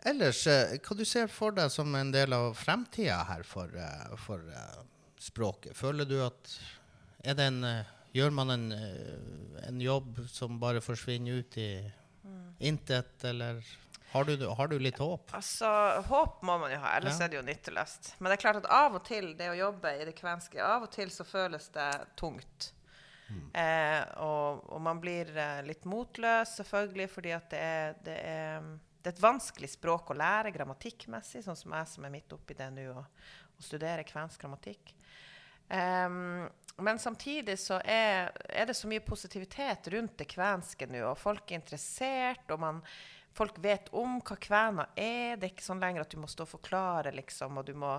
Ellers, 0.07 0.47
eh, 0.47 0.77
hva 0.79 0.97
du 0.97 1.05
ser 1.05 1.31
for 1.33 1.55
deg 1.57 1.71
som 1.75 1.95
en 1.99 2.13
del 2.15 2.33
av 2.37 2.53
fremtida 2.55 3.23
her 3.29 3.43
for, 3.43 3.73
eh, 3.75 4.15
for 4.23 4.45
eh, 4.55 4.83
språket? 5.19 5.75
Føler 5.77 6.07
du 6.09 6.21
at 6.25 6.59
en, 7.25 7.65
Gjør 8.17 8.31
man 8.33 8.51
en, 8.51 8.71
en 9.69 9.81
jobb 9.81 10.23
som 10.33 10.57
bare 10.59 10.81
forsvinner 10.81 11.43
ut 11.43 11.59
i 11.61 11.69
intet, 12.65 13.21
eller 13.29 13.61
har 14.11 14.25
du, 14.25 14.47
har 14.49 14.71
du 14.73 14.79
litt 14.81 14.99
håp? 14.99 15.29
Altså, 15.37 15.69
håp 16.09 16.41
må 16.43 16.57
man 16.63 16.73
jo 16.73 16.79
ha, 16.81 16.95
ellers 16.97 17.19
Ja. 17.21 17.27
er 17.27 17.29
det 17.29 17.37
jo 17.37 17.45
nytteløst. 17.45 18.15
Men 18.19 18.31
det 18.31 18.39
er 18.39 18.43
klart 18.47 18.63
at 18.63 18.71
av 18.73 18.97
og 18.97 19.05
til, 19.05 19.35
det 19.37 19.51
å 19.53 19.59
jobbe 19.59 19.93
i 20.01 20.07
det 20.09 20.17
kvenske, 20.17 20.63
av 20.65 20.87
og 20.89 20.91
til 20.95 21.13
så 21.13 21.27
føles 21.29 21.69
det 21.77 21.91
tungt. 22.17 22.73
Eh, 23.53 24.01
og, 24.25 24.65
og 24.73 24.81
man 24.81 25.03
blir 25.05 25.29
litt 25.69 25.85
motløs, 25.85 26.57
selvfølgelig, 26.63 27.11
fordi 27.13 27.35
at 27.37 27.51
det 27.53 27.61
er, 27.61 27.99
det, 28.07 28.17
er, 28.25 28.71
det 29.09 29.15
er 29.15 29.17
et 29.17 29.25
vanskelig 29.25 29.71
språk 29.73 30.11
å 30.13 30.19
lære 30.21 30.53
grammatikkmessig, 30.53 31.41
sånn 31.41 31.57
som 31.57 31.73
jeg 31.73 31.89
som 31.89 32.05
er 32.05 32.13
midt 32.13 32.33
oppi 32.37 32.53
det 32.59 32.67
nå 32.75 32.91
og, 32.93 33.07
og 33.57 33.65
studerer 33.65 34.05
kvensk 34.05 34.43
grammatikk. 34.43 34.93
Um, 35.73 36.45
men 36.85 37.01
samtidig 37.01 37.55
så 37.57 37.79
er, 37.81 38.29
er, 38.53 38.69
det 38.69 38.77
så 38.77 38.89
mye 38.91 39.01
positivitet 39.05 39.89
rundt 39.95 40.19
det 40.21 40.29
kvenske 40.29 40.91
nå, 40.93 41.01
og 41.09 41.17
folk 41.17 41.49
er 41.49 41.63
interessert, 41.63 42.45
og 42.53 42.61
man, 42.61 42.83
folk 43.39 43.61
vet 43.63 43.93
om 43.97 44.19
hva 44.25 44.37
kvener 44.41 44.91
er. 44.99 45.39
Det 45.39 45.47
er 45.47 45.53
ikke 45.53 45.67
sånn 45.67 45.83
lenger 45.83 46.05
at 46.05 46.13
du 46.13 46.19
må 46.21 46.31
stå 46.31 46.47
og 46.47 46.53
forklare, 46.57 47.13
liksom, 47.15 47.61
og 47.61 47.69
du 47.69 47.75
må 47.79 47.95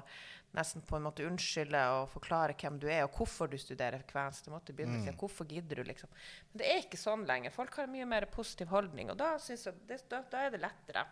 nesten 0.58 0.82
på 0.82 0.98
en 0.98 1.06
måte 1.06 1.26
unnskylde 1.28 1.82
og 1.94 2.10
forklare 2.10 2.56
hvem 2.58 2.80
du 2.82 2.88
er, 2.90 3.04
og 3.06 3.18
hvorfor 3.20 3.52
du 3.52 3.58
studerer 3.62 4.04
kvensk. 4.10 4.48
Du 4.48 4.54
måtte 4.54 4.74
begynne 4.76 4.98
å 4.98 5.04
si 5.04 5.14
mm. 5.14 5.20
hvorfor 5.22 5.50
gidder 5.50 5.82
du, 5.82 5.86
liksom. 5.88 6.12
Men 6.50 6.62
det 6.62 6.70
er 6.72 6.82
ikke 6.84 7.00
sånn 7.00 7.26
lenger. 7.30 7.54
Folk 7.56 7.78
har 7.78 7.88
en 7.88 7.94
mye 7.94 8.08
mer 8.10 8.28
positiv 8.34 8.72
holdning, 8.74 9.12
og 9.14 9.20
da, 9.22 9.36
jeg, 9.46 9.76
det, 9.90 10.02
da, 10.12 10.24
da 10.32 10.46
er 10.46 10.56
det 10.56 10.64
lettere. 10.64 11.06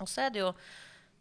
Og 0.00 0.10
så 0.10 0.26
er 0.26 0.34
det 0.34 0.42
jo, 0.42 0.50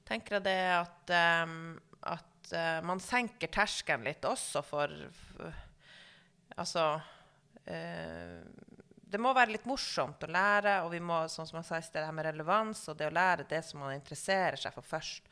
tenker 0.08 0.40
jeg 0.40 0.48
det 0.48 0.60
at, 0.76 1.14
um, 1.46 1.76
at 2.16 2.52
uh, 2.56 2.80
man 2.86 3.04
senker 3.04 3.54
terskelen 3.54 4.10
litt 4.10 4.26
også 4.28 4.66
for, 4.66 5.00
for 5.36 5.62
Altså 6.56 6.82
uh, 7.68 8.42
det 9.06 9.22
må 9.22 9.34
være 9.38 9.54
litt 9.54 9.68
morsomt 9.70 10.24
å 10.26 10.32
lære, 10.32 10.80
og 10.86 10.90
vi 10.94 11.02
må 11.04 11.22
sånn 11.32 11.48
som 11.48 11.60
jeg 11.60 11.68
sa, 11.68 11.82
det 11.94 12.08
her 12.08 12.16
med 12.16 12.26
relevans 12.28 12.88
og 12.90 12.98
det 13.00 13.10
å 13.10 13.14
lære 13.14 13.46
det 13.50 13.62
som 13.66 13.84
man 13.84 13.94
interesserer 13.96 14.58
seg 14.60 14.74
for 14.76 14.88
først. 14.88 15.30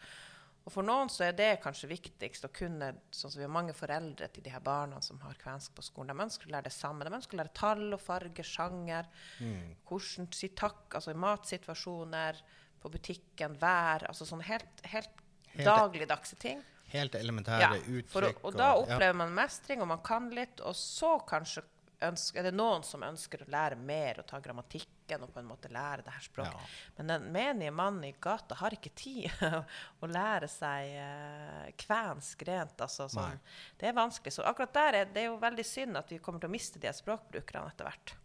Og 0.63 0.71
for 0.71 0.87
noen 0.87 1.09
så 1.11 1.25
er 1.27 1.33
det 1.35 1.57
kanskje 1.63 1.89
viktigst 1.89 2.45
å 2.47 2.51
kunne 2.55 2.93
sånn 3.11 3.33
som 3.33 3.41
Vi 3.41 3.43
har 3.43 3.51
mange 3.51 3.73
foreldre 3.75 4.29
til 4.31 4.45
de 4.45 4.53
her 4.53 4.63
barna 4.63 5.01
som 5.03 5.19
har 5.25 5.35
kvensk 5.41 5.73
på 5.75 5.83
skolen. 5.83 6.13
De 6.13 6.23
ønsker 6.23 6.47
å 6.47 6.53
lære 6.53 6.69
det 6.69 6.75
samme. 6.75 7.03
De 7.03 7.17
ønsker 7.17 7.35
å 7.35 7.41
lære 7.41 7.55
tall 7.57 7.83
og 7.89 7.99
farge, 7.99 8.45
sjanger, 8.47 9.09
mm. 9.43 9.73
hvordan 9.89 10.29
si 10.31 10.53
takk, 10.55 10.85
altså 10.93 11.11
i 11.11 11.19
matsituasjoner, 11.19 12.39
på 12.83 12.91
butikken, 12.93 13.57
vær. 13.59 14.07
Altså 14.07 14.27
sånne 14.27 14.47
helt, 14.47 14.85
helt, 14.87 15.19
helt 15.51 15.67
dagligdagse 15.67 16.39
ting. 16.39 16.63
Helt 16.93 17.15
elementære 17.17 17.59
ja, 17.63 17.83
uttrykk. 17.83 18.39
og, 18.39 18.47
og, 18.47 18.57
da 18.59 18.71
opplever 18.77 19.11
ja. 19.11 19.19
man 19.19 19.35
mestring, 19.35 19.83
og 19.83 19.89
man 19.91 20.03
kan 20.05 20.31
litt, 20.31 20.63
og 20.63 20.75
så 20.77 21.15
kanskje 21.27 21.65
ønsker, 22.07 22.39
er 22.39 22.49
det 22.49 22.57
noen 22.57 22.83
som 22.85 23.03
ønsker 23.05 23.43
å 23.43 23.49
lære 23.53 23.77
mer 23.79 24.21
og 24.21 24.27
ta 24.29 24.39
grammatikken 24.43 25.23
og 25.25 25.31
på 25.33 25.41
en 25.41 25.49
måte 25.49 25.71
lære 25.73 26.05
det 26.05 26.13
her 26.15 26.25
språket. 26.25 26.59
Ja. 26.59 26.91
Men 26.97 27.11
den 27.13 27.25
menige 27.35 27.73
mannen 27.75 28.07
i 28.07 28.13
gata 28.23 28.57
har 28.59 28.75
ikke 28.75 28.93
tid 28.97 29.43
å 30.03 30.09
lære 30.09 30.49
seg 30.51 30.93
uh, 30.97 31.71
kvensk 31.85 32.45
rent. 32.49 32.75
Altså, 32.85 33.09
sånn. 33.11 33.41
Det 33.79 33.89
er 33.89 33.97
vanskelig. 33.97 34.35
Så 34.35 34.45
akkurat 34.47 34.75
der 34.75 34.99
er 35.01 35.11
det 35.13 35.25
er 35.25 35.31
jo 35.31 35.41
veldig 35.41 35.67
synd 35.67 35.99
at 35.99 36.13
vi 36.13 36.21
kommer 36.23 36.43
til 36.43 36.51
å 36.51 36.55
miste 36.55 36.81
de 36.83 36.93
språkbrukerne 36.93 37.73
etter 37.73 37.89
hvert. 37.89 38.15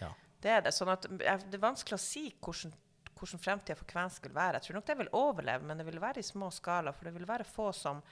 Ja. 0.00 0.10
Det 0.42 0.56
er 0.58 0.66
det. 0.66 0.74
Sånn 0.76 0.92
at 0.92 1.08
det 1.10 1.28
er 1.28 1.62
vanskelig 1.62 1.98
å 1.98 2.06
si 2.06 2.28
hvordan 2.40 2.74
hvordan 3.16 3.40
fremtida 3.40 3.76
for 3.78 3.88
kvensk 3.88 4.26
vil 4.28 4.34
være. 4.36 4.58
Jeg 4.58 4.66
tror 4.66 4.76
nok 4.76 4.88
det 4.90 4.96
vil 4.98 5.14
overleve, 5.16 5.64
men 5.64 5.78
det 5.80 5.86
vil 5.88 6.02
være 6.02 6.20
i 6.20 6.26
små 6.26 6.50
skala. 6.52 6.92
For 6.92 7.08
det 7.08 7.14
vil 7.16 7.28
være 7.28 7.48
få 7.48 7.70
som 7.72 8.02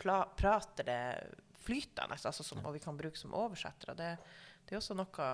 prater 0.00 0.86
det 0.86 1.02
flytende, 1.60 2.16
altså 2.16 2.44
som, 2.44 2.62
og 2.64 2.74
vi 2.74 2.82
kan 2.82 2.96
bruke 2.98 3.18
som 3.18 3.34
oversettere. 3.36 3.94
Det, 3.98 4.10
det 4.70 4.76
er 4.76 4.78
også 4.78 4.94
noe 4.94 5.30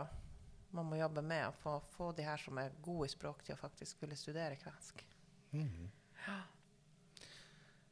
man 0.72 0.86
må 0.88 0.96
jobbe 0.96 1.20
med, 1.24 1.44
å 1.48 1.54
få, 1.60 1.76
få, 1.92 2.10
de 2.16 2.24
her 2.24 2.40
som 2.40 2.56
er 2.60 2.72
gode 2.84 3.08
i 3.08 3.12
språk, 3.12 3.42
til 3.44 3.52
å 3.52 3.60
faktisk 3.60 4.00
ville 4.00 4.16
studere 4.16 4.56
kvensk. 4.60 5.02
Mm. 5.52 5.90
Ja. 6.24 6.36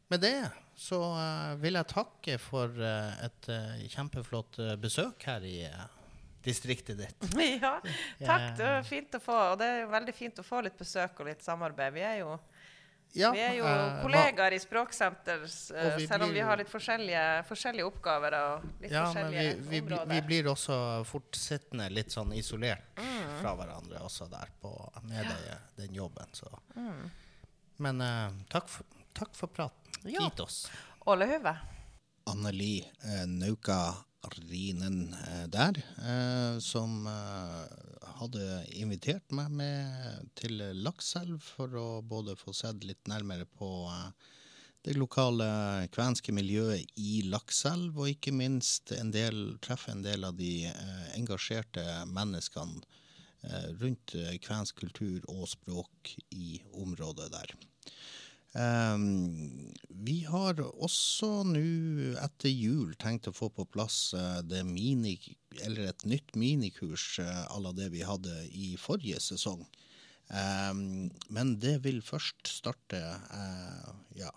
Med 0.08 0.24
det 0.24 0.38
så 0.76 0.98
uh, 1.12 1.52
vil 1.60 1.76
jeg 1.78 1.90
takke 1.92 2.38
for 2.40 2.72
uh, 2.80 3.12
et 3.24 3.48
uh, 3.52 3.76
kjempeflott 3.92 4.58
besøk 4.80 5.28
her 5.28 5.44
i 5.48 5.58
distriktet 6.44 7.00
ditt. 7.00 7.28
ja, 7.62 7.76
takk. 8.24 8.50
Det 8.56 8.66
var 8.68 8.88
fint 8.88 9.16
å 9.16 9.22
få. 9.22 9.38
Og 9.52 9.60
det 9.60 9.68
er 9.68 9.78
jo 9.84 9.92
veldig 9.94 10.16
fint 10.16 10.40
å 10.40 10.48
få 10.48 10.64
litt 10.64 10.80
besøk 10.80 11.20
og 11.20 11.28
litt 11.30 11.44
samarbeid. 11.44 11.94
Vi 11.96 12.04
er 12.04 12.18
jo 12.20 12.34
ja, 13.14 13.30
vi 13.30 13.40
er 13.40 13.52
jo 13.60 13.66
uh, 13.66 14.00
kollegaer 14.02 14.56
i 14.56 14.58
Språksenter, 14.58 15.44
uh, 15.46 15.98
selv 16.02 16.26
om 16.26 16.32
vi 16.34 16.42
har 16.42 16.58
litt 16.58 16.70
forskjellige, 16.70 17.22
forskjellige 17.46 17.86
oppgaver. 17.86 18.34
og 18.38 18.64
litt 18.82 18.90
ja, 18.90 19.04
forskjellige 19.06 19.44
men 19.44 19.68
vi, 19.70 19.80
vi, 19.86 19.98
vi, 20.10 20.20
blir 20.26 20.48
også 20.50 20.78
fortsittende 21.06 21.86
litt 21.94 22.10
sånn 22.14 22.32
isolert 22.34 22.98
mm. 22.98 23.36
fra 23.38 23.54
hverandre 23.60 24.02
også 24.02 24.26
der 24.32 24.50
på, 24.60 24.72
med 25.06 25.20
ja. 25.20 25.30
det, 25.30 25.60
den 25.84 25.94
jobben. 25.94 26.34
Mm. 26.74 27.04
Men 27.86 28.02
uh, 28.02 28.34
takk, 28.50 28.66
for, 28.72 28.98
takk 29.14 29.38
for 29.38 29.54
praten. 29.60 29.94
Ja. 30.02 30.26
Gitt 30.26 30.42
oss. 30.42 30.64
Åle 31.06 31.30
Huve. 31.30 31.54
Anneli 32.32 32.80
Nauka 33.28 33.94
Rinen 34.48 35.12
der, 35.52 35.76
som 36.64 37.04
hadde 38.18 38.44
invitert 38.78 39.32
meg 39.34 39.52
med 39.58 40.30
til 40.38 40.62
Lakselv 40.84 41.42
for 41.42 41.74
å 41.78 41.88
både 42.06 42.36
få 42.38 42.54
sett 42.56 42.84
litt 42.86 43.08
nærmere 43.10 43.46
på 43.58 43.68
eh, 43.90 44.32
det 44.84 44.96
lokale 44.98 45.46
kvenske 45.94 46.34
miljøet 46.36 46.98
i 47.00 47.22
Lakselv, 47.32 47.96
og 47.96 48.10
ikke 48.12 48.34
minst 48.36 48.92
en 48.96 49.12
del, 49.14 49.56
treffe 49.64 49.94
en 49.94 50.04
del 50.04 50.26
av 50.28 50.36
de 50.38 50.66
eh, 50.70 51.06
engasjerte 51.16 51.84
menneskene 52.10 52.82
eh, 53.48 53.70
rundt 53.80 54.16
kvensk 54.44 54.84
kultur 54.84 55.24
og 55.32 55.48
språk 55.50 56.14
i 56.36 56.60
området 56.84 57.30
der. 57.32 57.56
Um, 58.54 59.72
vi 59.88 60.20
har 60.30 60.60
også 60.62 61.42
nå 61.48 61.62
etter 62.22 62.52
jul 62.52 62.92
tenkt 63.02 63.26
å 63.26 63.34
få 63.34 63.48
på 63.50 63.64
plass 63.66 64.12
uh, 64.14 64.42
mini, 64.68 65.16
et 65.58 66.04
nytt 66.06 66.36
minikurs 66.38 67.18
uh, 67.18 67.48
à 67.50 67.58
la 67.58 67.72
det 67.74 67.88
vi 67.90 68.04
hadde 68.06 68.34
i 68.54 68.76
forrige 68.78 69.18
sesong. 69.24 69.64
Um, 70.30 71.10
men 71.34 71.56
det 71.60 71.80
vil 71.82 71.98
først 72.02 72.46
starte 72.48 73.02
uh, 73.02 73.90
ja, 74.16 74.30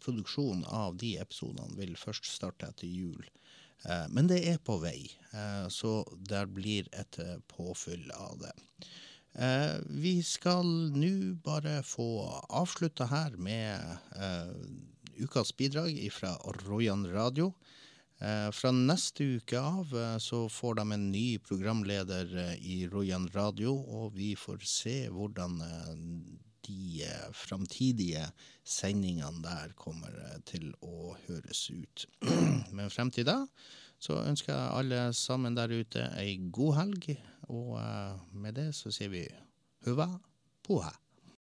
Produksjonen 0.00 0.64
av 0.64 0.96
de 0.96 1.18
episodene 1.20 1.76
vil 1.76 1.98
først 2.00 2.30
starte 2.32 2.70
etter 2.70 2.88
jul. 2.88 3.26
men 4.08 4.26
det 4.30 4.38
er 4.48 4.56
på 4.64 4.78
vei, 4.80 5.10
så 5.68 5.98
der 6.30 6.48
blir 6.48 6.88
et 6.96 7.18
påfyll 7.52 8.08
av 8.16 8.38
det. 8.40 8.54
Eh, 9.38 9.76
vi 9.86 10.22
skal 10.22 10.66
nå 10.96 11.34
bare 11.44 11.82
få 11.84 12.08
avslutta 12.48 13.04
her 13.10 13.34
med 13.36 13.82
eh, 14.16 14.52
ukas 15.20 15.52
bidrag 15.56 15.98
fra 16.12 16.36
Royan 16.64 17.04
Radio. 17.12 17.52
Eh, 18.18 18.48
fra 18.56 18.72
neste 18.72 19.26
uke 19.36 19.60
av 19.60 19.92
eh, 19.92 20.16
så 20.24 20.46
får 20.48 20.78
de 20.80 20.92
en 20.92 21.06
ny 21.12 21.26
programleder 21.44 22.32
eh, 22.46 22.54
i 22.64 22.78
Royan 22.88 23.28
Radio, 23.34 23.76
og 23.76 24.16
vi 24.16 24.32
får 24.40 24.64
se 24.64 24.98
hvordan 25.12 25.60
eh, 25.60 25.94
de 26.66 27.04
framtidige 27.36 28.24
sendingene 28.64 29.44
der 29.44 29.76
kommer 29.78 30.16
til 30.48 30.72
å 30.82 31.12
høres 31.26 31.68
ut. 31.70 32.08
Men 32.76 32.88
frem 32.90 33.12
til 33.12 33.28
da 33.28 33.42
så 34.02 34.18
ønsker 34.24 34.52
jeg 34.52 34.80
alle 34.80 35.00
sammen 35.16 35.56
der 35.56 35.72
ute 35.72 36.08
ei 36.20 36.36
god 36.52 36.74
helg, 36.80 37.06
og 37.52 37.76
uh, 37.78 38.22
med 38.34 38.56
det 38.58 38.70
så 38.74 38.90
sier 38.94 39.12
vi 39.12 39.24
huva 39.86 40.08
poha. 40.66 40.90